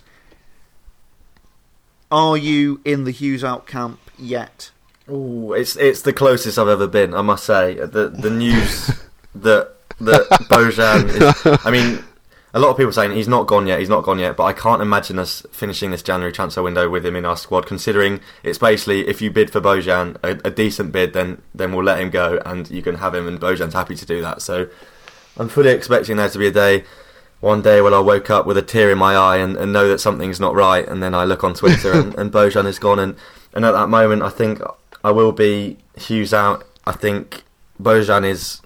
Are 2.10 2.38
you 2.38 2.80
in 2.86 3.04
the 3.04 3.12
Hughes 3.12 3.44
out 3.44 3.68
camp 3.68 4.00
yet? 4.18 4.72
Ooh, 5.10 5.54
it's 5.54 5.76
it's 5.76 6.02
the 6.02 6.14
closest 6.14 6.58
I've 6.58 6.68
ever 6.68 6.88
been. 6.88 7.14
I 7.14 7.22
must 7.22 7.44
say 7.46 7.76
the 7.76 8.10
the 8.10 8.30
news 8.30 8.88
that 9.36 9.76
that 10.00 10.28
Bojan. 10.50 11.10
Is, 11.10 11.60
I 11.66 11.72
mean, 11.72 12.04
a 12.56 12.60
lot 12.60 12.70
of 12.70 12.78
people 12.78 12.94
saying 12.94 13.12
he's 13.12 13.28
not 13.28 13.48
gone 13.48 13.68
yet. 13.68 13.80
He's 13.80 13.90
not 13.90 14.06
gone 14.06 14.18
yet. 14.18 14.38
But 14.38 14.46
I 14.46 14.54
can't 14.54 14.82
imagine 14.82 15.20
us 15.20 15.46
finishing 15.52 15.92
this 15.92 16.02
January 16.02 16.32
transfer 16.32 16.64
window 16.64 16.90
with 16.90 17.06
him 17.06 17.18
in 17.18 17.26
our 17.26 17.36
squad. 17.36 17.66
Considering 17.66 18.22
it's 18.44 18.58
basically 18.58 19.06
if 19.10 19.22
you 19.22 19.30
bid 19.30 19.52
for 19.52 19.60
Bojan 19.60 20.16
a, 20.24 20.40
a 20.48 20.52
decent 20.52 20.94
bid, 20.94 21.12
then 21.12 21.42
then 21.54 21.74
we'll 21.74 21.84
let 21.84 22.00
him 22.00 22.10
go 22.10 22.42
and 22.46 22.72
you 22.72 22.82
can 22.82 22.96
have 22.96 23.14
him. 23.14 23.28
And 23.28 23.42
Bojan's 23.42 23.74
happy 23.74 23.94
to 23.96 24.06
do 24.06 24.22
that. 24.22 24.42
So 24.42 24.70
I'm 25.36 25.50
fully 25.50 25.72
expecting 25.72 26.16
there 26.16 26.30
to 26.30 26.40
be 26.40 26.48
a 26.48 26.52
day. 26.52 26.86
One 27.42 27.62
day 27.62 27.82
when 27.82 27.94
I 27.94 28.00
woke 28.00 28.30
up 28.30 28.46
with 28.48 28.58
a 28.58 28.62
tear 28.62 28.90
in 28.90 28.98
my 28.98 29.16
eye 29.16 29.38
and, 29.38 29.58
and 29.58 29.74
know 29.74 29.90
that 29.90 30.00
something's 30.00 30.40
not 30.40 30.56
right, 30.56 30.88
and 30.88 31.04
then 31.04 31.14
I 31.14 31.26
look 31.26 31.44
on 31.44 31.54
Twitter 31.54 31.92
and, 31.92 32.16
and 32.16 32.32
Bojan 32.32 32.66
is 32.66 32.80
gone, 32.80 32.98
and, 32.98 33.18
and 33.54 33.66
at 33.66 33.72
that 33.72 33.88
moment 33.88 34.24
I 34.24 34.30
think 34.30 34.62
I 35.04 35.12
will 35.12 35.34
be 35.34 35.78
Hughes 35.98 36.34
out. 36.34 36.66
I 36.88 36.94
think 36.94 37.44
Bojan 37.80 38.26
is 38.26 38.62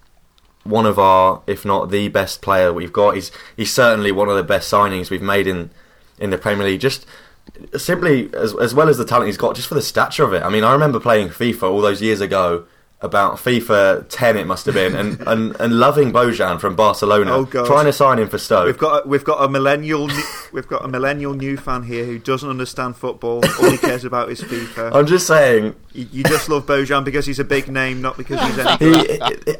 one 0.70 0.86
of 0.86 0.98
our, 1.00 1.42
if 1.48 1.66
not 1.66 1.90
the 1.92 2.08
best 2.10 2.42
player 2.42 2.72
we've 2.72 2.94
got. 2.94 3.16
He's 3.16 3.32
he's 3.58 3.74
certainly 3.74 4.12
one 4.12 4.30
of 4.30 4.36
the 4.38 4.44
best 4.44 4.72
signings 4.72 5.10
we've 5.10 5.22
made 5.22 5.48
in 5.48 5.70
in 6.20 6.30
the 6.30 6.38
Premier 6.38 6.66
League. 6.68 6.82
Just 6.82 7.06
simply 7.78 8.30
as 8.34 8.56
as 8.56 8.74
well 8.74 8.90
as 8.90 8.98
the 8.98 9.06
talent 9.06 9.28
he's 9.28 9.38
got, 9.38 9.56
just 9.56 9.68
for 9.68 9.76
the 9.76 9.82
stature 9.82 10.24
of 10.24 10.34
it. 10.34 10.44
I 10.44 10.50
mean, 10.50 10.64
I 10.64 10.72
remember 10.74 11.00
playing 11.00 11.30
FIFA 11.30 11.64
all 11.64 11.82
those 11.82 12.02
years 12.02 12.22
ago. 12.22 12.66
About 13.02 13.38
FIFA 13.38 14.08
10, 14.10 14.36
it 14.36 14.46
must 14.46 14.66
have 14.66 14.76
been, 14.76 14.94
and, 14.94 15.22
and, 15.26 15.56
and 15.62 15.80
loving 15.80 16.12
Bojan 16.12 16.60
from 16.60 16.76
Barcelona, 16.76 17.32
Oh, 17.34 17.46
God. 17.46 17.66
trying 17.66 17.86
to 17.86 17.94
sign 17.94 18.20
him 18.20 18.28
for 18.28 18.38
Stoke. 18.38 18.66
We've 18.66 18.78
got 18.78 19.06
a, 19.06 19.08
we've 19.08 19.24
got 19.24 19.42
a 19.42 19.48
millennial 19.48 20.08
new, 20.08 20.22
we've 20.52 20.68
got 20.68 20.84
a 20.84 20.88
millennial 20.90 21.34
new 21.34 21.56
fan 21.56 21.84
here 21.84 22.04
who 22.04 22.20
doesn't 22.20 22.50
understand 22.50 22.98
football. 22.98 23.42
All 23.62 23.70
he 23.72 23.78
cares 23.78 24.04
about 24.04 24.30
is 24.30 24.42
FIFA. 24.42 24.92
I'm 24.94 25.06
just 25.08 25.28
saying, 25.28 25.76
You, 25.94 26.08
you 26.12 26.24
just 26.26 26.50
love 26.50 26.66
Bojan 26.66 27.06
because 27.06 27.26
he's 27.26 27.40
a 27.40 27.46
big 27.46 27.70
name, 27.70 28.02
not 28.02 28.18
because 28.18 28.42
he's 28.46 28.60
any 28.60 29.08
he. 29.08 29.56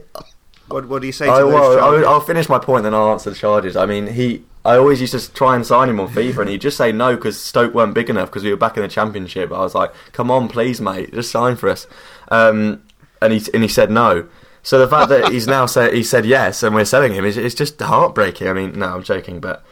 What, 0.70 0.88
what 0.88 1.02
do 1.02 1.08
you 1.08 1.14
say 1.14 1.26
to 1.26 1.32
I, 1.32 1.40
those 1.40 1.54
well, 1.54 1.78
charges? 1.78 2.06
I'll, 2.06 2.14
I'll 2.14 2.22
finish 2.22 2.50
my 2.50 2.60
point, 2.60 2.84
then 2.84 2.94
I'll 2.94 3.12
answer 3.12 3.30
the 3.30 3.36
charges. 3.36 3.76
I 3.76 3.86
mean, 3.86 4.08
he. 4.08 4.44
I 4.66 4.76
always 4.76 5.00
used 5.00 5.18
to 5.18 5.34
try 5.34 5.56
and 5.56 5.66
sign 5.66 5.90
him 5.90 6.00
on 6.00 6.10
FIFA, 6.10 6.40
and 6.40 6.50
he'd 6.50 6.62
just 6.62 6.78
say 6.78 6.92
no 6.92 7.16
because 7.16 7.42
Stoke 7.42 7.74
weren't 7.74 7.94
big 7.94 8.10
enough 8.10 8.30
because 8.30 8.44
we 8.44 8.52
were 8.52 8.58
back 8.58 8.76
in 8.76 8.84
the 8.84 8.90
Championship. 8.90 9.52
I 9.52 9.60
was 9.60 9.74
like, 9.74 9.94
"Come 10.12 10.30
on, 10.30 10.48
please, 10.48 10.82
mate, 10.82 11.14
just 11.14 11.32
sign 11.32 11.56
for 11.56 11.70
us." 11.70 11.88
Um, 12.30 12.84
and 13.22 13.34
he 13.34 13.42
and 13.54 13.64
he 13.64 13.70
said 13.70 13.90
no. 13.90 14.28
So 14.62 14.78
the 14.78 14.88
fact 14.88 15.10
that 15.10 15.32
he's 15.32 15.48
now 15.48 15.66
said 15.66 15.94
he 15.94 16.04
said 16.04 16.26
yes, 16.26 16.62
and 16.64 16.76
we're 16.76 16.86
selling 16.86 17.14
him 17.14 17.26
is 17.26 17.38
it's 17.38 17.56
just 17.56 17.80
heartbreaking. 17.80 18.48
I 18.48 18.54
mean, 18.54 18.78
no, 18.78 18.96
I'm 18.96 19.04
joking, 19.04 19.40
but 19.40 19.64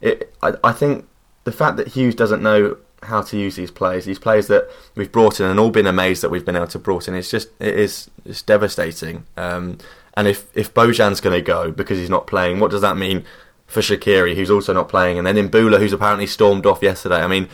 it. 0.00 0.34
I, 0.42 0.54
I 0.62 0.72
think 0.72 1.06
the 1.44 1.52
fact 1.52 1.76
that 1.78 1.88
Hughes 1.88 2.14
doesn't 2.14 2.42
know 2.42 2.76
how 3.02 3.22
to 3.22 3.36
use 3.36 3.56
these 3.56 3.70
players, 3.70 4.04
these 4.04 4.18
players 4.18 4.46
that 4.48 4.68
we've 4.94 5.10
brought 5.10 5.40
in, 5.40 5.46
and 5.46 5.58
all 5.58 5.70
been 5.70 5.86
amazed 5.86 6.22
that 6.22 6.30
we've 6.30 6.44
been 6.44 6.56
able 6.56 6.66
to 6.68 6.78
brought 6.78 7.08
in. 7.08 7.14
It's 7.14 7.30
just 7.30 7.48
it 7.60 7.78
is 7.78 8.10
it's 8.24 8.42
devastating. 8.42 9.26
Um, 9.36 9.78
and 10.16 10.26
if 10.26 10.46
if 10.56 10.72
Bojan's 10.72 11.20
going 11.20 11.36
to 11.36 11.42
go 11.42 11.70
because 11.70 11.98
he's 11.98 12.10
not 12.10 12.26
playing, 12.26 12.60
what 12.60 12.70
does 12.70 12.80
that 12.80 12.96
mean 12.96 13.24
for 13.66 13.80
Shaqiri, 13.80 14.34
who's 14.34 14.50
also 14.50 14.72
not 14.72 14.88
playing, 14.88 15.18
and 15.18 15.26
then 15.26 15.36
Imbula, 15.36 15.78
who's 15.78 15.92
apparently 15.92 16.26
stormed 16.26 16.66
off 16.66 16.82
yesterday? 16.82 17.16
I 17.16 17.26
mean, 17.26 17.48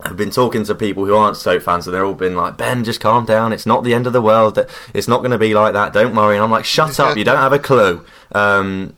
I've 0.00 0.16
been 0.16 0.30
talking 0.30 0.64
to 0.64 0.74
people 0.74 1.06
who 1.06 1.14
aren't 1.14 1.36
Stoke 1.36 1.62
fans, 1.62 1.86
and 1.86 1.94
they're 1.94 2.04
all 2.04 2.14
been 2.14 2.36
like, 2.36 2.56
"Ben, 2.56 2.84
just 2.84 3.00
calm 3.00 3.24
down. 3.24 3.52
It's 3.52 3.66
not 3.66 3.84
the 3.84 3.94
end 3.94 4.06
of 4.06 4.12
the 4.12 4.22
world. 4.22 4.58
It's 4.92 5.08
not 5.08 5.18
going 5.18 5.30
to 5.30 5.38
be 5.38 5.54
like 5.54 5.72
that. 5.72 5.92
Don't 5.92 6.14
worry." 6.14 6.36
And 6.36 6.44
I'm 6.44 6.50
like, 6.50 6.64
"Shut 6.64 7.00
up! 7.00 7.16
You 7.16 7.24
don't 7.24 7.38
have 7.38 7.52
a 7.52 7.58
clue." 7.58 8.04
Um, 8.32 8.94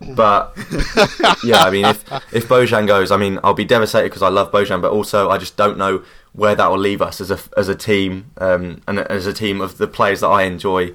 but 0.00 0.56
yeah, 1.44 1.62
I 1.62 1.70
mean, 1.70 1.84
if 1.84 2.04
if 2.32 2.48
Bojan 2.48 2.86
goes, 2.86 3.10
I 3.10 3.16
mean, 3.16 3.38
I'll 3.44 3.54
be 3.54 3.64
devastated 3.64 4.06
because 4.08 4.22
I 4.22 4.28
love 4.28 4.50
Bojan, 4.50 4.80
but 4.80 4.90
also 4.90 5.30
I 5.30 5.38
just 5.38 5.56
don't 5.56 5.78
know 5.78 6.02
where 6.32 6.54
that 6.54 6.70
will 6.70 6.78
leave 6.78 7.02
us 7.02 7.20
as 7.20 7.30
a 7.30 7.38
as 7.56 7.68
a 7.68 7.74
team 7.74 8.30
um, 8.38 8.80
and 8.86 9.00
as 9.00 9.26
a 9.26 9.32
team 9.32 9.60
of 9.60 9.78
the 9.78 9.86
players 9.86 10.20
that 10.20 10.28
I 10.28 10.44
enjoy 10.44 10.94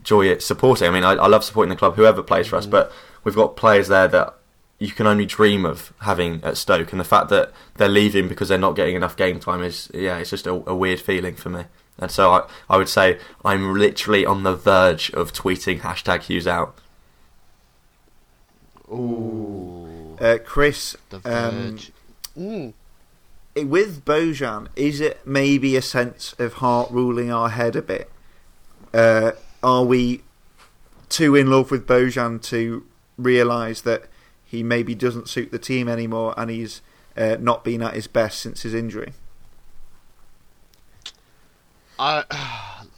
enjoy 0.00 0.26
it 0.26 0.42
supporting. 0.42 0.88
I 0.88 0.90
mean, 0.90 1.04
I, 1.04 1.12
I 1.12 1.26
love 1.28 1.44
supporting 1.44 1.70
the 1.70 1.76
club, 1.76 1.94
whoever 1.96 2.22
plays 2.22 2.46
for 2.48 2.56
us, 2.56 2.66
but 2.66 2.90
we've 3.22 3.34
got 3.34 3.56
players 3.56 3.88
there 3.88 4.08
that 4.08 4.34
you 4.78 4.90
can 4.90 5.06
only 5.06 5.26
dream 5.26 5.64
of 5.66 5.92
having 6.00 6.42
at 6.42 6.56
Stoke, 6.56 6.90
and 6.92 6.98
the 7.00 7.04
fact 7.04 7.28
that 7.28 7.52
they're 7.76 7.88
leaving 7.88 8.28
because 8.28 8.48
they're 8.48 8.58
not 8.58 8.74
getting 8.76 8.96
enough 8.96 9.14
game 9.16 9.38
time 9.38 9.62
is 9.62 9.90
yeah, 9.92 10.16
it's 10.18 10.30
just 10.30 10.46
a, 10.46 10.52
a 10.68 10.74
weird 10.74 11.00
feeling 11.00 11.34
for 11.34 11.50
me. 11.50 11.64
And 11.98 12.10
so 12.10 12.32
I, 12.32 12.48
I 12.70 12.78
would 12.78 12.88
say 12.88 13.18
I'm 13.44 13.74
literally 13.74 14.24
on 14.24 14.42
the 14.42 14.54
verge 14.56 15.10
of 15.12 15.34
tweeting 15.34 15.80
hashtag 15.80 16.22
Hughes 16.22 16.46
out. 16.46 16.74
Ooh, 18.90 20.16
Uh, 20.20 20.38
Chris, 20.44 20.96
the 21.10 21.16
um. 21.24 21.78
Mm. 22.38 22.72
with 23.56 24.04
Bojan, 24.04 24.68
is 24.76 25.00
it 25.00 25.20
maybe 25.26 25.76
a 25.76 25.82
sense 25.82 26.34
of 26.38 26.54
heart 26.54 26.90
ruling 26.90 27.30
our 27.30 27.50
head 27.50 27.76
a 27.76 27.82
bit? 27.82 28.10
Uh, 28.94 29.32
are 29.62 29.84
we 29.84 30.22
too 31.08 31.34
in 31.34 31.50
love 31.50 31.70
with 31.70 31.86
Bojan 31.86 32.42
to 32.44 32.84
realise 33.16 33.80
that 33.82 34.04
he 34.44 34.62
maybe 34.62 34.94
doesn't 34.94 35.28
suit 35.28 35.50
the 35.50 35.58
team 35.58 35.88
anymore 35.88 36.34
and 36.36 36.50
he's 36.50 36.80
uh, 37.16 37.36
not 37.40 37.64
been 37.64 37.82
at 37.82 37.94
his 37.94 38.06
best 38.06 38.40
since 38.40 38.62
his 38.62 38.74
injury? 38.74 39.12
I, 41.98 42.24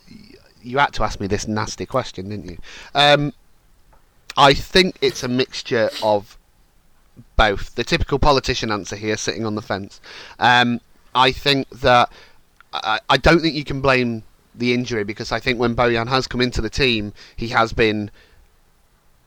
you 0.62 0.78
had 0.78 0.92
to 0.94 1.02
ask 1.02 1.20
me 1.20 1.26
this 1.26 1.48
nasty 1.48 1.86
question, 1.86 2.28
didn't 2.28 2.46
you? 2.46 2.58
Um, 2.94 3.32
I 4.36 4.54
think 4.54 4.96
it's 5.00 5.22
a 5.22 5.28
mixture 5.28 5.90
of 6.02 6.38
both. 7.36 7.74
The 7.74 7.84
typical 7.84 8.18
politician 8.18 8.70
answer 8.70 8.96
here, 8.96 9.16
sitting 9.16 9.44
on 9.44 9.56
the 9.56 9.62
fence. 9.62 10.00
Um, 10.38 10.80
I 11.14 11.32
think 11.32 11.68
that 11.70 12.10
I, 12.72 13.00
I 13.08 13.16
don't 13.16 13.40
think 13.40 13.54
you 13.54 13.64
can 13.64 13.80
blame 13.80 14.22
the 14.54 14.74
injury 14.74 15.04
because 15.04 15.32
I 15.32 15.40
think 15.40 15.58
when 15.58 15.74
Bojan 15.74 16.08
has 16.08 16.26
come 16.26 16.40
into 16.40 16.60
the 16.60 16.70
team, 16.70 17.12
he 17.36 17.48
has 17.48 17.72
been, 17.72 18.10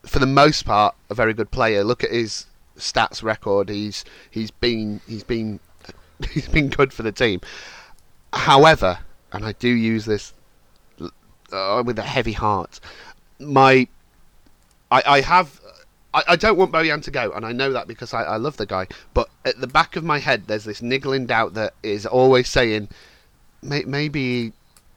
for 0.05 0.19
the 0.19 0.25
most 0.25 0.65
part, 0.65 0.95
a 1.09 1.15
very 1.15 1.33
good 1.33 1.51
player. 1.51 1.83
Look 1.83 2.03
at 2.03 2.11
his 2.11 2.45
stats 2.77 3.23
record. 3.23 3.69
He's 3.69 4.05
he's 4.29 4.51
been 4.51 5.01
he's 5.07 5.23
been 5.23 5.59
he's 6.31 6.47
been 6.47 6.69
good 6.69 6.93
for 6.93 7.03
the 7.03 7.11
team. 7.11 7.41
However, 8.33 8.99
and 9.31 9.45
I 9.45 9.53
do 9.53 9.69
use 9.69 10.05
this 10.05 10.33
uh, 11.51 11.83
with 11.85 11.99
a 11.99 12.03
heavy 12.03 12.33
heart. 12.33 12.79
My, 13.39 13.87
I, 14.91 15.03
I 15.05 15.21
have, 15.21 15.59
I, 16.13 16.23
I 16.29 16.35
don't 16.35 16.57
want 16.57 16.71
Bojan 16.71 17.01
to 17.03 17.11
go, 17.11 17.31
and 17.31 17.45
I 17.45 17.51
know 17.51 17.71
that 17.73 17.87
because 17.87 18.13
I, 18.13 18.23
I 18.23 18.37
love 18.37 18.57
the 18.57 18.65
guy. 18.65 18.87
But 19.13 19.29
at 19.45 19.59
the 19.59 19.67
back 19.67 19.95
of 19.95 20.03
my 20.03 20.19
head, 20.19 20.47
there's 20.47 20.63
this 20.65 20.81
niggling 20.81 21.25
doubt 21.25 21.53
that 21.55 21.73
is 21.83 22.05
always 22.05 22.47
saying, 22.49 22.89
may, 23.61 23.83
maybe, 23.83 24.53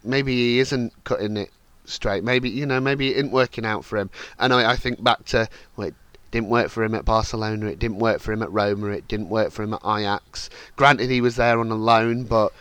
maybe 0.09 0.34
he 0.34 0.59
isn't 0.59 0.92
cutting 1.04 1.36
it 1.36 1.50
straight. 1.84 2.24
Maybe 2.24 2.48
you 2.50 2.66
know, 2.66 2.80
maybe 2.80 3.11
it 3.11 3.16
isn't 3.18 3.30
working 3.30 3.64
out 3.64 3.84
for 3.84 3.98
him. 3.98 4.11
And 4.38 4.52
I, 4.52 4.72
I 4.72 4.76
think 4.76 5.02
back 5.02 5.24
to 5.26 5.48
well, 5.76 5.88
it 5.88 5.94
didn't 6.30 6.48
work 6.48 6.70
for 6.70 6.82
him 6.82 6.94
at 6.94 7.04
Barcelona. 7.04 7.66
It 7.66 7.78
didn't 7.78 7.98
work 7.98 8.20
for 8.20 8.32
him 8.32 8.42
at 8.42 8.52
Roma. 8.52 8.88
It 8.88 9.09
didn't 9.09 9.28
work 9.28 9.52
for 9.52 9.62
him 9.62 9.74
at 9.74 9.80
Ajax. 9.84 10.50
Granted, 10.76 11.11
he 11.11 11.20
was 11.20 11.36
there 11.36 11.61
on 11.61 11.70
a 11.70 11.74
loan, 11.74 12.24
but 12.24 12.52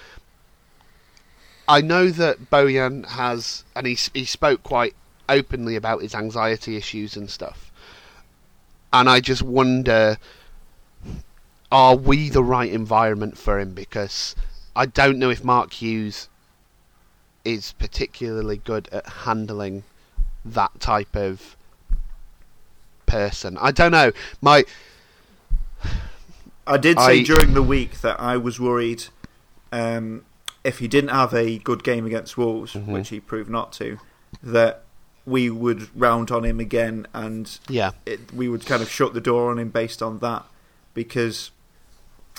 I 1.68 1.82
know 1.82 2.10
that 2.10 2.50
Bojan 2.50 3.08
has, 3.08 3.64
and 3.76 3.86
he 3.88 3.98
he 4.14 4.26
spoke 4.26 4.64
quite 4.64 4.96
openly 5.30 5.76
about 5.76 6.02
his 6.02 6.16
anxiety 6.16 6.78
issues 6.78 7.18
and 7.18 7.30
stuff. 7.30 7.72
And 8.94 9.10
I 9.10 9.20
just 9.20 9.42
wonder, 9.42 10.18
are 11.72 11.96
we 11.96 12.30
the 12.30 12.44
right 12.44 12.72
environment 12.72 13.38
for 13.38 13.60
him? 13.60 13.74
Because 13.74 14.34
I 14.76 14.86
don't 14.86 15.20
know 15.20 15.30
if 15.30 15.44
Mark 15.44 15.74
Hughes 15.74 16.30
is 17.48 17.72
particularly 17.74 18.58
good 18.58 18.90
at 18.92 19.06
handling 19.08 19.84
that 20.44 20.80
type 20.80 21.16
of 21.16 21.56
person. 23.06 23.58
I 23.60 23.72
don't 23.72 23.92
know. 23.92 24.12
My 24.42 24.66
I 26.66 26.78
did 26.78 27.00
say 27.00 27.20
I- 27.20 27.24
during 27.24 27.54
the 27.54 27.62
week 27.64 28.02
that 28.02 28.20
I 28.20 28.36
was 28.38 28.60
worried 28.60 29.06
um, 29.72 30.26
if 30.64 30.80
he 30.80 30.88
didn't 30.88 31.12
have 31.12 31.34
a 31.34 31.58
good 31.60 31.84
game 31.84 32.06
against 32.06 32.38
Wolves, 32.38 32.74
Mm-hmm. 32.74 32.92
which 32.92 33.10
he 33.10 33.20
proved 33.20 33.50
not 33.50 33.72
to, 33.74 34.00
that 34.44 34.84
we 35.26 35.50
would 35.50 35.90
round 35.98 36.32
on 36.32 36.44
him 36.44 36.60
again 36.60 37.08
and 37.14 37.60
yeah, 37.70 37.92
it, 38.06 38.34
we 38.34 38.48
would 38.50 38.66
kind 38.66 38.82
of 38.82 38.90
shut 38.90 39.14
the 39.14 39.22
door 39.22 39.52
on 39.52 39.60
him 39.60 39.70
based 39.70 40.02
on 40.02 40.20
that 40.20 40.44
because, 40.94 41.52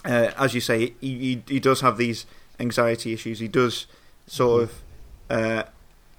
uh, 0.05 0.31
as 0.39 0.55
you 0.55 0.61
say, 0.61 0.95
he, 1.01 1.19
he 1.19 1.43
he 1.49 1.61
does 1.61 1.81
have 1.83 1.97
these 1.99 2.25
anxiety 2.61 3.13
issues. 3.13 3.39
He 3.41 3.49
does 3.49 3.87
sort 4.27 4.63
of. 4.65 4.83
Uh, 5.31 5.65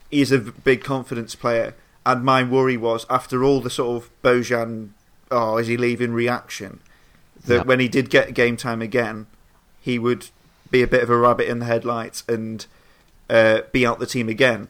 he's 0.10 0.32
a 0.32 0.40
big 0.40 0.84
confidence 0.84 1.36
player, 1.36 1.76
and 2.06 2.24
my 2.24 2.44
worry 2.44 2.78
was 2.78 3.06
after 3.10 3.44
all 3.44 3.62
the 3.62 3.70
sort 3.70 4.04
of 4.04 4.10
Bojan, 4.24 4.90
oh, 5.32 5.58
is 5.58 5.68
he 5.68 5.78
leaving 5.78 6.14
reaction, 6.14 6.80
that 7.46 7.56
Yeah. 7.56 7.64
when 7.64 7.80
he 7.80 7.88
did 7.88 8.10
get 8.10 8.34
game 8.34 8.58
time 8.58 8.82
again, 8.82 9.28
he 9.82 9.98
would 10.00 10.28
be 10.72 10.82
a 10.84 10.88
bit 10.88 11.02
of 11.04 11.10
a 11.10 11.18
rabbit 11.18 11.48
in 11.48 11.60
the 11.60 11.66
headlights 11.66 12.24
and 12.28 12.66
uh, 13.30 13.62
be 13.72 13.86
out 13.86 14.00
the 14.00 14.06
team 14.06 14.30
again. 14.30 14.68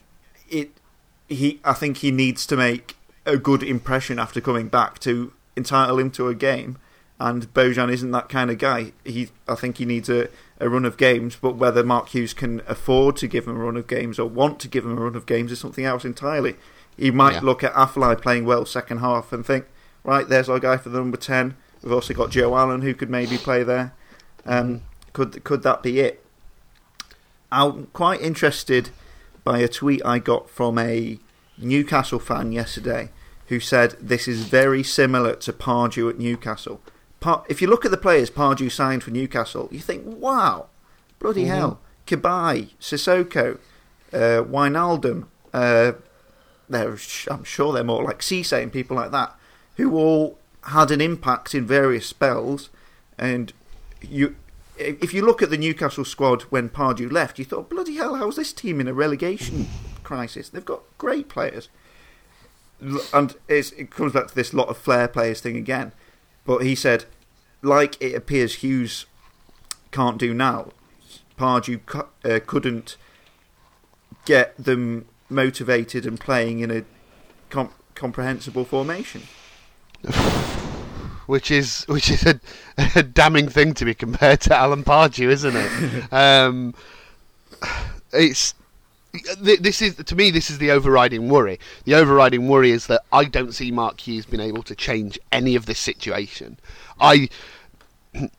It 0.50 0.72
he 1.28 1.60
I 1.64 1.74
think 1.74 1.98
he 1.98 2.12
needs 2.12 2.46
to 2.48 2.58
make 2.58 2.96
a 3.26 3.38
good 3.38 3.62
impression 3.64 4.18
after 4.20 4.42
coming 4.42 4.68
back 4.68 5.00
to 5.00 5.34
entitle 5.56 6.00
him 6.00 6.10
to 6.12 6.28
a 6.28 6.36
game. 6.36 6.78
And 7.20 7.54
Bojan 7.54 7.92
isn't 7.92 8.12
that 8.12 8.30
kind 8.30 8.50
of 8.50 8.58
guy. 8.58 8.94
He 9.04 9.30
I 9.48 9.56
think 9.56 9.78
he 9.78 9.86
needs 9.86 10.10
a, 10.10 10.30
a 10.60 10.68
run 10.70 10.86
of 10.86 10.98
games, 10.98 11.38
but 11.42 11.56
whether 11.56 11.84
Mark 11.84 12.10
Hughes 12.10 12.34
can 12.34 12.62
afford 12.68 13.16
to 13.18 13.28
give 13.28 13.48
him 13.48 13.56
a 13.56 13.60
run 13.64 13.78
of 13.78 13.88
games 13.88 14.20
or 14.20 14.28
want 14.30 14.60
to 14.60 14.68
give 14.68 14.84
him 14.86 14.98
a 14.98 15.02
run 15.02 15.16
of 15.16 15.26
games 15.26 15.52
is 15.52 15.60
something 15.60 15.86
else 15.86 16.04
entirely. 16.04 16.56
He 16.98 17.12
might 17.12 17.36
Yeah. 17.36 17.40
look 17.44 17.64
at 17.64 17.74
Afellay 17.74 18.22
playing 18.22 18.44
well 18.46 18.66
second 18.66 18.98
half 18.98 19.32
and 19.32 19.46
think, 19.46 19.66
right, 20.04 20.28
there's 20.28 20.50
our 20.50 20.60
guy 20.60 20.76
for 20.78 20.90
the 20.90 20.98
number 20.98 21.18
ten. 21.18 21.56
We've 21.82 21.94
also 21.94 22.14
got 22.14 22.30
Joe 22.32 22.58
Allen 22.58 22.82
who 22.82 22.94
could 22.94 23.10
maybe 23.10 23.38
play 23.38 23.64
there. 23.64 23.94
Um, 24.46 24.82
could 25.14 25.44
could 25.46 25.64
that 25.64 25.82
be 25.82 26.02
it? 26.02 26.24
I'm 27.52 27.88
quite 27.94 28.22
interested 28.22 28.90
by 29.44 29.60
a 29.60 29.68
tweet 29.68 30.02
I 30.06 30.20
got 30.20 30.50
from 30.50 30.78
a 30.78 31.20
Newcastle 31.58 32.20
fan 32.20 32.52
yesterday 32.52 33.10
who 33.48 33.60
said 33.60 33.96
this 34.00 34.28
is 34.28 34.44
very 34.44 34.84
similar 34.84 35.36
to 35.36 35.54
Pardew 35.54 36.10
at 36.10 36.20
Newcastle. 36.20 36.82
If 37.50 37.62
you 37.62 37.68
look 37.68 37.86
at 37.86 37.92
the 37.92 37.98
players 37.98 38.30
Pardew 38.30 38.72
signed 38.72 39.04
for 39.04 39.12
Newcastle, 39.12 39.68
you 39.72 39.80
think, 39.80 40.04
wow, 40.06 40.68
bloody 41.20 41.46
hell. 41.46 41.80
Cabaye, 42.08 42.72
Sissoko, 42.80 43.60
uh, 44.14 44.44
Wijnaldum, 44.44 45.28
uh, 45.54 45.94
I'm 46.72 47.44
sure 47.44 47.74
they're 47.74 47.84
more 47.84 48.04
like 48.04 48.20
Cisse 48.20 48.62
and 48.62 48.72
people 48.72 48.96
like 48.96 49.12
that, 49.12 49.36
who 49.76 49.96
all 49.96 50.40
had 50.64 50.92
an 50.92 51.02
impact 51.02 51.54
in 51.54 51.66
various 51.66 52.08
spells. 52.08 52.70
And 53.18 53.54
you, 54.02 54.36
if 54.78 55.14
you 55.14 55.26
look 55.26 55.42
at 55.42 55.50
the 55.50 55.58
Newcastle 55.58 56.06
squad 56.06 56.44
when 56.44 56.70
Pardew 56.70 57.12
left, 57.12 57.38
you 57.38 57.46
thought, 57.46 57.70
bloody 57.70 57.96
hell, 57.96 58.16
how's 58.16 58.38
this 58.38 58.54
team 58.54 58.80
in 58.80 58.88
a 58.88 58.94
relegation 58.94 59.68
crisis? 60.04 60.50
They've 60.50 60.66
got 60.66 60.84
great 60.98 61.28
players. 61.28 61.70
And 63.14 63.36
it's, 63.48 63.72
it 63.74 63.92
comes 63.92 64.14
back 64.14 64.28
to 64.28 64.36
this 64.36 64.54
lot 64.54 64.70
of 64.70 64.78
flair 64.78 65.08
players 65.08 65.42
thing 65.42 65.58
again. 65.58 65.92
But 66.50 66.66
he 66.66 66.74
said, 66.74 67.06
like 67.62 67.96
it 68.02 68.16
appears 68.16 68.56
Hughes 68.56 69.06
can't 69.92 70.18
do 70.18 70.34
now, 70.34 70.70
Pardew 71.38 71.80
uh, 72.26 72.40
couldn't 72.44 72.98
get 74.26 74.58
them 74.58 75.06
motivated 75.30 76.08
and 76.08 76.20
playing 76.20 76.62
in 76.62 76.72
a 76.72 76.86
com- 77.52 77.70
comprehensible 77.94 78.66
formation. 78.66 79.22
which 81.28 81.52
is 81.52 81.84
which 81.84 82.10
is 82.10 82.26
a, 82.26 82.42
a 82.96 83.04
damning 83.04 83.48
thing 83.48 83.76
to 83.76 83.86
be 83.86 83.94
compared 83.94 84.42
to 84.42 84.56
Alan 84.56 84.84
Pardew, 84.84 85.30
isn't 85.30 85.56
it? 85.56 86.12
um, 86.12 86.74
it's 88.12 88.56
this 89.40 89.82
is 89.82 89.96
to 89.96 90.16
me 90.16 90.30
this 90.30 90.50
is 90.50 90.58
the 90.58 90.72
overriding 90.72 91.30
worry. 91.30 91.60
The 91.86 91.96
overriding 91.96 92.48
worry 92.48 92.72
is 92.72 92.88
that 92.88 93.02
I 93.12 93.26
don't 93.26 93.54
see 93.54 93.72
Mark 93.72 94.00
Hughes 94.00 94.26
being 94.26 94.42
able 94.42 94.64
to 94.64 94.76
change 94.76 95.20
any 95.32 95.56
of 95.56 95.66
this 95.66 95.80
situation. 95.80 96.58
I. 97.00 97.30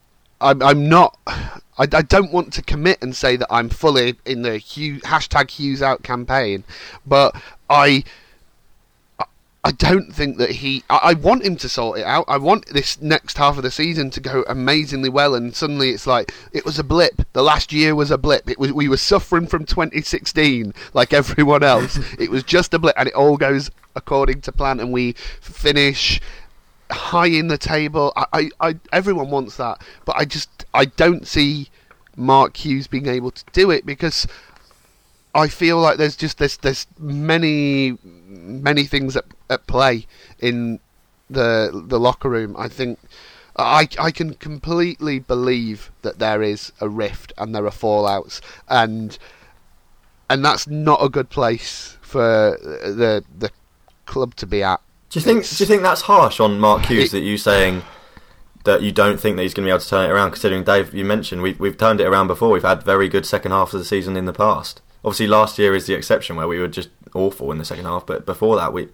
I'm, 0.43 0.59
I'm 0.63 0.89
not. 0.89 1.19
I, 1.27 1.53
I 1.77 2.01
don't 2.01 2.33
want 2.33 2.51
to 2.53 2.63
commit 2.63 2.97
and 3.03 3.15
say 3.15 3.35
that 3.35 3.47
I'm 3.51 3.69
fully 3.69 4.15
in 4.25 4.41
the 4.41 4.59
hashtag 4.59 5.51
Hughes 5.51 5.83
out 5.83 6.01
campaign, 6.01 6.63
but 7.05 7.39
I 7.69 8.03
I 9.63 9.71
don't 9.71 10.13
think 10.13 10.37
that 10.37 10.49
he. 10.49 10.83
I, 10.89 10.97
I, 10.97 11.13
want 11.13 11.43
him 11.43 11.55
to 11.57 11.69
sort 11.69 11.99
it 11.99 12.05
out. 12.05 12.25
I 12.27 12.37
want 12.37 12.65
this 12.67 12.99
next 12.99 13.37
half 13.37 13.57
of 13.57 13.63
the 13.63 13.69
season 13.69 14.09
to 14.11 14.19
go 14.19 14.43
amazingly 14.47 15.09
well, 15.09 15.35
and 15.35 15.55
suddenly 15.55 15.91
it's 15.91 16.07
like 16.07 16.33
it 16.51 16.65
was 16.65 16.79
a 16.79 16.83
blip. 16.83 17.21
The 17.33 17.43
last 17.43 17.71
year 17.71 17.93
was 17.93 18.09
a 18.09 18.17
blip. 18.17 18.49
It 18.49 18.57
was 18.57 18.73
we 18.73 18.89
were 18.89 18.97
suffering 18.97 19.45
from 19.45 19.65
2016 19.65 20.73
like 20.93 21.13
everyone 21.13 21.61
else. 21.61 21.99
it 22.19 22.31
was 22.31 22.41
just 22.43 22.73
a 22.73 22.79
blip, 22.79 22.95
and 22.97 23.07
it 23.07 23.13
all 23.13 23.37
goes 23.37 23.69
according 23.95 24.41
to 24.41 24.51
plan, 24.51 24.79
and 24.79 24.91
we 24.91 25.13
finish 25.41 26.19
high 26.89 27.27
in 27.27 27.47
the 27.47 27.57
table. 27.57 28.13
I, 28.15 28.25
I, 28.33 28.49
I 28.59 28.79
everyone 28.91 29.29
wants 29.29 29.57
that, 29.57 29.83
but 30.05 30.15
I 30.15 30.25
just 30.25 30.65
I 30.73 30.85
don't 30.85 31.27
see 31.27 31.69
Mark 32.15 32.57
Hughes 32.57 32.87
being 32.87 33.07
able 33.07 33.29
to 33.29 33.43
do 33.51 33.69
it 33.69 33.85
because 33.85 34.25
I 35.33 35.47
feel 35.47 35.77
like 35.77 35.97
there's 35.97 36.15
just 36.15 36.37
there's 36.37 36.57
there's 36.57 36.87
many 36.99 37.97
many 38.03 38.83
things 38.85 39.15
at, 39.15 39.25
at 39.49 39.65
play 39.67 40.05
in 40.39 40.79
the 41.29 41.83
the 41.87 41.99
locker 41.99 42.29
room. 42.29 42.55
I 42.57 42.67
think 42.67 42.99
I 43.55 43.87
I 43.97 44.11
can 44.11 44.33
completely 44.35 45.19
believe 45.19 45.91
that 46.01 46.19
there 46.19 46.41
is 46.41 46.71
a 46.81 46.89
rift 46.89 47.33
and 47.37 47.55
there 47.55 47.65
are 47.65 47.71
fallouts 47.71 48.41
and 48.67 49.17
and 50.29 50.43
that's 50.43 50.67
not 50.67 51.03
a 51.03 51.09
good 51.09 51.29
place 51.29 51.97
for 52.01 52.57
the 52.61 53.23
the 53.37 53.51
club 54.05 54.35
to 54.35 54.45
be 54.45 54.63
at. 54.63 54.81
Do 55.09 55.19
you 55.19 55.23
think 55.23 55.39
it's, 55.39 55.57
do 55.57 55.63
you 55.63 55.67
think 55.67 55.81
that's 55.81 56.01
harsh 56.01 56.39
on 56.39 56.59
Mark 56.59 56.85
Hughes 56.85 57.13
it, 57.13 57.19
that 57.19 57.23
you 57.23 57.37
saying 57.37 57.83
that 58.63 58.81
you 58.81 58.91
don't 58.91 59.19
think 59.19 59.37
that 59.37 59.43
he's 59.43 59.53
going 59.53 59.65
to 59.65 59.67
be 59.67 59.71
able 59.71 59.79
to 59.79 59.87
turn 59.87 60.09
it 60.09 60.13
around 60.13 60.31
considering 60.31 60.63
Dave 60.63 60.93
you 60.93 61.05
mentioned 61.05 61.41
we've 61.41 61.59
we've 61.59 61.77
turned 61.77 62.01
it 62.01 62.05
around 62.05 62.27
before. 62.27 62.49
We've 62.49 62.63
had 62.63 62.83
very 62.83 63.07
good 63.07 63.25
second 63.25 63.51
half 63.51 63.73
of 63.73 63.79
the 63.79 63.85
season 63.85 64.17
in 64.17 64.25
the 64.25 64.33
past. 64.33 64.81
Obviously 65.03 65.27
last 65.27 65.57
year 65.57 65.73
is 65.73 65.87
the 65.87 65.93
exception 65.93 66.35
where 66.35 66.47
we 66.47 66.59
were 66.59 66.67
just 66.67 66.89
awful 67.13 67.51
in 67.51 67.57
the 67.57 67.65
second 67.65 67.85
half, 67.85 68.05
but 68.05 68.25
before 68.25 68.55
that 68.55 68.73
we 68.73 68.89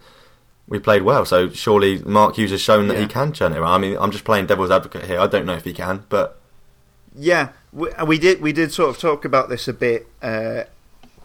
we 0.67 0.79
played 0.79 1.03
well. 1.03 1.25
So 1.25 1.49
surely 1.49 1.99
Mark 1.99 2.35
Hughes 2.35 2.51
has 2.51 2.61
shown 2.61 2.87
that 2.87 2.95
yeah. 2.95 3.01
he 3.01 3.07
can 3.07 3.31
turn 3.31 3.53
it 3.53 3.57
around. 3.57 3.73
I 3.73 3.77
mean, 3.77 3.97
I'm 3.99 4.11
just 4.11 4.25
playing 4.25 4.47
devil's 4.47 4.71
advocate 4.71 5.05
here. 5.05 5.19
I 5.19 5.27
don't 5.27 5.45
know 5.45 5.55
if 5.55 5.63
he 5.63 5.73
can, 5.73 6.05
but 6.09 6.39
yeah, 7.15 7.49
we, 7.71 7.89
we 8.05 8.17
did 8.17 8.41
we 8.41 8.53
did 8.53 8.71
sort 8.71 8.89
of 8.89 8.97
talk 8.97 9.25
about 9.25 9.49
this 9.49 9.67
a 9.67 9.73
bit 9.73 10.07
uh, 10.21 10.63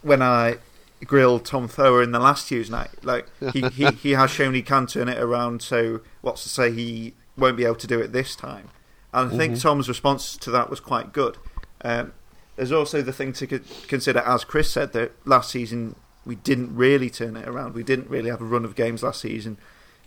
when 0.02 0.22
I 0.22 0.58
grilled 1.04 1.44
Tom 1.44 1.68
Thayer 1.68 2.02
in 2.02 2.12
the 2.12 2.20
last 2.20 2.48
Hughes 2.48 2.70
night. 2.70 2.90
Like 3.02 3.26
he, 3.52 3.60
he 3.74 3.86
he 3.92 4.10
has 4.12 4.30
shown 4.30 4.54
he 4.54 4.62
can 4.62 4.86
turn 4.86 5.08
it 5.08 5.18
around. 5.18 5.62
So 5.62 6.00
what's 6.20 6.42
to 6.44 6.48
say 6.48 6.72
he 6.72 7.14
won't 7.36 7.56
be 7.56 7.64
able 7.64 7.76
to 7.76 7.86
do 7.86 8.00
it 8.00 8.12
this 8.12 8.36
time? 8.36 8.68
And 9.12 9.26
I 9.26 9.28
mm-hmm. 9.28 9.38
think 9.38 9.60
Tom's 9.60 9.88
response 9.88 10.36
to 10.38 10.50
that 10.50 10.70
was 10.70 10.80
quite 10.80 11.12
good. 11.12 11.36
Um, 11.84 12.12
there's 12.56 12.72
also 12.72 13.02
the 13.02 13.12
thing 13.12 13.32
to 13.34 13.46
consider, 13.88 14.20
as 14.20 14.44
Chris 14.44 14.70
said, 14.70 14.92
that 14.92 15.12
last 15.26 15.50
season 15.50 15.96
we 16.24 16.36
didn't 16.36 16.74
really 16.76 17.10
turn 17.10 17.36
it 17.36 17.48
around. 17.48 17.74
We 17.74 17.82
didn't 17.82 18.08
really 18.08 18.30
have 18.30 18.40
a 18.40 18.44
run 18.44 18.64
of 18.64 18.76
games 18.76 19.02
last 19.02 19.20
season. 19.20 19.58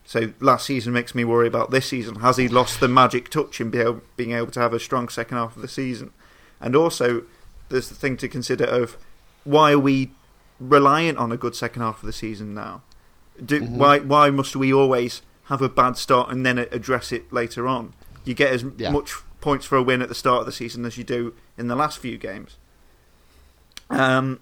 So 0.06 0.34
last 0.39 0.66
season 0.66 0.93
makes 0.93 1.16
me 1.16 1.26
worry 1.26 1.48
about 1.48 1.72
this 1.72 1.88
season. 1.88 2.18
Has 2.18 2.38
he 2.38 2.48
lost 2.48 2.80
the 2.80 2.88
magic 2.88 3.30
touch 3.30 3.60
in 3.60 3.72
being 3.72 4.32
able 4.32 4.52
to 4.52 4.60
have 4.60 4.74
a 4.74 4.80
strong 4.80 5.10
second 5.10 5.38
half 5.38 5.56
of 5.56 5.62
the 5.62 5.68
season? 5.68 6.14
And 6.62 6.76
also, 6.76 7.24
there's 7.70 7.89
the 7.89 7.96
thing 7.96 8.16
to 8.18 8.28
consider 8.28 8.66
of 8.66 8.98
why 9.43 9.72
are 9.74 9.80
we 9.80 10.12
reliant 10.60 11.18
on 11.18 11.32
a 11.32 11.38
good 11.38 11.56
second 11.56 11.82
half 11.82 12.02
of 12.02 12.06
the 12.06 12.14
season 12.14 12.54
now? 12.54 12.84
Do, 13.43 13.60
mm-hmm. 13.60 13.78
Why 13.78 14.00
why 14.00 14.30
must 14.30 14.56
we 14.56 14.72
always 14.72 15.22
have 15.46 15.62
a 15.62 15.70
bad 15.70 15.98
start 15.98 16.30
and 16.30 16.46
then 16.46 16.60
address 16.60 17.12
it 17.12 17.34
later 17.34 17.68
on? 17.68 17.93
You 18.24 18.34
get 18.34 18.54
as 18.54 18.64
yeah. 18.78 18.91
much 18.91 19.16
points 19.46 19.64
for 19.64 19.76
a 19.78 19.84
win 19.84 20.02
at 20.02 20.10
the 20.10 20.16
start 20.16 20.39
of 20.39 20.48
the 20.48 20.52
season 20.52 20.86
as 20.86 20.98
you 20.98 21.04
do 21.04 21.32
in 21.56 21.68
the 21.68 21.76
last 21.76 22.00
few 22.00 22.18
games. 22.18 22.58
Um, 23.91 24.39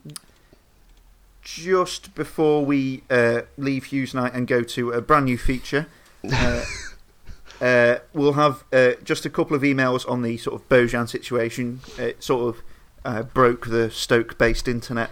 just 1.42 2.16
before 2.16 2.64
we 2.64 3.04
uh, 3.10 3.42
leave 3.58 3.84
Hughes 3.84 4.14
Night 4.14 4.34
and 4.34 4.48
go 4.48 4.64
to 4.64 4.92
a 4.92 5.02
brand 5.02 5.26
new 5.26 5.38
feature, 5.38 5.88
uh, 6.32 6.64
uh, 7.62 7.96
we'll 8.14 8.32
have 8.32 8.64
uh, 8.72 8.94
just 9.04 9.26
a 9.26 9.30
couple 9.30 9.58
of 9.58 9.64
emails 9.64 10.10
on 10.10 10.22
the 10.22 10.38
sort 10.38 10.56
of 10.56 10.70
Bojan 10.70 11.10
situation. 11.10 11.82
It 11.98 12.24
sort 12.24 12.56
of 12.56 12.64
uh, 13.04 13.24
broke 13.24 13.68
the 13.68 13.92
Stoke 13.92 14.38
based 14.38 14.70
internet 14.70 15.10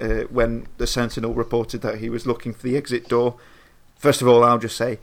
uh, 0.00 0.22
when 0.30 0.68
the 0.78 0.86
Sentinel 0.86 1.34
reported 1.34 1.82
that 1.82 1.98
he 1.98 2.08
was 2.08 2.28
looking 2.28 2.54
for 2.54 2.62
the 2.62 2.76
exit 2.76 3.08
door. 3.08 3.34
First 3.98 4.22
of 4.22 4.28
all, 4.28 4.44
I'll 4.44 4.58
just 4.60 4.76
say 4.76 5.00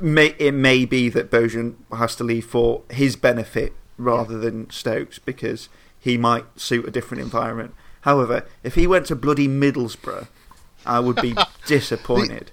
may, 0.00 0.34
it 0.38 0.52
may 0.52 0.84
be 0.84 1.08
that 1.08 1.30
Bojan 1.30 1.76
has 1.96 2.16
to 2.16 2.24
leave 2.24 2.46
for 2.46 2.82
his 2.90 3.16
benefit 3.16 3.72
rather 3.98 4.38
than 4.38 4.70
Stokes 4.70 5.18
because 5.18 5.68
he 5.98 6.16
might 6.16 6.44
suit 6.58 6.86
a 6.86 6.90
different 6.90 7.22
environment. 7.22 7.74
However, 8.02 8.44
if 8.62 8.74
he 8.74 8.86
went 8.86 9.06
to 9.06 9.16
bloody 9.16 9.48
Middlesbrough, 9.48 10.26
I 10.84 10.98
would 10.98 11.16
be 11.16 11.34
disappointed. 11.66 12.50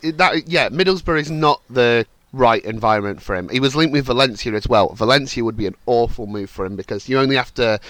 The, 0.00 0.12
that 0.12 0.48
yeah, 0.48 0.68
Middlesbrough 0.68 1.20
is 1.20 1.30
not 1.30 1.60
the 1.68 2.06
right 2.32 2.64
environment 2.64 3.20
for 3.20 3.34
him. 3.34 3.48
He 3.48 3.60
was 3.60 3.74
linked 3.74 3.92
with 3.92 4.06
Valencia 4.06 4.52
as 4.52 4.68
well. 4.68 4.90
Valencia 4.90 5.44
would 5.44 5.56
be 5.56 5.66
an 5.66 5.74
awful 5.86 6.26
move 6.26 6.48
for 6.48 6.64
him 6.64 6.76
because 6.76 7.08
you 7.08 7.18
only 7.18 7.36
have 7.36 7.52
to 7.54 7.80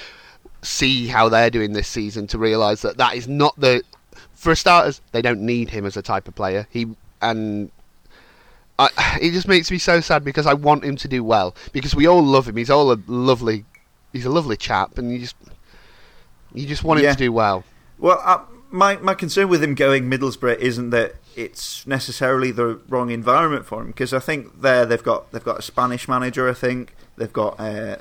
see 0.62 1.06
how 1.06 1.28
they're 1.28 1.50
doing 1.50 1.72
this 1.72 1.88
season 1.88 2.26
to 2.28 2.38
realise 2.38 2.82
that 2.82 2.96
that 2.96 3.14
is 3.14 3.28
not 3.28 3.58
the. 3.60 3.82
For 4.32 4.54
starters, 4.54 5.02
they 5.12 5.20
don't 5.20 5.42
need 5.42 5.68
him 5.68 5.84
as 5.84 5.98
a 5.98 6.02
type 6.02 6.26
of 6.26 6.34
player. 6.34 6.66
He 6.70 6.88
and 7.20 7.70
I, 8.80 9.18
it 9.22 9.32
just 9.32 9.46
makes 9.46 9.70
me 9.70 9.78
so 9.78 10.00
sad 10.00 10.24
because 10.24 10.46
I 10.46 10.54
want 10.54 10.84
him 10.84 10.96
to 10.96 11.08
do 11.08 11.22
well 11.22 11.54
because 11.72 11.94
we 11.94 12.06
all 12.06 12.22
love 12.22 12.48
him. 12.48 12.56
He's 12.56 12.70
all 12.70 12.92
a 12.92 12.98
lovely, 13.06 13.64
he's 14.12 14.24
a 14.24 14.30
lovely 14.30 14.56
chap, 14.56 14.98
and 14.98 15.12
you 15.12 15.18
just 15.18 15.36
you 16.54 16.66
just 16.66 16.82
want 16.82 17.00
him 17.00 17.04
yeah. 17.04 17.12
to 17.12 17.18
do 17.18 17.32
well. 17.32 17.64
Well, 17.98 18.20
uh, 18.24 18.40
my 18.70 18.96
my 18.96 19.14
concern 19.14 19.48
with 19.48 19.62
him 19.62 19.74
going 19.74 20.10
Middlesbrough 20.10 20.58
isn't 20.58 20.90
that 20.90 21.16
it's 21.36 21.86
necessarily 21.86 22.50
the 22.50 22.80
wrong 22.88 23.10
environment 23.10 23.66
for 23.66 23.82
him 23.82 23.88
because 23.88 24.12
I 24.12 24.18
think 24.18 24.62
there 24.62 24.86
they've 24.86 25.02
got 25.02 25.30
they've 25.32 25.44
got 25.44 25.58
a 25.58 25.62
Spanish 25.62 26.08
manager. 26.08 26.48
I 26.48 26.54
think 26.54 26.94
they've 27.16 27.32
got 27.32 27.60
uh, 27.60 27.96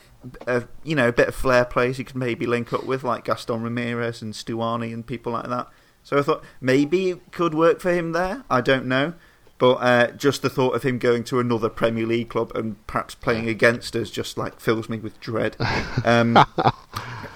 a 0.48 0.64
you 0.84 0.96
know 0.96 1.10
a 1.10 1.14
bit 1.14 1.28
of 1.28 1.36
flair 1.36 1.66
players 1.66 2.00
you 2.00 2.06
can 2.06 2.20
maybe 2.20 2.46
link 2.46 2.72
up 2.72 2.86
with 2.86 3.04
like 3.04 3.26
Gaston 3.26 3.64
Ramirez 3.64 4.22
and 4.22 4.34
Stuani 4.34 4.94
and 4.94 5.06
people 5.06 5.34
like 5.34 5.50
that. 5.50 5.68
So 6.04 6.18
I 6.18 6.22
thought 6.22 6.44
maybe 6.62 7.10
it 7.10 7.32
could 7.32 7.54
work 7.54 7.82
for 7.82 7.94
him 7.94 8.14
there. 8.14 8.44
I 8.50 8.62
don't 8.62 8.86
know. 8.86 9.14
But 9.60 9.74
uh, 9.76 10.12
just 10.12 10.42
the 10.42 10.50
thought 10.50 10.74
of 10.74 10.84
him 10.84 10.98
going 10.98 11.26
to 11.26 11.40
another 11.40 11.70
Premier 11.70 12.08
League 12.08 12.30
club 12.30 12.54
and 12.56 12.86
perhaps 12.88 13.14
playing 13.14 13.50
against 13.50 13.94
us 13.94 14.10
just 14.10 14.38
like 14.38 14.60
fills 14.60 14.90
me 14.90 14.98
with 14.98 15.20
dread. 15.20 15.56
Um, 16.06 16.40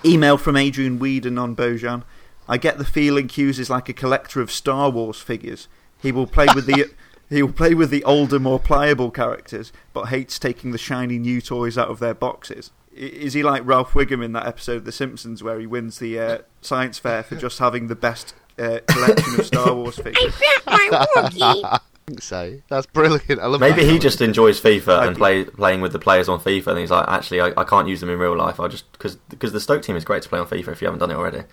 email 0.05 0.38
from 0.38 0.55
Adrian 0.55 0.99
Whedon 0.99 1.38
on 1.38 1.55
Bojan. 1.55 2.03
I 2.47 2.57
get 2.57 2.78
the 2.78 2.86
feeling 2.86 3.28
Hughes 3.28 3.59
is 3.59 3.69
like 3.69 3.89
a 3.89 3.93
collector 3.93 4.41
of 4.41 4.51
Star 4.51 4.89
Wars 4.89 5.19
figures. 5.19 5.67
He 6.01 6.11
will 6.11 6.28
play 6.28 6.47
with 6.55 6.65
the. 6.65 6.91
He 7.30 7.41
will 7.41 7.53
play 7.53 7.74
with 7.74 7.89
the 7.89 8.03
older, 8.03 8.38
more 8.38 8.59
pliable 8.59 9.09
characters, 9.09 9.71
but 9.91 10.09
hates 10.09 10.38
taking 10.38 10.69
the 10.69 10.78
shiny 10.78 11.17
new 11.17 11.41
toys 11.41 11.80
out 11.80 11.88
of 11.88 11.97
their 11.97 12.13
boxes. 12.13 12.69
Is 12.93 13.34
he 13.34 13.41
like 13.41 13.65
Ralph 13.65 13.93
Wiggum 13.93 14.24
in 14.24 14.34
that 14.34 14.45
episode 14.45 14.78
of 14.78 14.86
The 14.86 14.91
Simpsons 14.91 15.41
where 15.41 15.59
he 15.59 15.65
wins 15.65 15.97
the 15.97 16.19
uh, 16.19 16.38
science 16.61 16.99
fair 16.99 17.24
for 17.24 17.36
just 17.36 17.57
having 17.57 17.88
the 17.88 17.95
best 17.95 18.36
uh, 18.59 18.80
collection 18.86 19.39
of 19.39 19.45
Star 19.47 19.74
Wars 19.74 19.95
figures? 20.03 20.36
I 20.67 21.07
found 21.15 21.39
my 21.39 21.80
think 22.05 22.21
so. 22.21 22.59
That's 22.69 22.85
brilliant. 22.85 23.39
I 23.39 23.47
love 23.47 23.59
Maybe 23.59 23.83
that. 23.83 23.91
he 23.91 23.99
just 23.99 24.21
enjoys 24.21 24.59
FIFA 24.59 25.07
and 25.07 25.17
play 25.17 25.45
playing 25.45 25.81
with 25.81 25.91
the 25.91 25.99
players 25.99 26.29
on 26.29 26.39
FIFA, 26.39 26.67
and 26.67 26.79
he's 26.79 26.91
like, 26.91 27.07
actually, 27.07 27.41
I, 27.41 27.53
I 27.57 27.63
can't 27.63 27.87
use 27.87 27.99
them 27.99 28.09
in 28.09 28.19
real 28.19 28.35
life. 28.35 28.59
I 28.59 28.67
just 28.67 28.91
because 28.93 29.15
because 29.15 29.53
the 29.53 29.59
Stoke 29.59 29.81
team 29.83 29.95
is 29.95 30.05
great 30.05 30.23
to 30.23 30.29
play 30.29 30.39
on 30.39 30.47
FIFA 30.47 30.69
if 30.69 30.81
you 30.81 30.87
haven't 30.87 30.99
done 30.99 31.11
it 31.11 31.15
already. 31.15 31.43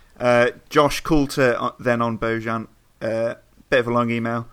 uh, 0.20 0.50
Josh 0.68 1.00
Coulter 1.00 1.56
uh, 1.58 1.70
then 1.78 2.02
on 2.02 2.18
Bojan. 2.18 2.68
Uh, 3.00 3.34
bit 3.68 3.80
of 3.80 3.88
a 3.88 3.90
long 3.90 4.10
email. 4.10 4.48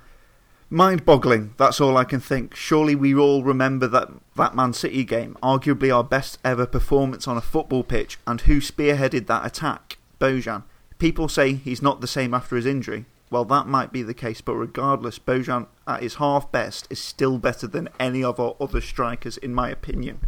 Mind 0.70 1.06
boggling, 1.06 1.54
that's 1.58 1.80
all 1.80 1.98
I 1.98 2.04
can 2.04 2.20
think. 2.20 2.56
Surely 2.56 2.96
we 2.96 3.14
all 3.14 3.44
remember 3.44 3.86
that, 3.88 4.10
that 4.36 4.56
Man 4.56 4.74
City 4.74 5.04
game, 5.04 5.38
arguably 5.44 5.96
our 5.96 6.04
best 6.04 6.40
ever 6.44 6.66
performance 6.66 7.28
on 7.28 7.38
a 7.38 7.42
football 7.42 7.84
pitch, 7.84 8.18
and 8.26 8.42
who 8.42 8.60
spearheaded 8.60 9.28
that 9.28 9.46
attack? 9.46 10.00
Bojan. 10.20 10.64
People 10.98 11.28
say 11.28 11.54
he's 11.54 11.84
not 11.84 12.02
the 12.02 12.08
same 12.08 12.34
after 12.34 12.56
his 12.56 12.66
injury. 12.66 13.06
Well, 13.34 13.46
that 13.46 13.66
might 13.66 13.92
be 13.92 14.04
the 14.04 14.14
case, 14.14 14.42
but 14.42 14.54
regardless, 14.54 15.18
Bojan 15.18 15.66
at 15.88 16.04
his 16.04 16.16
half 16.16 16.52
best 16.52 16.86
is 16.92 17.00
still 17.00 17.40
better 17.40 17.66
than 17.66 17.90
any 18.00 18.24
of 18.24 18.40
our 18.40 18.56
other 18.62 18.80
strikers, 18.80 19.38
in 19.38 19.56
my 19.56 19.72
opinion. 19.72 20.20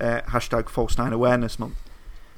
Uh, 0.00 0.22
hashtag 0.22 0.70
False 0.70 0.96
Nine 0.96 1.12
Awareness 1.12 1.58
Month. 1.58 1.76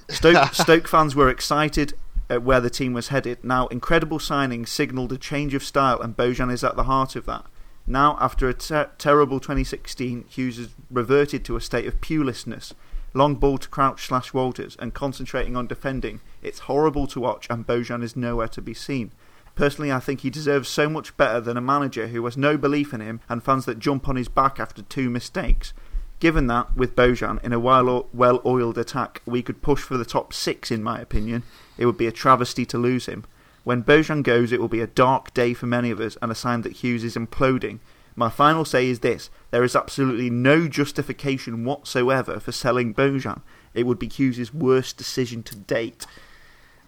Stoke, 0.09 0.49
Stoke 0.55 0.89
fans 0.89 1.15
were 1.15 1.29
excited 1.29 1.95
at 2.29 2.43
where 2.43 2.61
the 2.61 2.69
team 2.69 2.95
was 2.95 3.09
headed. 3.09 3.45
Now, 3.45 3.69
incredible 3.69 4.19
signings 4.19 4.71
signalled 4.71 5.13
a 5.13 5.19
change 5.19 5.55
of 5.55 5.63
style, 5.63 6.01
and 6.01 6.17
Bojan 6.17 6.53
is 6.53 6.65
at 6.65 6.75
the 6.75 6.83
heart 6.83 7.15
of 7.15 7.25
that. 7.27 7.47
Now, 7.87 8.19
after 8.21 8.49
a 8.49 8.55
ter 8.55 8.91
terrible 8.99 9.39
2016, 9.39 10.25
Hughes 10.29 10.57
has 10.57 10.71
reverted 10.91 11.45
to 11.45 11.55
a 11.55 11.61
state 11.61 11.87
of 11.87 12.01
Pulisness. 12.01 12.73
Long 13.15 13.37
ball 13.37 13.57
to 13.57 13.69
Crouch 13.69 14.05
slash 14.05 14.35
Walters 14.35 14.77
and 14.81 14.95
concentrating 14.95 15.55
on 15.55 15.69
defending. 15.69 16.21
It's 16.43 16.67
horrible 16.67 17.07
to 17.07 17.21
watch, 17.21 17.47
and 17.49 17.65
Bojan 17.65 18.03
is 18.03 18.17
nowhere 18.17 18.49
to 18.49 18.61
be 18.61 18.75
seen. 18.75 19.13
Personally, 19.55 19.93
I 19.93 20.01
think 20.01 20.21
he 20.21 20.31
deserves 20.31 20.69
so 20.69 20.89
much 20.89 21.17
better 21.17 21.41
than 21.41 21.57
a 21.57 21.61
manager 21.61 22.09
who 22.09 22.25
has 22.25 22.37
no 22.37 22.57
belief 22.57 22.95
in 22.95 23.01
him 23.01 23.21
and 23.29 23.43
fans 23.43 23.67
that 23.67 23.79
jump 23.79 24.09
on 24.09 24.17
his 24.17 24.29
back 24.29 24.59
after 24.59 24.83
two 24.83 25.11
mistakes. 25.11 25.73
Given 26.21 26.47
that, 26.47 26.77
with 26.77 26.97
Bojan 26.97 27.43
in 27.43 27.53
a 27.53 27.59
well 27.59 28.41
oiled 28.47 28.79
attack, 28.79 29.23
we 29.27 29.43
could 29.43 29.61
push 29.61 29.83
for 29.83 29.99
the 29.99 30.05
top 30.05 30.33
six, 30.33 30.71
in 30.71 30.83
my 30.83 31.01
opinion. 31.01 31.43
It 31.77 31.87
would 31.87 31.99
be 31.99 32.07
a 32.07 32.13
travesty 32.13 32.65
to 32.67 32.79
lose 32.79 33.07
him. 33.07 33.25
When 33.65 33.83
Bojan 33.83 34.23
goes, 34.23 34.53
it 34.53 34.61
will 34.61 34.69
be 34.69 34.81
a 34.81 34.87
dark 34.87 35.35
day 35.35 35.53
for 35.53 35.67
many 35.67 35.91
of 35.91 36.01
us 36.01 36.17
and 36.23 36.33
a 36.33 36.37
sign 36.37 36.63
that 36.63 36.75
Hughes 36.75 37.05
is 37.05 37.17
imploding. 37.17 37.81
My 38.15 38.29
final 38.29 38.65
say 38.65 38.89
is 38.89 39.01
this 39.01 39.31
there 39.51 39.65
is 39.65 39.77
absolutely 39.77 40.31
no 40.31 40.69
justification 40.69 41.65
whatsoever 41.65 42.41
for 42.41 42.53
selling 42.53 42.95
Bojan. 42.95 43.43
It 43.75 43.87
would 43.87 43.99
be 43.99 44.09
Hughes' 44.09 44.53
worst 44.53 44.97
decision 44.97 45.43
to 45.45 45.57
date. 45.57 46.07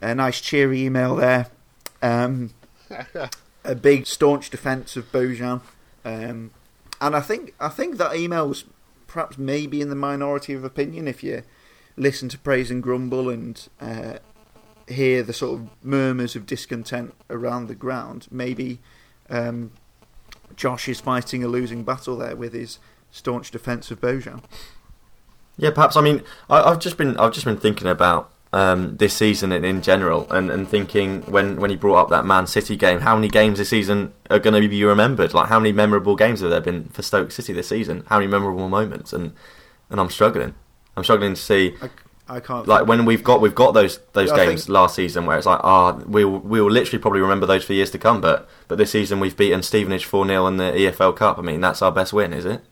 A 0.01 0.15
nice 0.15 0.41
cheery 0.41 0.83
email 0.83 1.17
there. 1.17 1.49
Um, 2.05 2.51
a 3.65 3.75
big 3.75 4.07
staunch 4.07 4.51
defence 4.51 4.97
of 4.97 5.11
Bojan. 5.11 5.63
Um, 6.05 6.51
and 7.01 7.17
I 7.17 7.21
think 7.21 7.55
I 7.59 7.69
think 7.69 7.97
that 7.97 8.15
email 8.15 8.49
was 8.49 8.65
perhaps 9.07 9.39
maybe 9.39 9.81
in 9.81 9.89
the 9.89 9.95
minority 9.95 10.53
of 10.53 10.65
opinion 10.65 11.09
if 11.09 11.25
you 11.25 11.43
listen 11.97 12.29
to 12.29 12.39
praise 12.39 12.71
and 12.71 12.83
grumble 12.83 13.29
and 13.31 13.69
uh, 13.81 14.15
hear 14.87 15.23
the 15.23 15.33
sort 15.33 15.61
of 15.61 15.69
murmurs 15.83 16.37
of 16.37 16.47
discontent 16.47 17.15
around 17.31 17.69
the 17.69 17.75
ground. 17.75 18.27
Maybe 18.31 18.81
um, 19.31 19.73
Josh 20.57 20.89
is 20.89 21.01
fighting 21.01 21.43
a 21.43 21.49
losing 21.49 21.85
battle 21.85 22.19
there 22.19 22.37
with 22.37 22.53
his 22.53 22.79
staunch 23.11 23.51
defence 23.51 23.91
of 23.91 24.01
Bojan. 24.01 24.43
Yeah, 25.57 25.71
perhaps. 25.71 25.97
I 25.97 26.01
mean, 26.01 26.23
I, 26.51 26.69
have 26.69 26.81
just 26.81 26.99
been 26.99 27.17
I've 27.17 27.33
just 27.33 27.47
been 27.47 27.57
thinking 27.57 27.87
about 27.87 28.31
um, 28.55 28.97
this 28.99 29.13
season 29.15 29.51
and 29.51 29.67
in 29.67 29.83
general, 29.83 30.31
and, 30.31 30.49
and 30.49 30.69
thinking 30.69 31.23
when, 31.23 31.57
when 31.61 31.71
he 31.71 31.77
brought 31.77 31.97
up 31.97 32.11
that 32.11 32.25
Man 32.25 32.47
City 32.47 32.77
game, 32.77 33.01
how 33.01 33.17
many 33.17 33.27
games 33.27 33.59
this 33.59 33.69
season 33.69 34.13
are 34.31 34.39
going 34.39 34.61
to 34.63 34.69
be 34.69 34.85
remembered? 34.85 35.35
Like, 35.35 35.49
how 35.49 35.59
many 35.59 35.73
memorable 35.73 36.15
games 36.15 36.41
have 36.41 36.51
there 36.51 36.61
been 36.61 36.85
for 36.91 37.03
Stoke 37.03 37.33
City 37.33 37.53
this 37.53 37.67
season? 37.67 38.05
How 38.09 38.19
many 38.19 38.31
memorable 38.31 38.69
moments? 38.69 39.13
And 39.13 39.33
and 39.91 39.99
I'm 40.01 40.09
struggling. 40.09 40.55
I'm 40.97 41.03
struggling 41.03 41.35
to 41.35 41.41
see. 41.41 41.75
I, 41.83 42.37
I 42.37 42.39
can't. 42.41 42.69
Like 42.69 42.87
when 42.87 43.05
we've 43.05 43.25
got 43.25 43.41
we've 43.41 43.57
got 43.57 43.73
those 43.75 43.99
those 44.13 44.31
I 44.31 44.37
games 44.37 44.67
think- 44.67 44.73
last 44.73 44.95
season 44.95 45.27
where 45.27 45.37
it's 45.37 45.47
like 45.47 45.61
ah 45.65 46.01
we'll 46.07 46.39
we'll 46.39 46.71
literally 46.71 47.01
probably 47.01 47.21
remember 47.21 47.47
those 47.47 47.65
for 47.65 47.73
years 47.73 47.91
to 47.91 47.99
come. 47.99 48.21
But 48.21 48.49
but 48.69 48.79
this 48.79 48.93
season 48.93 49.19
we've 49.19 49.37
beaten 49.37 49.65
Stevenage 49.65 50.05
four 50.05 50.25
0 50.25 50.47
in 50.47 50.59
the 50.59 50.71
EFL 50.71 51.17
Cup. 51.17 51.39
I 51.39 51.43
mean 51.43 51.61
that's 51.61 51.83
our 51.83 51.91
best 51.91 52.13
win, 52.13 52.33
is 52.33 52.45
it? 52.45 52.65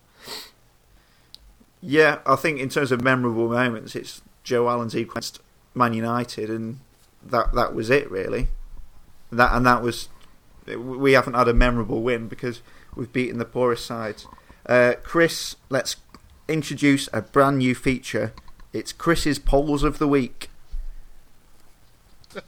Yeah, 1.81 2.21
I 2.25 2.37
think 2.37 2.61
in 2.61 2.69
terms 2.69 2.93
of 2.93 3.03
memorable 3.03 3.49
moments, 3.49 3.97
it's 3.97 4.23
Joe 4.45 4.69
Allen's 4.69 4.95
against 4.95 5.41
Man 5.75 5.95
United, 5.95 6.51
and 6.51 6.81
that 7.25 7.55
that 7.55 7.75
was 7.75 7.91
it 7.91 8.11
really. 8.11 8.49
That 9.31 9.55
and 9.55 9.65
that 9.67 9.83
was 9.83 10.09
we 10.67 11.13
haven't 11.13 11.35
had 11.35 11.49
a 11.49 11.55
memorable 11.55 12.03
win 12.03 12.29
because 12.29 12.63
we've 12.95 13.13
beaten 13.13 13.39
the 13.39 13.45
poorest 13.45 13.85
sides. 13.87 14.27
Uh, 14.67 14.95
Chris, 15.03 15.57
let's 15.69 15.97
introduce 16.49 17.09
a 17.13 17.23
brand 17.23 17.59
new 17.59 17.75
feature. 17.75 18.33
It's 18.73 18.93
Chris's 18.93 19.39
polls 19.39 19.83
of 19.83 19.99
the 19.99 20.07
week. 20.07 20.51
It 22.35 22.45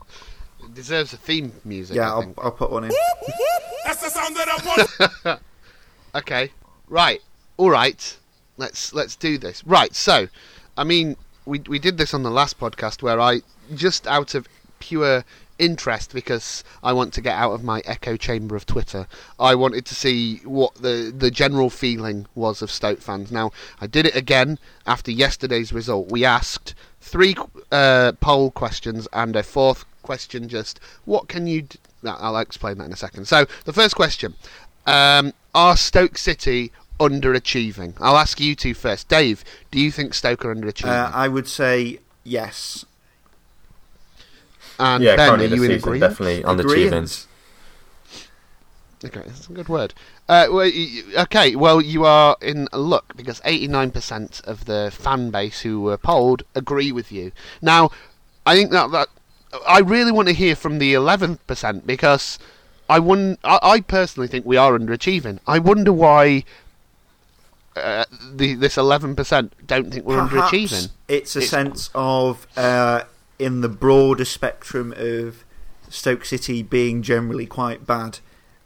deserves 0.74 1.12
a 1.12 1.16
theme 1.16 1.52
music. 1.64 1.96
Yeah, 1.96 2.08
I 2.08 2.10
I'll, 2.10 2.22
think. 2.22 2.38
I'll 2.38 2.50
put 2.52 2.70
one 2.70 2.84
in. 2.84 2.90
That's 3.84 4.02
the 4.02 4.10
sound 4.10 4.36
that 4.36 4.48
I 4.48 5.24
want. 5.24 5.40
Okay. 6.14 6.50
Right. 6.88 7.20
All 7.58 7.70
right. 7.70 8.16
Let's 8.56 8.92
let's 8.92 9.14
do 9.14 9.38
this. 9.38 9.64
Right. 9.64 9.94
So, 9.94 10.28
I 10.76 10.84
mean, 10.84 11.16
we 11.48 11.60
we 11.66 11.78
did 11.78 11.98
this 11.98 12.14
on 12.14 12.22
the 12.22 12.30
last 12.30 12.60
podcast 12.60 13.02
where 13.02 13.20
I 13.20 13.40
just 13.74 14.06
out 14.06 14.34
of 14.34 14.46
pure 14.78 15.24
interest 15.58 16.14
because 16.14 16.62
I 16.84 16.92
want 16.92 17.12
to 17.14 17.20
get 17.20 17.36
out 17.36 17.52
of 17.52 17.64
my 17.64 17.82
echo 17.84 18.16
chamber 18.16 18.54
of 18.54 18.64
Twitter. 18.64 19.08
I 19.40 19.54
wanted 19.56 19.86
to 19.86 19.94
see 19.94 20.36
what 20.44 20.74
the 20.76 21.12
the 21.16 21.30
general 21.30 21.70
feeling 21.70 22.26
was 22.34 22.62
of 22.62 22.70
Stoke 22.70 23.00
fans. 23.00 23.32
Now, 23.32 23.50
I 23.80 23.86
did 23.86 24.06
it 24.06 24.14
again 24.14 24.58
after 24.86 25.10
yesterday's 25.10 25.72
result. 25.72 26.10
We 26.10 26.24
asked 26.24 26.74
three 27.00 27.34
uh, 27.72 28.12
poll 28.20 28.50
questions 28.50 29.08
and 29.12 29.34
a 29.34 29.42
fourth 29.42 29.84
question 30.02 30.48
just 30.48 30.80
what 31.04 31.28
can 31.28 31.46
you 31.46 31.62
d- 31.62 31.78
I'll 32.04 32.38
explain 32.38 32.78
that 32.78 32.84
in 32.84 32.92
a 32.92 32.96
second. 32.96 33.26
So, 33.26 33.46
the 33.64 33.72
first 33.72 33.96
question 33.96 34.34
um, 34.86 35.32
Are 35.54 35.76
Stoke 35.76 36.16
City 36.16 36.70
underachieving? 36.98 37.94
I'll 38.00 38.16
ask 38.16 38.40
you 38.40 38.54
two 38.54 38.74
first. 38.74 39.08
Dave, 39.08 39.44
do 39.70 39.80
you 39.80 39.90
think 39.90 40.14
Stoke 40.14 40.44
are 40.44 40.54
underachieving? 40.54 40.88
Uh, 40.88 41.10
I 41.14 41.28
would 41.28 41.48
say 41.48 41.98
yes. 42.24 42.84
and 44.78 45.02
yeah, 45.02 45.16
Ben, 45.16 45.28
are 45.28 45.36
currently 45.36 45.56
you 45.56 45.62
in 45.64 45.70
season 45.70 45.78
agreement? 45.78 46.00
definitely 46.10 46.42
underachieving. 46.42 46.86
Agreement. 46.86 47.26
Okay, 49.04 49.22
that's 49.26 49.48
a 49.48 49.52
good 49.52 49.68
word. 49.68 49.94
Uh, 50.28 50.46
well, 50.50 50.66
y- 50.66 51.02
y- 51.14 51.22
okay, 51.22 51.54
well, 51.54 51.80
you 51.80 52.04
are 52.04 52.36
in 52.42 52.68
luck 52.72 53.16
because 53.16 53.40
89% 53.42 54.42
of 54.44 54.64
the 54.64 54.90
fan 54.92 55.30
base 55.30 55.60
who 55.60 55.80
were 55.80 55.96
polled 55.96 56.42
agree 56.56 56.90
with 56.90 57.12
you. 57.12 57.30
Now, 57.62 57.90
I 58.44 58.56
think 58.56 58.72
that, 58.72 58.90
that 58.90 59.08
I 59.68 59.78
really 59.78 60.10
want 60.10 60.26
to 60.28 60.34
hear 60.34 60.56
from 60.56 60.78
the 60.80 60.94
11% 60.94 61.86
because 61.86 62.40
I, 62.90 62.98
won- 62.98 63.38
I, 63.44 63.58
I 63.62 63.80
personally 63.82 64.26
think 64.26 64.44
we 64.44 64.56
are 64.56 64.76
underachieving. 64.76 65.38
I 65.46 65.60
wonder 65.60 65.92
why 65.92 66.42
uh, 67.78 68.04
the, 68.32 68.54
this 68.54 68.76
11% 68.76 69.50
don't 69.66 69.90
think 69.92 70.04
we're 70.04 70.26
Perhaps 70.26 70.52
underachieving. 70.52 70.90
It's 71.08 71.36
a 71.36 71.38
It's- 71.38 71.50
sense 71.50 71.90
of 71.94 72.46
uh, 72.56 73.02
in 73.38 73.60
the 73.60 73.68
broader 73.68 74.24
spectrum 74.24 74.92
of 74.96 75.44
Stoke 75.88 76.24
City 76.24 76.62
being 76.62 77.02
generally 77.02 77.46
quite 77.46 77.86
bad 77.86 78.18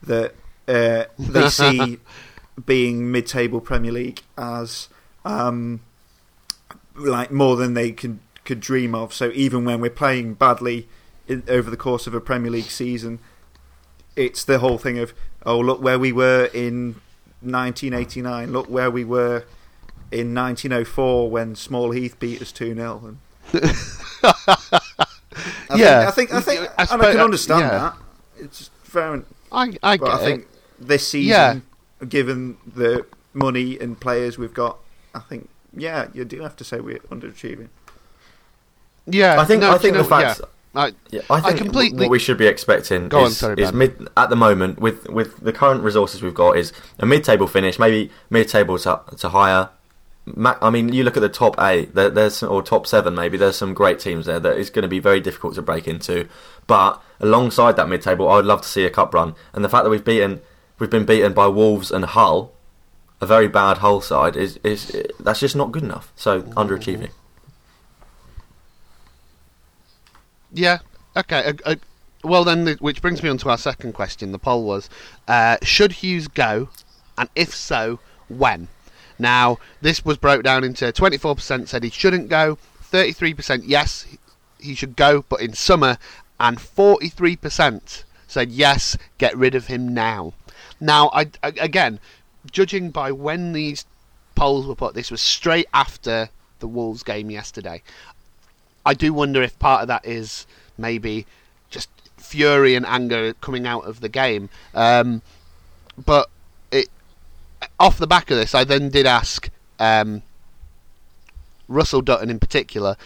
that 0.02 0.34
uh, 0.68 1.04
they 1.18 1.48
see 1.50 1.98
being 2.66 3.10
mid-table 3.10 3.60
Premier 3.60 3.92
League 3.92 4.22
as 4.36 4.88
um, 5.24 5.80
like 6.94 7.30
more 7.30 7.56
than 7.56 7.74
they 7.74 7.92
can 7.92 8.20
could 8.44 8.60
dream 8.60 8.94
of. 8.94 9.14
So 9.14 9.30
even 9.34 9.64
when 9.64 9.80
we're 9.80 9.90
playing 9.90 10.34
badly 10.34 10.88
in, 11.28 11.44
over 11.48 11.70
the 11.70 11.76
course 11.76 12.06
of 12.08 12.14
a 12.14 12.20
Premier 12.20 12.50
League 12.50 12.70
season, 12.70 13.20
it's 14.16 14.44
the 14.44 14.58
whole 14.58 14.78
thing 14.78 14.98
of 14.98 15.14
oh 15.46 15.58
look 15.60 15.80
where 15.80 15.98
we 15.98 16.10
were 16.12 16.46
in 16.52 16.96
1989, 17.42 18.52
look 18.52 18.68
where 18.68 18.90
we 18.90 19.04
were 19.04 19.44
in 20.10 20.34
1904 20.34 21.30
when 21.30 21.54
Small 21.54 21.90
Heath 21.90 22.18
beat 22.20 22.40
us 22.42 22.52
2 22.52 22.74
0. 22.74 23.16
Yeah. 25.74 26.10
think, 26.10 26.32
I 26.32 26.40
think, 26.40 26.40
I 26.40 26.40
think, 26.40 26.60
I 26.60 26.64
and 26.64 26.70
I 26.78 26.84
suppose- 26.84 27.12
can 27.12 27.20
uh, 27.20 27.24
understand 27.24 27.60
yeah. 27.60 27.68
that. 27.78 27.94
It's 28.44 28.70
fair, 28.82 29.22
I, 29.50 29.72
I 29.82 29.96
but 29.96 30.04
get 30.06 30.14
I 30.14 30.18
think 30.18 30.42
it. 30.42 30.48
this 30.88 31.08
season, 31.08 31.28
Yeah. 31.30 32.06
given 32.08 32.58
the 32.66 33.06
money 33.32 33.78
and 33.78 33.98
players 33.98 34.36
we've 34.36 34.52
got, 34.52 34.78
I 35.14 35.20
think, 35.20 35.48
yeah, 35.74 36.08
you 36.12 36.24
do 36.24 36.42
have 36.42 36.56
to 36.56 36.64
say 36.64 36.80
we're 36.80 36.98
underachieving. 37.10 37.68
Yeah, 39.06 39.40
I 39.40 39.44
think 39.46 39.62
no, 39.62 39.70
I 39.70 39.78
think 39.78 39.94
you 39.96 40.02
the 40.02 40.08
know- 40.08 40.08
fact 40.08 40.40
yeah. 40.40 40.46
I, 40.74 40.92
Yeah, 41.10 41.20
I 41.28 41.40
think 41.40 41.58
completely- 41.58 42.00
what 42.06 42.10
we 42.10 42.18
should 42.18 42.38
be 42.38 42.46
expecting 42.46 43.08
Go 43.08 43.20
on, 43.20 43.26
is, 43.26 43.38
sorry, 43.38 43.62
is 43.62 43.72
mid 43.72 44.08
at 44.16 44.30
the 44.30 44.36
moment 44.36 44.80
with, 44.80 45.08
with 45.08 45.36
the 45.40 45.52
current 45.52 45.82
resources 45.82 46.22
we've 46.22 46.34
got 46.34 46.56
is 46.56 46.72
a 46.98 47.06
mid-table 47.06 47.46
finish, 47.46 47.78
maybe 47.78 48.10
mid-table 48.30 48.78
to, 48.78 49.00
to 49.18 49.28
higher. 49.28 49.68
I 50.44 50.70
mean, 50.70 50.92
you 50.92 51.02
look 51.02 51.16
at 51.16 51.20
the 51.20 51.28
top 51.28 51.56
eight, 51.58 51.94
there, 51.96 52.08
there's 52.08 52.36
some, 52.36 52.50
or 52.50 52.62
top 52.62 52.86
seven 52.86 53.14
maybe. 53.14 53.36
There's 53.36 53.56
some 53.56 53.74
great 53.74 53.98
teams 53.98 54.26
there 54.26 54.38
that 54.38 54.56
is 54.56 54.70
going 54.70 54.84
to 54.84 54.88
be 54.88 55.00
very 55.00 55.20
difficult 55.20 55.56
to 55.56 55.62
break 55.62 55.88
into. 55.88 56.28
But 56.68 57.02
alongside 57.18 57.74
that 57.76 57.88
mid-table, 57.88 58.28
I 58.28 58.36
would 58.36 58.44
love 58.46 58.62
to 58.62 58.68
see 58.68 58.84
a 58.84 58.90
cup 58.90 59.12
run. 59.14 59.34
And 59.52 59.64
the 59.64 59.68
fact 59.68 59.82
that 59.84 59.90
we've 59.90 60.04
beaten, 60.04 60.40
we've 60.78 60.88
been 60.90 61.04
beaten 61.04 61.32
by 61.32 61.48
Wolves 61.48 61.90
and 61.90 62.04
Hull, 62.04 62.52
a 63.20 63.26
very 63.26 63.48
bad 63.48 63.78
Hull 63.78 64.00
side, 64.00 64.36
is 64.36 64.58
is 64.64 64.96
that's 65.18 65.40
just 65.40 65.56
not 65.56 65.72
good 65.72 65.82
enough. 65.82 66.12
So 66.16 66.42
underachieving. 66.42 67.10
Yeah. 70.52 70.78
Okay. 71.16 71.44
Uh, 71.46 71.52
uh, 71.64 71.74
well, 72.24 72.44
then, 72.44 72.64
the, 72.64 72.74
which 72.80 73.02
brings 73.02 73.22
me 73.22 73.28
on 73.28 73.38
to 73.38 73.50
our 73.50 73.58
second 73.58 73.92
question. 73.94 74.32
The 74.32 74.38
poll 74.38 74.64
was: 74.64 74.88
uh, 75.28 75.56
Should 75.62 75.92
Hughes 75.92 76.28
go, 76.28 76.68
and 77.18 77.28
if 77.34 77.54
so, 77.54 77.98
when? 78.28 78.68
Now, 79.18 79.58
this 79.80 80.04
was 80.04 80.16
broke 80.16 80.42
down 80.42 80.64
into 80.64 80.86
24% 80.86 81.68
said 81.68 81.84
he 81.84 81.90
shouldn't 81.90 82.28
go, 82.28 82.58
33% 82.90 83.62
yes, 83.66 84.06
he 84.58 84.74
should 84.74 84.96
go, 84.96 85.24
but 85.28 85.40
in 85.40 85.52
summer, 85.52 85.98
and 86.40 86.58
43% 86.58 88.04
said 88.26 88.50
yes, 88.50 88.96
get 89.18 89.36
rid 89.36 89.54
of 89.54 89.66
him 89.66 89.94
now. 89.94 90.32
Now, 90.80 91.10
I, 91.12 91.30
I- 91.42 91.54
again, 91.60 92.00
judging 92.50 92.90
by 92.90 93.12
when 93.12 93.52
these 93.52 93.84
polls 94.34 94.66
were 94.66 94.74
put, 94.74 94.94
this 94.94 95.10
was 95.10 95.20
straight 95.20 95.66
after 95.72 96.30
the 96.58 96.66
Wolves 96.66 97.02
game 97.02 97.30
yesterday. 97.30 97.82
I 98.84 98.94
do 98.94 99.12
wonder 99.12 99.42
if 99.42 99.58
part 99.58 99.82
of 99.82 99.88
that 99.88 100.04
is 100.06 100.46
maybe 100.76 101.26
just 101.70 101.88
fury 102.16 102.74
and 102.74 102.86
anger 102.86 103.34
coming 103.34 103.66
out 103.66 103.84
of 103.84 104.00
the 104.00 104.08
game. 104.08 104.48
Um, 104.74 105.22
but 106.04 106.30
it, 106.70 106.88
off 107.78 107.98
the 107.98 108.06
back 108.06 108.30
of 108.30 108.36
this, 108.36 108.54
I 108.54 108.64
then 108.64 108.88
did 108.88 109.06
ask 109.06 109.50
um, 109.78 110.22
Russell 111.68 112.02
Dutton 112.02 112.30
in 112.30 112.38
particular, 112.38 112.96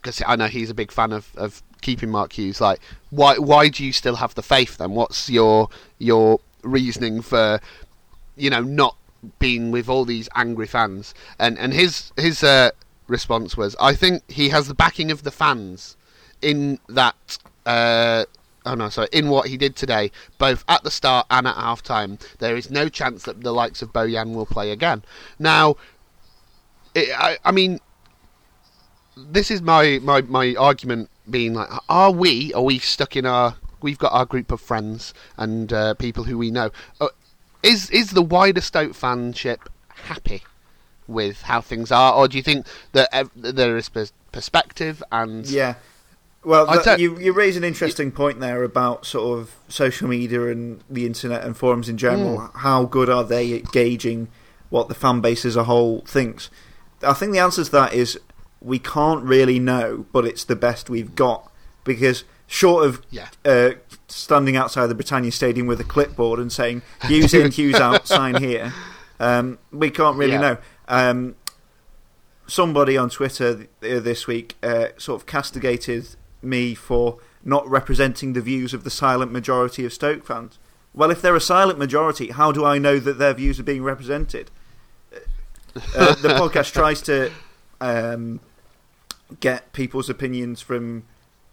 because 0.00 0.22
I 0.26 0.36
know 0.36 0.46
he's 0.46 0.70
a 0.70 0.74
big 0.74 0.92
fan 0.92 1.12
of, 1.12 1.30
of 1.36 1.62
keeping 1.80 2.10
Mark 2.10 2.32
Hughes. 2.32 2.60
Like, 2.60 2.80
why 3.10 3.38
why 3.38 3.68
do 3.68 3.84
you 3.84 3.92
still 3.92 4.16
have 4.16 4.34
the 4.34 4.42
faith? 4.42 4.78
Then, 4.78 4.92
what's 4.92 5.28
your 5.30 5.68
your 5.98 6.40
reasoning 6.62 7.22
for 7.22 7.60
you 8.36 8.50
know 8.50 8.62
not 8.62 8.96
being 9.38 9.70
with 9.70 9.88
all 9.88 10.04
these 10.04 10.28
angry 10.34 10.66
fans? 10.66 11.14
And 11.38 11.58
and 11.58 11.72
his 11.72 12.12
his 12.16 12.42
uh, 12.42 12.70
response 13.08 13.56
was, 13.56 13.74
I 13.80 13.94
think 13.94 14.30
he 14.30 14.50
has 14.50 14.68
the 14.68 14.74
backing 14.74 15.10
of 15.10 15.22
the 15.22 15.30
fans 15.30 15.96
in 16.40 16.78
that 16.88 17.38
uh, 17.66 18.24
oh 18.68 18.74
no, 18.74 18.88
sorry, 18.88 19.08
in 19.12 19.28
what 19.28 19.48
he 19.48 19.56
did 19.56 19.76
today, 19.76 20.10
both 20.36 20.64
at 20.68 20.82
the 20.82 20.90
start 20.90 21.26
and 21.30 21.46
at 21.46 21.54
half 21.54 21.82
time, 21.82 22.18
there 22.38 22.56
is 22.56 22.70
no 22.70 22.88
chance 22.88 23.24
that 23.24 23.42
the 23.42 23.52
likes 23.52 23.82
of 23.82 23.92
Bojan 23.92 24.34
will 24.34 24.46
play 24.46 24.70
again. 24.70 25.02
Now, 25.38 25.76
it, 26.94 27.08
I, 27.16 27.38
I 27.44 27.50
mean, 27.50 27.80
this 29.16 29.50
is 29.50 29.62
my, 29.62 29.98
my, 30.02 30.22
my 30.22 30.54
argument 30.58 31.10
being 31.28 31.54
like, 31.54 31.68
are 31.88 32.10
we, 32.10 32.52
are 32.54 32.62
we 32.62 32.78
stuck 32.78 33.16
in 33.16 33.26
our, 33.26 33.56
we've 33.80 33.98
got 33.98 34.12
our 34.12 34.26
group 34.26 34.52
of 34.52 34.60
friends 34.60 35.14
and 35.36 35.72
uh, 35.72 35.94
people 35.94 36.24
who 36.24 36.38
we 36.38 36.50
know. 36.50 36.70
Uh, 37.00 37.08
is 37.60 37.90
is 37.90 38.12
the 38.12 38.22
wider 38.22 38.60
Stoke 38.60 38.92
fanship 38.92 39.58
happy 39.88 40.44
with 41.08 41.42
how 41.42 41.60
things 41.60 41.90
are, 41.90 42.12
or 42.14 42.28
do 42.28 42.36
you 42.36 42.42
think 42.42 42.66
that 42.92 43.08
ev- 43.12 43.30
there 43.34 43.76
is 43.76 43.88
pers- 43.88 44.12
perspective 44.30 45.02
and 45.10 45.46
Yeah. 45.48 45.74
Well, 46.44 46.82
you, 46.98 47.18
you 47.18 47.32
raise 47.32 47.56
an 47.56 47.64
interesting 47.64 48.12
point 48.12 48.38
there 48.38 48.62
about 48.62 49.04
sort 49.04 49.40
of 49.40 49.56
social 49.68 50.06
media 50.08 50.46
and 50.46 50.82
the 50.88 51.04
internet 51.04 51.42
and 51.44 51.56
forums 51.56 51.88
in 51.88 51.98
general. 51.98 52.38
Hmm. 52.38 52.58
How 52.58 52.84
good 52.84 53.10
are 53.10 53.24
they 53.24 53.52
at 53.58 53.72
gauging 53.72 54.28
what 54.70 54.88
the 54.88 54.94
fan 54.94 55.20
base 55.20 55.44
as 55.44 55.56
a 55.56 55.64
whole 55.64 56.02
thinks? 56.02 56.48
I 57.02 57.12
think 57.12 57.32
the 57.32 57.40
answer 57.40 57.64
to 57.64 57.70
that 57.72 57.92
is 57.92 58.18
we 58.60 58.78
can't 58.78 59.24
really 59.24 59.58
know, 59.58 60.06
but 60.12 60.24
it's 60.24 60.44
the 60.44 60.56
best 60.56 60.88
we've 60.88 61.14
got. 61.16 61.50
Because 61.84 62.24
short 62.46 62.86
of 62.86 63.02
Yeah. 63.10 63.28
uh, 63.44 63.70
standing 64.06 64.56
outside 64.56 64.86
the 64.86 64.94
Britannia 64.94 65.32
Stadium 65.32 65.66
with 65.66 65.80
a 65.80 65.84
clipboard 65.84 66.38
and 66.38 66.52
saying, 66.52 66.82
Hughes 67.02 67.34
in, 67.34 67.50
Hughes 67.58 67.74
out, 67.76 68.06
sign 68.06 68.36
here, 68.42 68.72
um, 69.20 69.58
we 69.72 69.90
can't 69.90 70.16
really 70.16 70.32
Yeah. 70.34 70.40
know. 70.40 70.56
Um, 70.88 71.36
somebody 72.46 72.96
on 72.96 73.10
Twitter 73.10 73.66
th- 73.80 73.96
uh, 73.98 74.00
this 74.00 74.26
week 74.26 74.56
uh, 74.62 74.88
sort 74.96 75.20
of 75.20 75.26
castigated 75.26 76.16
me 76.42 76.74
for 76.74 77.18
not 77.44 77.68
representing 77.68 78.32
the 78.32 78.40
views 78.40 78.72
of 78.74 78.84
the 78.84 78.90
silent 78.90 79.30
majority 79.32 79.84
of 79.84 79.92
Stoke 79.92 80.24
fans. 80.24 80.58
Well, 80.94 81.10
if 81.10 81.20
they're 81.22 81.36
a 81.36 81.40
silent 81.40 81.78
majority, 81.78 82.28
how 82.30 82.50
do 82.52 82.64
I 82.64 82.78
know 82.78 82.98
that 82.98 83.18
their 83.18 83.34
views 83.34 83.60
are 83.60 83.64
being 83.64 83.82
represented? 83.82 84.50
Uh, 85.14 86.14
the 86.16 86.28
podcast 86.30 86.72
tries 86.80 87.00
to 87.02 87.30
um, 87.80 88.40
get 89.40 89.72
people's 89.72 90.08
opinions 90.10 90.60
from 90.60 91.04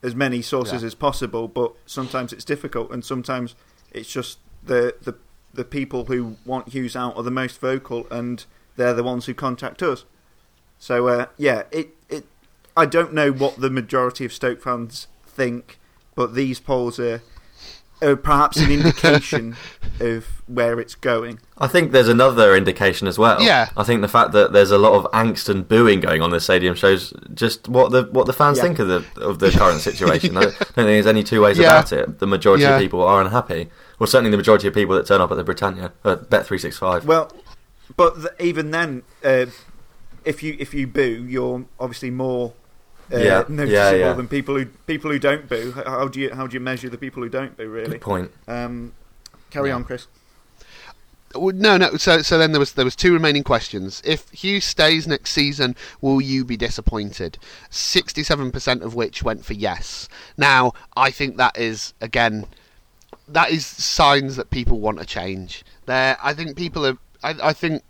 as 0.02 0.16
many 0.16 0.42
sources 0.42 0.82
Yeah. 0.82 0.88
as 0.88 0.96
possible, 0.96 1.48
but 1.48 1.74
sometimes 1.86 2.32
it's 2.34 2.46
difficult, 2.46 2.92
and 2.92 3.04
sometimes 3.04 3.56
it's 3.92 4.10
just 4.12 4.40
the 4.64 4.96
the 5.02 5.16
the 5.54 5.64
people 5.66 6.06
who 6.06 6.36
want 6.46 6.70
Hughes 6.70 6.96
out 6.96 7.16
are 7.18 7.24
the 7.24 7.32
most 7.32 7.60
vocal, 7.60 8.08
and 8.10 8.46
they're 8.76 8.94
the 8.94 9.04
ones 9.04 9.26
who 9.26 9.34
contact 9.34 9.82
us. 9.84 10.06
So 10.80 11.08
uh, 11.08 11.26
yeah, 11.38 11.64
it 11.72 11.90
it 12.10 12.26
I 12.76 12.86
don't 12.86 13.14
know 13.14 13.32
what 13.32 13.60
the 13.62 13.70
majority 13.70 14.26
of 14.26 14.34
Stoke 14.34 14.62
fans 14.62 15.08
think, 15.26 15.80
but 16.16 16.34
these 16.36 16.60
polls 16.60 17.00
are, 17.00 17.22
are 18.02 18.16
perhaps 18.18 18.58
an 18.58 18.70
indication 18.72 19.56
of 20.02 20.42
where 20.48 20.80
it's 20.80 20.96
going. 20.96 21.40
I 21.58 21.68
think 21.68 21.94
there's 21.94 22.10
another 22.10 22.54
indication 22.56 23.08
as 23.08 23.18
well. 23.18 23.42
Yeah. 23.42 23.70
I 23.78 23.84
think 23.86 24.02
the 24.02 24.10
fact 24.10 24.34
that 24.34 24.52
there's 24.52 24.72
a 24.72 24.78
lot 24.78 24.94
of 24.94 25.10
angst 25.14 25.48
and 25.48 25.66
booing 25.68 26.02
going 26.02 26.22
on 26.22 26.30
in 26.30 26.34
the 26.34 26.40
stadium 26.42 26.76
shows 26.76 27.14
just 27.34 27.70
what 27.70 27.92
the 27.92 28.04
what 28.12 28.26
the 28.26 28.34
fans 28.34 28.58
Yeah. 28.58 28.64
think 28.64 28.80
of 28.80 28.88
the 28.90 29.06
of 29.22 29.40
the 29.40 29.52
current 29.52 29.80
situation. 29.80 30.36
I 30.36 30.42
don't 30.44 30.54
think 30.56 30.76
there's 30.76 31.08
any 31.08 31.24
two 31.24 31.42
ways 31.42 31.58
Yeah. 31.58 31.72
about 31.80 31.94
it. 31.94 32.20
The 32.20 32.28
majority 32.28 32.64
Yeah. 32.64 32.76
of 32.76 32.82
people 32.82 33.02
are 33.02 33.22
unhappy. 33.22 33.70
Well, 34.00 34.08
certainly 34.08 34.32
the 34.32 34.38
majority 34.38 34.68
of 34.68 34.74
people 34.74 34.94
that 34.96 35.06
turn 35.08 35.22
up 35.22 35.32
at 35.32 35.38
the 35.38 35.44
Britannia, 35.46 35.94
uh, 36.04 36.18
Bet 36.18 36.46
three 36.46 36.58
six 36.58 36.78
five. 36.78 37.06
Well, 37.06 37.32
but 37.96 38.16
th- 38.16 38.28
even 38.40 38.72
then, 38.72 39.04
uh, 39.24 39.46
if 40.24 40.42
you 40.44 40.56
if 40.60 40.74
you 40.74 40.88
boo, 40.88 41.26
you're 41.28 41.66
obviously 41.80 42.10
more 42.12 42.54
uh, 43.14 43.18
Yeah, 43.18 43.24
yeah, 43.24 43.44
noticeable 43.50 44.00
yeah. 44.00 44.14
than 44.14 44.28
people 44.28 44.56
who 44.58 44.66
people 44.88 45.12
who 45.12 45.20
don't 45.20 45.48
boo. 45.48 45.72
How 45.86 46.08
do 46.08 46.20
you 46.20 46.34
how 46.34 46.48
do 46.48 46.54
you 46.56 46.60
measure 46.60 46.90
the 46.90 46.98
people 46.98 47.22
who 47.24 47.30
don't 47.30 47.56
boo? 47.56 47.68
Really? 47.70 47.92
Good 47.92 48.02
point. 48.02 48.32
Um, 48.48 48.94
carry 49.52 49.70
Yeah. 49.70 49.76
on, 49.76 49.84
Chris. 49.84 50.08
Well, 51.36 51.54
no, 51.54 51.76
no. 51.76 51.98
So, 51.98 52.22
so 52.22 52.38
then 52.38 52.54
there 52.54 52.60
was 52.60 52.74
there 52.74 52.86
was 52.86 52.96
two 52.96 53.12
remaining 53.12 53.44
questions. 53.44 54.02
If 54.06 54.30
Hugh 54.32 54.62
stays 54.62 55.06
next 55.06 55.32
season, 55.32 55.76
will 56.00 56.22
you 56.22 56.46
be 56.46 56.56
disappointed? 56.56 57.38
Sixty-seven 57.70 58.52
percent 58.52 58.84
of 58.84 58.96
which 58.96 59.22
went 59.22 59.44
for 59.44 59.54
yes. 59.54 60.08
Now, 60.38 60.72
I 60.96 61.12
think 61.12 61.36
that 61.36 61.58
is 61.58 61.94
again, 62.00 62.46
that 63.28 63.52
is 63.52 63.66
signs 63.66 64.38
that 64.38 64.50
people 64.50 64.80
want 64.80 65.02
a 65.02 65.06
change. 65.06 65.66
There, 65.88 66.18
I 66.24 66.34
think 66.34 66.56
people 66.56 66.86
are. 66.86 66.98
I, 67.26 67.50
I 67.50 67.54
think, 67.54 67.82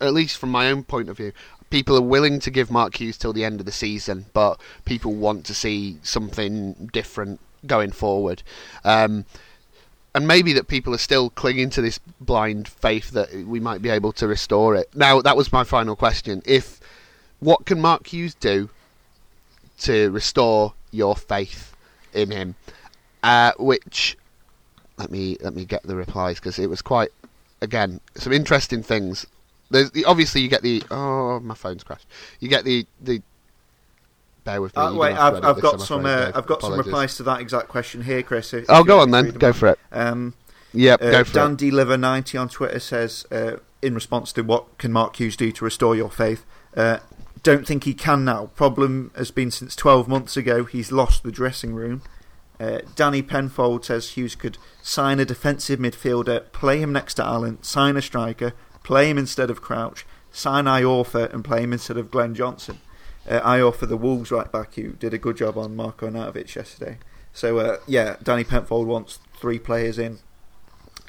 at 0.00 0.12
least 0.12 0.36
from 0.36 0.50
my 0.50 0.70
own 0.70 0.84
point 0.84 1.08
of 1.08 1.16
view, 1.16 1.32
people 1.70 1.96
are 1.96 2.02
willing 2.02 2.38
to 2.40 2.50
give 2.50 2.70
Mark 2.70 3.00
Hughes 3.00 3.16
till 3.16 3.32
the 3.32 3.44
end 3.44 3.60
of 3.60 3.66
the 3.66 3.72
season, 3.72 4.26
but 4.34 4.60
people 4.84 5.14
want 5.14 5.46
to 5.46 5.54
see 5.54 5.96
something 6.02 6.90
different 6.92 7.40
going 7.66 7.92
forward. 7.92 8.42
Um, 8.84 9.24
and 10.14 10.28
maybe 10.28 10.52
that 10.52 10.68
people 10.68 10.94
are 10.94 10.98
still 10.98 11.30
clinging 11.30 11.70
to 11.70 11.80
this 11.80 11.98
blind 12.20 12.68
faith 12.68 13.12
that 13.12 13.32
we 13.46 13.58
might 13.58 13.80
be 13.80 13.88
able 13.88 14.12
to 14.12 14.28
restore 14.28 14.76
it. 14.76 14.94
Now, 14.94 15.22
that 15.22 15.36
was 15.36 15.50
my 15.50 15.64
final 15.64 15.96
question. 15.96 16.42
If 16.44 16.78
what 17.40 17.64
can 17.64 17.80
Mark 17.80 18.12
Hughes 18.12 18.34
do 18.34 18.68
to 19.80 20.10
restore 20.10 20.74
your 20.90 21.16
faith 21.16 21.74
in 22.12 22.30
him? 22.30 22.56
Uh, 23.22 23.52
which 23.58 24.18
let 24.98 25.10
me 25.10 25.38
let 25.40 25.54
me 25.54 25.64
get 25.64 25.82
the 25.84 25.96
replies 25.96 26.36
because 26.36 26.58
it 26.58 26.68
was 26.68 26.82
quite 26.82 27.10
again 27.62 28.00
some 28.14 28.32
interesting 28.32 28.82
things. 28.82 29.26
There's 29.70 29.90
the, 29.92 30.04
obviously 30.04 30.42
you 30.42 30.48
get 30.48 30.62
the 30.62 30.82
oh 30.90 31.40
my 31.40 31.54
phone's 31.54 31.82
crashed. 31.82 32.06
You 32.40 32.48
get 32.48 32.64
the 32.64 32.86
the. 33.00 33.22
Bear 34.44 34.60
with 34.60 34.76
me. 34.76 34.82
Uh, 34.82 34.94
wait, 34.94 35.14
have 35.14 35.40
to 35.40 35.46
I've, 35.46 35.56
I've 35.56 35.62
got 35.62 35.80
some. 35.80 36.04
Uh, 36.04 36.32
I've 36.34 36.46
got 36.46 36.60
some 36.60 36.76
replies 36.76 37.16
to 37.16 37.22
that 37.22 37.40
exact 37.40 37.68
question 37.68 38.02
here, 38.02 38.22
Chris. 38.22 38.52
If, 38.52 38.66
Oh, 38.68 38.82
go 38.82 38.98
on 38.98 39.12
then. 39.12 39.30
Go 39.30 39.52
for 39.52 39.68
it. 39.68 39.78
Um, 39.92 40.34
Yep, 40.74 41.02
Uh, 41.02 41.10
go 41.10 41.24
for 41.24 41.34
Dan 41.34 41.52
it. 41.52 41.58
Deliver 41.58 41.96
ninety 41.96 42.36
on 42.38 42.48
Twitter 42.48 42.80
says, 42.80 43.26
uh, 43.30 43.56
in 43.82 43.94
response 43.94 44.32
to 44.32 44.42
what 44.42 44.78
can 44.78 44.90
Mark 44.90 45.16
Hughes 45.16 45.36
do 45.36 45.52
to 45.52 45.64
restore 45.64 45.94
your 45.94 46.10
faith, 46.10 46.44
uh, 46.76 46.98
don't 47.42 47.66
think 47.66 47.84
he 47.84 47.94
can 47.94 48.24
now. 48.24 48.46
Problem 48.56 49.10
has 49.14 49.30
been 49.30 49.50
since 49.50 49.76
twelve 49.76 50.08
months 50.08 50.36
ago. 50.36 50.64
He's 50.64 50.90
lost 50.90 51.22
the 51.22 51.30
dressing 51.32 51.74
room. 51.74 52.02
Uh, 52.62 52.80
Danny 52.94 53.22
Penfold 53.22 53.84
says 53.84 54.10
Hughes 54.10 54.36
could 54.36 54.56
sign 54.82 55.18
a 55.18 55.24
defensive 55.24 55.80
midfielder, 55.80 56.52
play 56.52 56.78
him 56.78 56.92
next 56.92 57.14
to 57.14 57.24
Allen, 57.24 57.60
sign 57.60 57.96
a 57.96 58.02
striker, 58.02 58.52
play 58.84 59.10
him 59.10 59.18
instead 59.18 59.50
of 59.50 59.60
Crouch, 59.60 60.06
sign 60.30 60.66
Iorfa 60.66 61.32
and 61.34 61.44
play 61.44 61.64
him 61.64 61.72
instead 61.72 61.96
of 61.96 62.10
Glenn 62.10 62.36
Johnson. 62.36 62.78
Uh, 63.28 63.40
Iorfa, 63.40 63.88
the 63.88 63.96
Wolves 63.96 64.30
right 64.30 64.50
back, 64.50 64.74
who 64.74 64.92
did 64.92 65.12
a 65.12 65.18
good 65.18 65.36
job 65.36 65.58
on 65.58 65.74
Marko 65.74 66.08
Arnautovic 66.08 66.54
yesterday. 66.54 66.98
So 67.32 67.58
uh, 67.58 67.78
yeah, 67.88 68.16
Danny 68.22 68.44
Penfold 68.44 68.86
wants 68.86 69.18
three 69.34 69.58
players 69.58 69.98
in. 69.98 70.18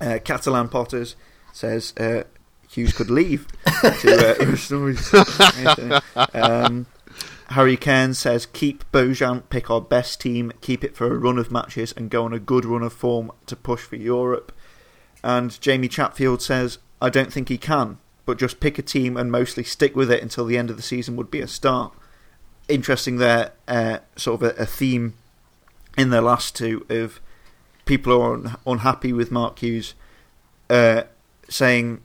Uh, 0.01 0.17
Catalan 0.23 0.69
Potters 0.69 1.15
says 1.51 1.93
uh, 1.97 2.23
Hughes 2.67 2.93
could 2.93 3.11
leave 3.11 3.45
to 4.01 6.01
uh, 6.17 6.27
um, 6.65 6.87
Harry 7.53 7.77
Kane 7.77 8.15
says 8.15 8.47
keep 8.47 8.83
Bojan, 8.91 9.43
pick 9.49 9.69
our 9.69 9.79
best 9.79 10.19
team, 10.19 10.51
keep 10.61 10.83
it 10.83 10.95
for 10.95 11.05
a 11.05 11.17
run 11.17 11.37
of 11.37 11.51
matches, 11.51 11.93
and 11.95 12.09
go 12.09 12.25
on 12.25 12.33
a 12.33 12.39
good 12.39 12.65
run 12.65 12.81
of 12.81 12.93
form 12.93 13.31
to 13.45 13.55
push 13.55 13.81
for 13.81 13.95
Europe. 13.95 14.51
And 15.23 15.59
Jamie 15.61 15.87
Chatfield 15.87 16.41
says 16.41 16.79
I 16.99 17.09
don't 17.09 17.31
think 17.31 17.49
he 17.49 17.59
can, 17.59 17.99
but 18.25 18.39
just 18.39 18.59
pick 18.59 18.79
a 18.79 18.81
team 18.81 19.17
and 19.17 19.31
mostly 19.31 19.63
stick 19.63 19.95
with 19.95 20.11
it 20.11 20.23
until 20.23 20.45
the 20.45 20.57
end 20.57 20.71
of 20.71 20.77
the 20.77 20.81
season 20.81 21.15
would 21.15 21.29
be 21.29 21.41
a 21.41 21.47
start. 21.47 21.93
Interesting 22.67 23.17
there, 23.17 23.51
uh, 23.67 23.99
sort 24.15 24.41
of 24.41 24.57
a, 24.57 24.61
a 24.61 24.65
theme 24.65 25.13
in 25.95 26.09
the 26.09 26.21
last 26.21 26.55
two 26.55 26.85
of 26.89 27.19
people 27.85 28.19
are 28.19 28.33
un- 28.33 28.55
unhappy 28.65 29.13
with 29.13 29.31
Mark 29.31 29.59
Hughes, 29.59 29.93
uh, 30.71 31.03
saying 31.49 32.01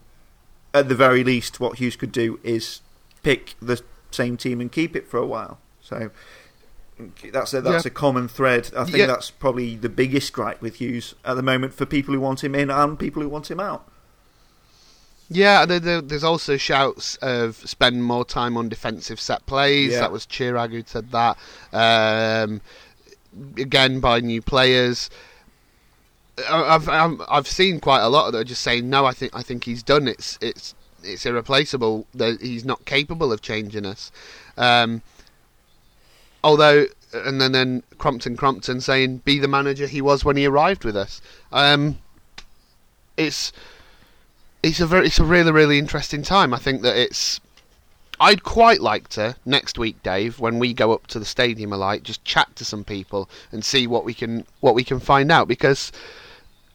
at 0.75 0.89
the 0.89 0.95
very 0.95 1.23
least 1.23 1.59
what 1.59 1.79
Hughes 1.79 1.95
could 1.95 2.11
do 2.11 2.39
is 2.43 2.81
pick 3.23 3.55
the 3.59 3.81
same 4.11 4.37
team 4.37 4.59
and 4.61 4.71
keep 4.71 4.95
it 4.95 5.07
for 5.07 5.17
a 5.17 5.25
while. 5.25 5.59
So 5.81 6.11
that's 7.31 7.53
a, 7.53 7.61
that's 7.61 7.85
Yeah. 7.85 7.89
a 7.89 7.93
common 7.93 8.27
thread. 8.27 8.71
I 8.75 8.83
think 8.83 8.97
Yeah. 8.97 9.05
that's 9.07 9.31
probably 9.31 9.75
the 9.75 9.89
biggest 9.89 10.33
gripe 10.33 10.61
with 10.61 10.75
Hughes 10.75 11.15
at 11.23 11.35
the 11.35 11.43
moment 11.43 11.73
for 11.73 11.85
people 11.85 12.13
who 12.13 12.19
want 12.19 12.43
him 12.43 12.55
in 12.55 12.69
and 12.69 12.97
people 12.99 13.21
who 13.21 13.29
want 13.29 13.49
him 13.49 13.59
out. 13.59 13.87
Yeah, 15.31 15.65
there, 15.65 15.79
there, 15.79 16.01
there's 16.01 16.23
also 16.23 16.57
shouts 16.57 17.15
of 17.17 17.55
spend 17.57 18.03
more 18.03 18.25
time 18.25 18.57
on 18.57 18.67
defensive 18.67 19.19
set 19.19 19.45
plays. 19.45 19.91
Yeah. 19.93 19.99
That 20.01 20.11
was 20.11 20.25
Chirag 20.25 20.71
who 20.71 20.83
said 20.85 21.11
that. 21.11 21.37
Um, 21.71 22.61
again, 23.57 23.99
by 23.99 24.19
new 24.21 24.41
players. 24.41 25.09
I've 26.49 26.87
I've 26.89 27.21
I've 27.29 27.47
seen 27.47 27.79
quite 27.79 28.01
a 28.01 28.07
lot 28.07 28.31
that 28.31 28.37
are 28.39 28.43
just 28.45 28.61
saying 28.61 28.89
no. 28.89 29.05
I 29.05 29.11
think 29.11 29.35
I 29.35 29.43
think 29.43 29.65
he's 29.65 29.83
done. 29.83 30.07
It's 30.07 30.39
it's 30.41 30.73
it's 31.03 31.25
irreplaceable. 31.25 32.07
He's 32.17 32.65
not 32.65 32.85
capable 32.85 33.31
of 33.31 33.41
changing 33.41 33.85
us. 33.85 34.11
Um, 34.57 35.01
although, 36.43 36.85
and 37.13 37.41
then 37.41 37.51
then 37.51 37.83
Crompton 37.97 38.37
Crompton 38.37 38.81
saying 38.81 39.17
be 39.19 39.39
the 39.39 39.47
manager 39.47 39.87
he 39.87 40.01
was 40.01 40.23
when 40.23 40.37
he 40.37 40.45
arrived 40.45 40.83
with 40.83 40.95
us. 40.95 41.21
Um, 41.51 41.97
it's 43.17 43.51
it's 44.63 44.79
a 44.79 44.85
very 44.85 45.07
it's 45.07 45.19
a 45.19 45.25
really 45.25 45.51
really 45.51 45.79
interesting 45.79 46.21
time. 46.21 46.53
I 46.53 46.57
think 46.57 46.81
that 46.81 46.95
it's 46.95 47.39
I'd 48.19 48.43
quite 48.43 48.81
like 48.81 49.07
to 49.09 49.35
next 49.45 49.77
week, 49.77 50.03
Dave, 50.03 50.39
when 50.39 50.59
we 50.59 50.73
go 50.73 50.91
up 50.91 51.07
to 51.07 51.19
the 51.19 51.25
stadium 51.25 51.71
a 51.71 51.77
light, 51.77 52.03
just 52.03 52.23
chat 52.25 52.53
to 52.57 52.65
some 52.65 52.83
people 52.83 53.29
and 53.51 53.63
see 53.63 53.87
what 53.87 54.03
we 54.03 54.13
can 54.13 54.45
what 54.59 54.75
we 54.75 54.83
can 54.83 54.99
find 54.99 55.31
out 55.31 55.47
because 55.47 55.91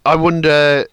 I 0.07 0.17
wonder 0.17 0.87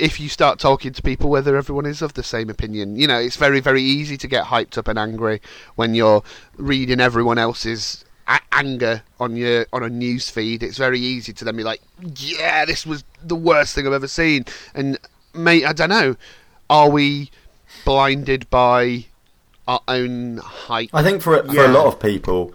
if 0.00 0.18
you 0.18 0.28
start 0.28 0.58
talking 0.58 0.92
to 0.92 1.02
people 1.02 1.30
whether 1.30 1.56
everyone 1.56 1.86
is 1.86 2.02
of 2.02 2.14
the 2.14 2.22
same 2.22 2.48
opinion. 2.50 2.96
You 2.96 3.06
know, 3.06 3.18
it's 3.18 3.36
very 3.36 3.60
very 3.60 3.82
easy 3.82 4.16
to 4.16 4.26
get 4.26 4.46
hyped 4.46 4.78
up 4.78 4.88
and 4.88 4.98
angry 4.98 5.40
when 5.76 5.94
you're 5.94 6.22
reading 6.56 7.00
everyone 7.00 7.38
else's 7.38 8.04
a- 8.26 8.40
anger 8.52 9.02
on 9.18 9.36
your 9.36 9.66
on 9.72 9.82
a 9.82 9.88
news 9.88 10.30
feed. 10.30 10.62
It's 10.62 10.78
very 10.78 10.98
easy 11.00 11.32
to 11.34 11.44
then 11.44 11.56
be 11.56 11.64
like, 11.64 11.80
"Yeah, 12.16 12.64
this 12.64 12.86
was 12.86 13.04
the 13.22 13.36
worst 13.36 13.74
thing 13.74 13.86
I've 13.86 13.92
ever 13.92 14.08
seen." 14.08 14.44
And 14.74 14.98
mate, 15.34 15.64
I 15.64 15.72
don't 15.72 15.90
know, 15.90 16.16
are 16.68 16.88
we 16.88 17.30
blinded 17.84 18.48
by 18.50 19.06
our 19.68 19.80
own 19.88 20.38
hype? 20.38 20.90
I 20.92 21.02
think 21.02 21.22
for 21.22 21.42
for 21.44 21.52
Yeah. 21.54 21.66
a 21.66 21.72
lot 21.72 21.86
of 21.86 22.00
people, 22.00 22.52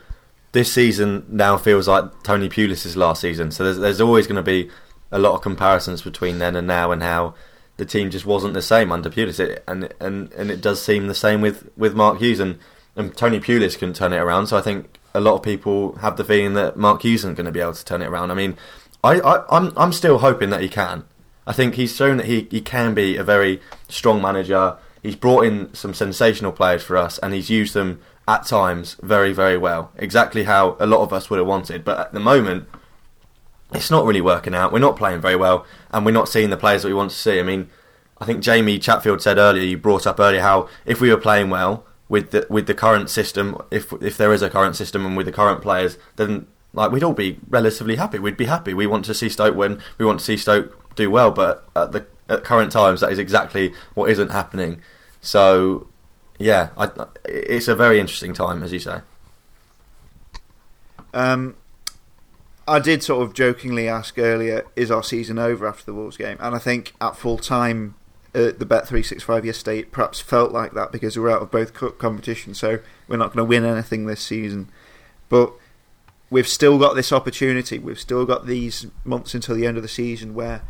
this 0.51 0.71
season 0.71 1.25
now 1.29 1.57
feels 1.57 1.87
like 1.87 2.05
Tony 2.23 2.49
Pulis' 2.49 2.95
last 2.95 3.21
season. 3.21 3.51
So 3.51 3.63
there's 3.63 3.77
there's 3.77 4.01
always 4.01 4.27
going 4.27 4.37
to 4.37 4.41
be 4.43 4.69
a 5.15 5.19
lot 5.19 5.33
of 5.33 5.41
comparisons 5.41 6.01
between 6.01 6.39
then 6.39 6.57
and 6.57 6.67
now, 6.67 6.91
and 6.91 7.01
how 7.01 7.33
the 7.77 7.85
team 7.85 8.11
just 8.11 8.25
wasn't 8.25 8.53
the 8.53 8.61
same 8.61 8.91
under 8.91 9.09
Pulis. 9.09 9.59
And 9.65 9.93
and 9.99 10.31
and 10.33 10.51
it 10.51 10.59
does 10.61 10.83
seem 10.83 11.07
the 11.07 11.15
same 11.15 11.39
with 11.39 11.69
with 11.77 11.95
Mark 11.95 12.19
Hughes 12.19 12.41
and 12.41 12.59
and 12.97 13.15
Tony 13.15 13.39
Pulis 13.39 13.79
couldn't 13.79 13.95
turn 13.95 14.11
it 14.11 14.17
around. 14.17 14.47
So 14.47 14.57
I 14.57 14.61
think 14.61 14.99
a 15.13 15.21
lot 15.21 15.35
of 15.35 15.41
people 15.41 15.95
have 15.97 16.17
the 16.17 16.25
feeling 16.25 16.53
that 16.55 16.75
Mark 16.75 17.01
Hughes 17.03 17.21
isn't 17.21 17.35
going 17.35 17.45
to 17.45 17.51
be 17.51 17.61
able 17.61 17.73
to 17.73 17.85
turn 17.85 18.01
it 18.01 18.07
around. 18.09 18.29
I 18.29 18.33
mean, 18.33 18.57
I, 19.05 19.21
I 19.21 19.57
I'm 19.57 19.71
I'm 19.77 19.93
still 19.93 20.19
hoping 20.19 20.49
that 20.49 20.61
he 20.61 20.67
can. 20.67 21.05
I 21.47 21.53
think 21.53 21.75
he's 21.75 21.95
shown 21.95 22.17
that 22.17 22.25
he, 22.25 22.47
he 22.51 22.59
can 22.59 22.93
be 22.93 23.15
a 23.15 23.23
very 23.23 23.61
strong 23.87 24.21
manager. 24.21 24.77
He's 25.01 25.15
brought 25.15 25.45
in 25.45 25.73
some 25.73 25.93
sensational 25.93 26.51
players 26.51 26.83
for 26.83 26.97
us, 26.97 27.19
and 27.19 27.33
he's 27.33 27.49
used 27.49 27.73
them 27.73 28.01
at 28.27 28.45
times 28.45 28.97
very, 29.01 29.31
very 29.31 29.57
well. 29.57 29.91
Exactly 29.95 30.43
how 30.43 30.75
a 30.79 30.87
lot 30.87 31.01
of 31.01 31.13
us 31.13 31.29
would 31.29 31.37
have 31.37 31.47
wanted. 31.47 31.85
But 31.85 31.99
at 31.99 32.13
the 32.13 32.19
moment, 32.19 32.67
it's 33.73 33.91
not 33.91 34.05
really 34.05 34.21
working 34.21 34.53
out. 34.53 34.71
We're 34.71 34.79
not 34.79 34.95
playing 34.95 35.21
very 35.21 35.35
well, 35.35 35.65
and 35.91 36.05
we're 36.05 36.11
not 36.11 36.29
seeing 36.29 36.49
the 36.49 36.57
players 36.57 36.83
that 36.83 36.89
we 36.89 36.93
want 36.93 37.11
to 37.11 37.17
see. 37.17 37.39
I 37.39 37.43
mean, 37.43 37.69
I 38.19 38.25
think 38.25 38.41
Jamie 38.41 38.79
Chatfield 38.79 39.21
said 39.21 39.37
earlier, 39.37 39.63
you 39.63 39.77
brought 39.77 40.07
up 40.07 40.19
earlier 40.19 40.41
how 40.41 40.69
if 40.85 41.01
we 41.01 41.09
were 41.09 41.17
playing 41.17 41.49
well 41.49 41.85
with 42.07 42.31
the 42.31 42.45
with 42.49 42.67
the 42.67 42.73
current 42.73 43.09
system, 43.09 43.61
if 43.71 43.91
if 44.01 44.17
there 44.17 44.33
is 44.33 44.41
a 44.41 44.49
current 44.49 44.75
system 44.75 45.05
and 45.05 45.17
with 45.17 45.25
the 45.25 45.31
current 45.31 45.61
players, 45.61 45.97
then 46.15 46.47
like 46.73 46.91
we'd 46.91 47.03
all 47.03 47.13
be 47.13 47.39
relatively 47.49 47.95
happy. 47.95 48.19
We'd 48.19 48.37
be 48.37 48.45
happy. 48.45 48.73
We 48.73 48.87
want 48.87 49.05
to 49.05 49.13
see 49.13 49.29
Stoke 49.29 49.55
win. 49.55 49.81
We 49.97 50.05
want 50.05 50.19
to 50.19 50.25
see 50.25 50.37
Stoke 50.37 50.95
do 50.95 51.09
well. 51.09 51.31
But 51.31 51.67
at 51.75 51.91
the 51.91 52.05
at 52.29 52.43
current 52.43 52.71
times, 52.71 53.01
that 53.01 53.11
is 53.11 53.19
exactly 53.19 53.73
what 53.93 54.09
isn't 54.09 54.29
happening. 54.29 54.81
So 55.21 55.87
yeah, 56.37 56.69
I, 56.77 56.89
it's 57.25 57.67
a 57.67 57.75
very 57.75 57.99
interesting 57.99 58.33
time, 58.33 58.61
as 58.63 58.71
you 58.71 58.79
say. 58.79 59.01
Um, 61.13 61.55
I 62.67 62.79
did 62.79 63.03
sort 63.03 63.23
of 63.23 63.33
jokingly 63.33 63.87
ask 63.87 64.17
earlier, 64.17 64.65
is 64.75 64.89
our 64.89 65.03
season 65.03 65.37
over 65.37 65.67
after 65.67 65.85
the 65.85 65.93
Wolves 65.93 66.17
game? 66.17 66.37
And 66.39 66.55
I 66.55 66.57
think 66.59 66.93
at 66.99 67.15
full 67.15 67.37
time, 67.37 67.95
uh, 68.33 68.51
the 68.57 68.65
Bet 68.65 68.87
three 68.87 69.03
six 69.03 69.23
five 69.23 69.45
yesterday 69.45 69.79
it 69.79 69.91
perhaps 69.91 70.19
felt 70.19 70.51
like 70.51 70.73
that 70.73 70.91
because 70.91 71.17
we're 71.17 71.29
out 71.29 71.41
of 71.41 71.51
both 71.51 71.73
co- 71.73 71.91
competitions, 71.91 72.57
so 72.59 72.79
we're 73.07 73.17
not 73.17 73.33
going 73.33 73.45
to 73.45 73.49
win 73.49 73.63
anything 73.63 74.05
this 74.05 74.21
season. 74.21 74.69
But 75.29 75.53
we've 76.29 76.47
still 76.47 76.79
got 76.79 76.95
this 76.95 77.13
opportunity. 77.13 77.77
We've 77.77 77.99
still 77.99 78.25
got 78.25 78.47
these 78.47 78.87
months 79.03 79.33
until 79.35 79.55
the 79.55 79.67
end 79.67 79.77
of 79.77 79.83
the 79.83 79.89
season 79.89 80.33
where 80.33 80.63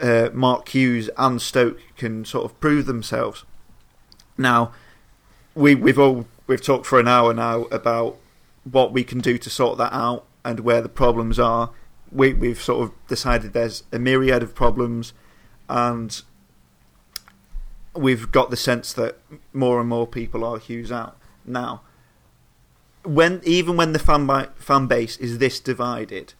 uh, 0.00 0.28
Mark 0.32 0.68
Hughes 0.68 1.08
and 1.16 1.40
Stoke 1.40 1.80
can 1.96 2.24
sort 2.24 2.44
of 2.44 2.60
prove 2.60 2.86
themselves. 2.86 3.44
Now, 4.36 4.72
we 5.54 5.74
we've 5.74 5.98
all 5.98 6.26
we've 6.46 6.62
talked 6.62 6.86
for 6.86 7.00
an 7.00 7.08
hour 7.08 7.32
now 7.32 7.62
about 7.64 8.18
what 8.64 8.92
we 8.92 9.02
can 9.02 9.20
do 9.20 9.38
to 9.38 9.50
sort 9.50 9.78
that 9.78 9.92
out 9.92 10.24
and 10.44 10.60
where 10.60 10.80
the 10.80 10.88
problems 10.88 11.38
are. 11.38 11.70
We 12.10 12.34
we've 12.34 12.60
sort 12.60 12.82
of 12.82 13.06
decided 13.08 13.52
there's 13.52 13.84
a 13.92 13.98
myriad 13.98 14.42
of 14.42 14.54
problems, 14.54 15.12
and 15.68 16.20
we've 17.94 18.30
got 18.30 18.50
the 18.50 18.56
sense 18.56 18.92
that 18.94 19.18
more 19.52 19.80
and 19.80 19.88
more 19.88 20.06
people 20.06 20.44
are 20.44 20.58
Hughes 20.58 20.92
out 20.92 21.16
now. 21.44 21.82
When 23.04 23.40
even 23.44 23.76
when 23.76 23.92
the 23.92 23.98
fan 23.98 24.26
bi- 24.26 24.48
fan 24.56 24.86
base 24.86 25.16
is 25.16 25.38
this 25.38 25.58
divided, 25.58 26.34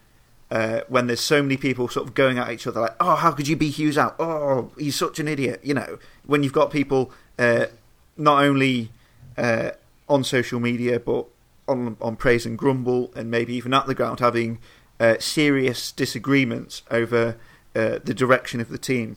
uh, 0.50 0.82
when 0.88 1.06
there's 1.06 1.20
so 1.20 1.42
many 1.42 1.56
people 1.56 1.88
sort 1.88 2.06
of 2.06 2.14
going 2.14 2.38
at 2.38 2.50
each 2.50 2.66
other 2.66 2.80
like, 2.80 2.96
"Oh, 3.00 3.16
how 3.16 3.32
could 3.32 3.48
you 3.48 3.56
be 3.56 3.70
Hughes 3.70 3.98
out? 3.98 4.16
Oh, 4.18 4.70
he's 4.78 4.94
such 4.96 5.18
an 5.18 5.26
idiot." 5.26 5.60
You 5.62 5.74
know, 5.74 5.98
when 6.26 6.42
you've 6.42 6.52
got 6.52 6.70
people 6.70 7.10
uh, 7.38 7.66
not 8.16 8.44
only 8.44 8.90
uh, 9.36 9.70
on 10.08 10.22
social 10.24 10.60
media 10.60 11.00
but 11.00 11.26
on 11.68 11.96
on 12.00 12.16
praise 12.16 12.46
and 12.46 12.58
grumble, 12.58 13.12
and 13.14 13.30
maybe 13.30 13.54
even 13.54 13.74
at 13.74 13.86
the 13.86 13.94
ground 13.94 14.20
having 14.20 14.58
uh, 15.00 15.16
serious 15.18 15.92
disagreements 15.92 16.82
over 16.90 17.36
uh, 17.74 17.98
the 18.04 18.14
direction 18.14 18.60
of 18.60 18.68
the 18.68 18.78
team. 18.78 19.16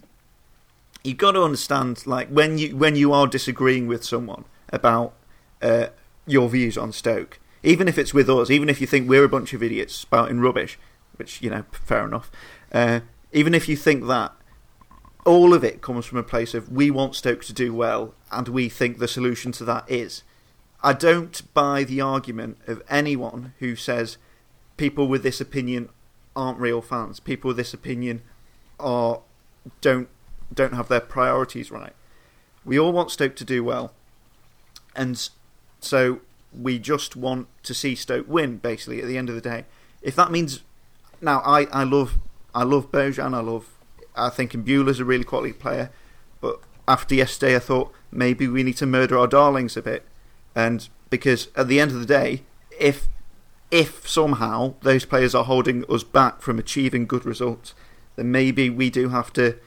You've 1.03 1.17
got 1.17 1.33
to 1.33 1.43
understand, 1.43 2.07
like 2.07 2.29
when 2.29 2.57
you 2.57 2.75
when 2.75 2.95
you 2.95 3.13
are 3.13 3.27
disagreeing 3.27 3.87
with 3.87 4.03
someone 4.03 4.45
about 4.69 5.13
uh, 5.61 5.87
your 6.25 6.49
views 6.49 6.77
on 6.77 6.91
Stoke, 6.91 7.39
even 7.63 7.87
if 7.87 7.97
it's 7.97 8.13
with 8.13 8.29
us, 8.29 8.49
even 8.49 8.69
if 8.69 8.81
you 8.81 8.87
think 8.87 9.07
we're 9.07 9.23
a 9.23 9.29
bunch 9.29 9.53
of 9.53 9.61
idiots 9.61 9.93
spouting 9.93 10.39
rubbish, 10.39 10.79
which 11.17 11.41
you 11.41 11.49
know, 11.49 11.65
fair 11.71 12.05
enough. 12.05 12.31
Uh, 12.71 13.01
even 13.31 13.53
if 13.53 13.67
you 13.69 13.75
think 13.75 14.07
that, 14.07 14.33
all 15.25 15.53
of 15.53 15.63
it 15.63 15.81
comes 15.81 16.05
from 16.05 16.17
a 16.17 16.23
place 16.23 16.53
of 16.53 16.71
we 16.71 16.89
want 16.89 17.15
Stoke 17.15 17.43
to 17.43 17.53
do 17.53 17.73
well, 17.73 18.15
and 18.31 18.47
we 18.47 18.69
think 18.69 18.97
the 18.97 19.07
solution 19.07 19.51
to 19.53 19.65
that 19.65 19.89
is. 19.89 20.23
I 20.85 20.93
don't 20.93 21.41
buy 21.55 21.83
the 21.83 21.99
argument 21.99 22.59
of 22.67 22.83
anyone 22.87 23.55
who 23.57 23.75
says 23.75 24.19
people 24.77 25.07
with 25.07 25.23
this 25.23 25.41
opinion 25.41 25.89
aren't 26.35 26.59
real 26.59 26.79
fans. 26.79 27.19
People 27.19 27.47
with 27.47 27.57
this 27.57 27.73
opinion 27.73 28.21
are 28.79 29.21
don't 29.81 30.09
don't 30.53 30.75
have 30.75 30.87
their 30.87 30.99
priorities 30.99 31.71
right. 31.71 31.93
We 32.63 32.77
all 32.79 32.93
want 32.93 33.09
Stoke 33.09 33.35
to 33.37 33.43
do 33.43 33.63
well, 33.63 33.93
and 34.95 35.27
so 35.79 36.19
we 36.53 36.77
just 36.77 37.15
want 37.15 37.47
to 37.63 37.73
see 37.73 37.95
Stoke 37.95 38.27
win. 38.27 38.57
Basically, 38.57 39.01
at 39.01 39.07
the 39.07 39.17
end 39.17 39.29
of 39.29 39.33
the 39.33 39.41
day, 39.41 39.65
if 40.03 40.15
that 40.15 40.31
means 40.31 40.61
now, 41.19 41.39
I, 41.39 41.65
I 41.71 41.83
love 41.83 42.19
I 42.53 42.61
love 42.61 42.91
Bojan. 42.91 43.33
I 43.33 43.41
love 43.41 43.73
I 44.15 44.29
think 44.29 44.51
Imbula's 44.53 44.99
a 44.99 45.05
really 45.05 45.23
quality 45.23 45.53
player, 45.53 45.89
but 46.41 46.59
after 46.87 47.15
yesterday, 47.15 47.55
I 47.55 47.59
thought 47.59 47.91
maybe 48.11 48.47
we 48.47 48.61
need 48.61 48.77
to 48.77 48.85
murder 48.85 49.17
our 49.17 49.25
darlings 49.25 49.75
a 49.75 49.81
bit, 49.81 50.05
and 50.55 50.87
because 51.09 51.49
at 51.55 51.67
the 51.67 51.79
end 51.79 51.91
of 51.91 51.99
the 51.99 52.05
day, 52.05 52.43
if 52.79 53.07
if 53.71 54.07
somehow 54.07 54.73
those 54.81 55.05
players 55.05 55.35
are 55.35 55.43
holding 55.43 55.83
us 55.89 56.03
back 56.03 56.41
from 56.41 56.59
achieving 56.59 57.05
good 57.05 57.25
results, 57.25 57.73
then 58.15 58.31
maybe 58.31 58.69
we 58.69 58.89
do 58.89 59.09
have 59.09 59.33
to 59.33 59.57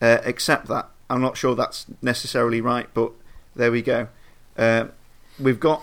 uh, 0.00 0.18
accept 0.24 0.66
that. 0.66 0.88
I'm 1.08 1.20
not 1.20 1.36
sure 1.36 1.54
that's 1.54 1.86
necessarily 2.00 2.60
right, 2.60 2.88
but 2.94 3.12
there 3.54 3.70
we 3.70 3.82
go. 3.82 4.08
Uh, 4.56 4.86
we've 5.38 5.60
got 5.60 5.82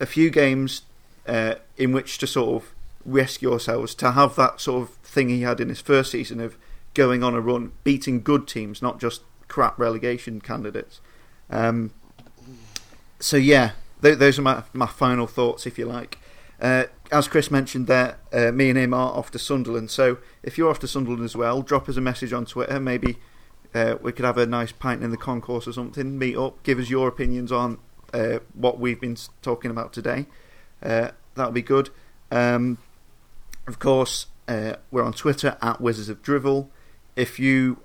a 0.00 0.06
few 0.06 0.30
games 0.30 0.82
uh, 1.26 1.56
in 1.76 1.92
which 1.92 2.18
to 2.18 2.26
sort 2.26 2.62
of 2.62 2.72
rescue 3.04 3.52
ourselves, 3.52 3.94
to 3.96 4.12
have 4.12 4.36
that 4.36 4.60
sort 4.60 4.82
of 4.82 4.94
thing 4.96 5.28
he 5.28 5.42
had 5.42 5.60
in 5.60 5.68
his 5.68 5.80
first 5.80 6.12
season 6.12 6.40
of 6.40 6.56
going 6.94 7.22
on 7.22 7.34
a 7.34 7.40
run, 7.40 7.72
beating 7.84 8.22
good 8.22 8.46
teams, 8.46 8.80
not 8.80 9.00
just 9.00 9.22
crap 9.48 9.78
relegation 9.78 10.40
candidates. 10.40 11.00
Um, 11.50 11.92
so 13.18 13.36
yeah, 13.36 13.72
th- 14.02 14.18
those 14.18 14.38
are 14.38 14.42
my 14.42 14.62
my 14.72 14.86
final 14.86 15.26
thoughts, 15.26 15.66
if 15.66 15.78
you 15.78 15.86
like. 15.86 16.18
Uh, 16.60 16.84
as 17.12 17.28
Chris 17.28 17.50
mentioned 17.50 17.86
there, 17.86 18.18
uh, 18.32 18.50
me 18.52 18.68
and 18.70 18.78
him 18.78 18.92
are 18.92 19.12
off 19.12 19.30
to 19.30 19.38
Sunderland. 19.38 19.90
So 19.90 20.18
if 20.42 20.58
you're 20.58 20.70
off 20.70 20.80
to 20.80 20.88
Sunderland 20.88 21.24
as 21.24 21.36
well, 21.36 21.62
drop 21.62 21.88
us 21.88 21.96
a 21.96 22.00
message 22.00 22.32
on 22.32 22.46
Twitter. 22.46 22.80
Maybe 22.80 23.16
uh, 23.74 23.96
we 24.02 24.12
could 24.12 24.24
have 24.24 24.38
a 24.38 24.46
nice 24.46 24.72
pint 24.72 25.02
in 25.02 25.10
the 25.10 25.16
concourse 25.16 25.68
or 25.68 25.72
something. 25.72 26.18
Meet 26.18 26.36
up, 26.36 26.62
give 26.64 26.78
us 26.78 26.90
your 26.90 27.08
opinions 27.08 27.52
on 27.52 27.78
uh, 28.12 28.40
what 28.54 28.78
we've 28.78 29.00
been 29.00 29.16
talking 29.40 29.70
about 29.70 29.92
today. 29.92 30.26
Uh, 30.82 31.10
that'll 31.34 31.52
be 31.52 31.62
good. 31.62 31.90
Um, 32.30 32.78
of 33.66 33.78
course, 33.78 34.26
uh, 34.48 34.74
we're 34.90 35.04
on 35.04 35.12
Twitter 35.12 35.56
at 35.62 35.80
Wizards 35.80 36.08
of 36.08 36.22
Drivel. 36.22 36.68
If 37.14 37.38
you 37.38 37.78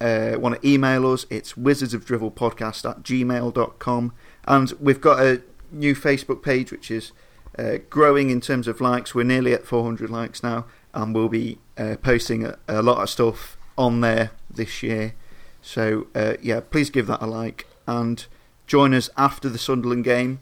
want 0.00 0.60
to 0.60 0.68
email 0.68 1.12
us, 1.12 1.26
it's 1.28 1.54
wizardsofdrivelpodcast 1.54 2.88
at 2.88 3.02
gmail.com. 3.02 4.12
And 4.48 4.72
we've 4.80 5.00
got 5.00 5.20
a 5.20 5.42
new 5.70 5.94
Facebook 5.94 6.42
page 6.42 6.72
which 6.72 6.90
is 6.90 7.12
uh, 7.58 7.76
growing 7.90 8.30
in 8.30 8.40
terms 8.40 8.66
of 8.66 8.80
likes. 8.80 9.14
We're 9.14 9.24
nearly 9.24 9.52
at 9.52 9.66
400 9.66 10.08
likes 10.08 10.42
now, 10.42 10.64
and 10.94 11.14
we'll 11.14 11.28
be 11.28 11.58
uh, 11.76 11.96
posting 12.02 12.46
a, 12.46 12.58
a 12.66 12.82
lot 12.82 13.02
of 13.02 13.10
stuff 13.10 13.58
on 13.76 14.00
there 14.00 14.30
this 14.50 14.82
year. 14.82 15.14
So, 15.60 16.06
uh, 16.14 16.34
yeah, 16.40 16.60
please 16.60 16.88
give 16.88 17.06
that 17.08 17.20
a 17.20 17.26
like 17.26 17.66
and 17.86 18.24
join 18.66 18.94
us 18.94 19.10
after 19.18 19.50
the 19.50 19.58
Sunderland 19.58 20.04
game, 20.04 20.40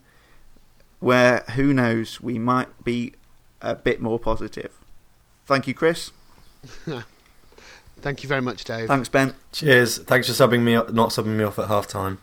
where 1.01 1.41
who 1.57 1.75
knows, 1.75 2.21
we 2.21 2.39
might 2.39 2.85
be 2.85 3.13
a 3.61 3.75
bit 3.75 4.01
more 4.01 4.21
positive. 4.21 4.73
Thank 5.47 5.67
you, 5.67 5.75
Chris. 5.75 6.13
Thank 8.01 8.23
you 8.23 8.29
very 8.29 8.43
much, 8.43 8.63
Dave. 8.63 8.87
Thanks, 8.87 9.09
Ben. 9.09 9.35
Cheers. 9.51 9.99
Thanks 9.99 10.29
for 10.29 10.33
subbing 10.33 10.63
me, 10.63 10.75
not 10.75 11.11
subbing 11.11 11.37
me 11.37 11.43
off 11.43 11.59
at 11.59 11.67
half 11.67 11.89
time. 11.89 12.19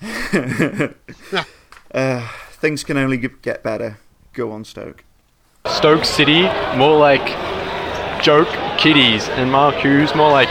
Uh, 1.94 2.28
things 2.50 2.84
can 2.84 2.98
only 2.98 3.16
get 3.16 3.62
better. 3.62 3.98
Go 4.34 4.52
on, 4.52 4.64
Stoke. 4.64 5.02
Stoke 5.66 6.04
City, 6.04 6.42
more 6.76 6.98
like 6.98 7.26
joke 8.22 8.48
kiddies, 8.76 9.28
and 9.30 9.50
Mark 9.50 9.76
Hughes, 9.76 10.14
more 10.14 10.30
like 10.30 10.50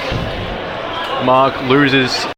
Mark 1.23 1.53
loses 1.69 2.25